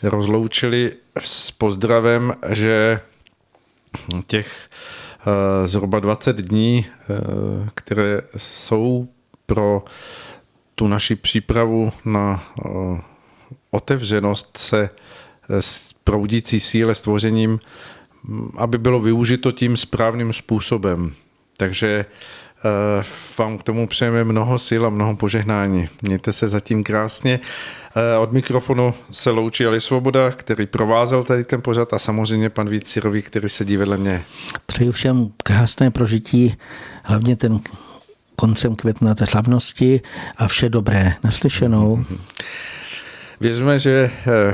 [0.03, 2.99] rozloučili s pozdravem, že
[4.27, 4.69] těch
[5.19, 6.85] eh, zhruba 20 dní,
[7.75, 9.07] které jsou
[9.45, 9.83] pro
[10.75, 12.43] tu naši přípravu na
[13.71, 14.89] otevřenost se
[15.49, 17.59] e, s proudící síle stvořením,
[18.57, 21.13] aby bylo využito tím správným způsobem.
[21.57, 22.05] Takže e,
[23.37, 25.89] vám k tomu přejeme mnoho sil a mnoho požehnání.
[26.01, 27.39] Mějte se zatím krásně.
[28.19, 32.87] Od mikrofonu se loučí Ali Svoboda, který provázel tady ten pořad a samozřejmě pan Vít
[33.21, 34.23] který sedí vedle mě.
[34.65, 36.55] Přeju všem krásné prožití,
[37.03, 37.59] hlavně ten
[38.35, 40.01] koncem května té slavnosti
[40.37, 41.13] a vše dobré.
[41.23, 42.05] Naslyšenou.
[43.39, 44.53] Věříme, že eh,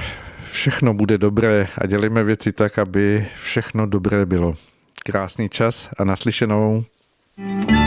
[0.52, 4.56] všechno bude dobré a dělíme věci tak, aby všechno dobré bylo.
[5.03, 6.84] Krásný čas a naslyšenou.
[7.38, 7.81] thank you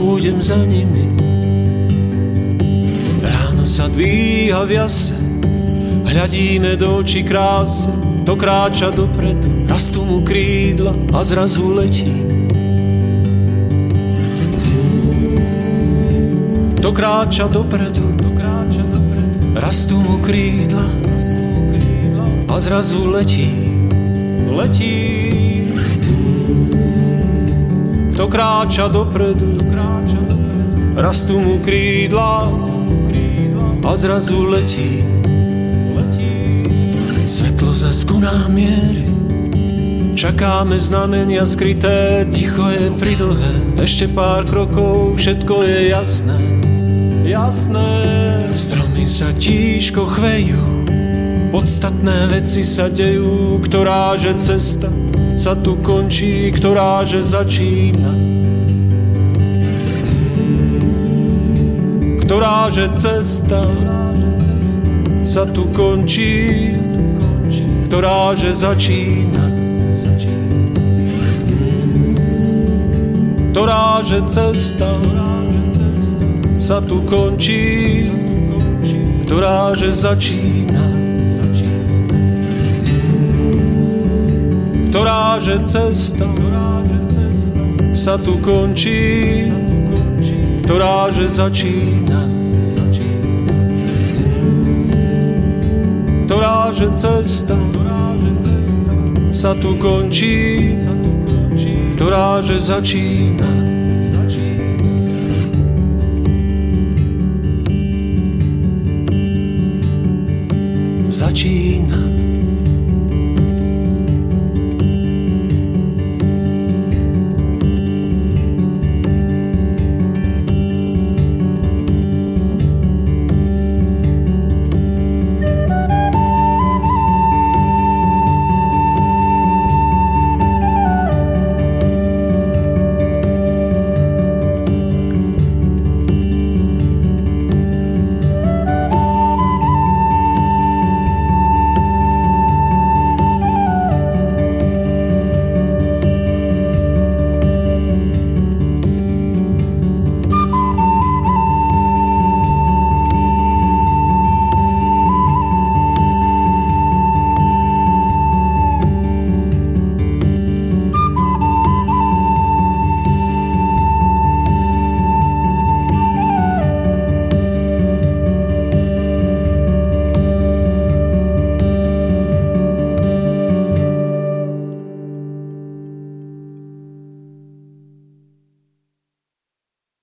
[0.00, 1.12] pôjdem za nimi.
[3.20, 5.12] Ráno sa dvíha v jase,
[6.08, 7.92] hľadíme do očí kráse,
[8.24, 12.08] to kráča dopredu, rastú mu krídla a zrazu letí.
[16.80, 20.88] To kráča dopredu, to kráča dopredu, rastú mu krídla,
[22.48, 23.52] a zrazu letí,
[24.48, 25.20] letí.
[28.20, 29.56] To kráča dopredu,
[30.92, 32.52] rastú mu krídla.
[33.80, 35.00] A zrazu letí.
[37.24, 39.08] Svetlo zesku nám mierí,
[40.12, 46.36] čakáme znamenia skryté, ticho je pridlhé, ešte pár krokov, všetko je jasné.
[47.24, 48.04] Jasné,
[48.52, 50.84] stromy sa tížko chvejú,
[51.56, 54.92] podstatné veci sa dejú, ktorá že cesta
[55.40, 58.12] sa tu končí, ktorá že začína.
[62.30, 63.58] ktorá že cesta?
[65.24, 66.76] Sa tu končí.
[67.90, 69.44] Ktorá že začína,
[73.50, 74.94] ktorá že cesta?
[76.62, 78.06] Sa tu končí,
[79.26, 80.59] ktorá že začína,
[84.90, 86.26] ktorá že cesta
[87.94, 89.46] sa tu končí,
[90.66, 92.26] ktorá že začína.
[96.26, 97.54] Ktorá že cesta
[99.30, 100.58] sa tu končí,
[101.94, 103.69] ktorá že začína.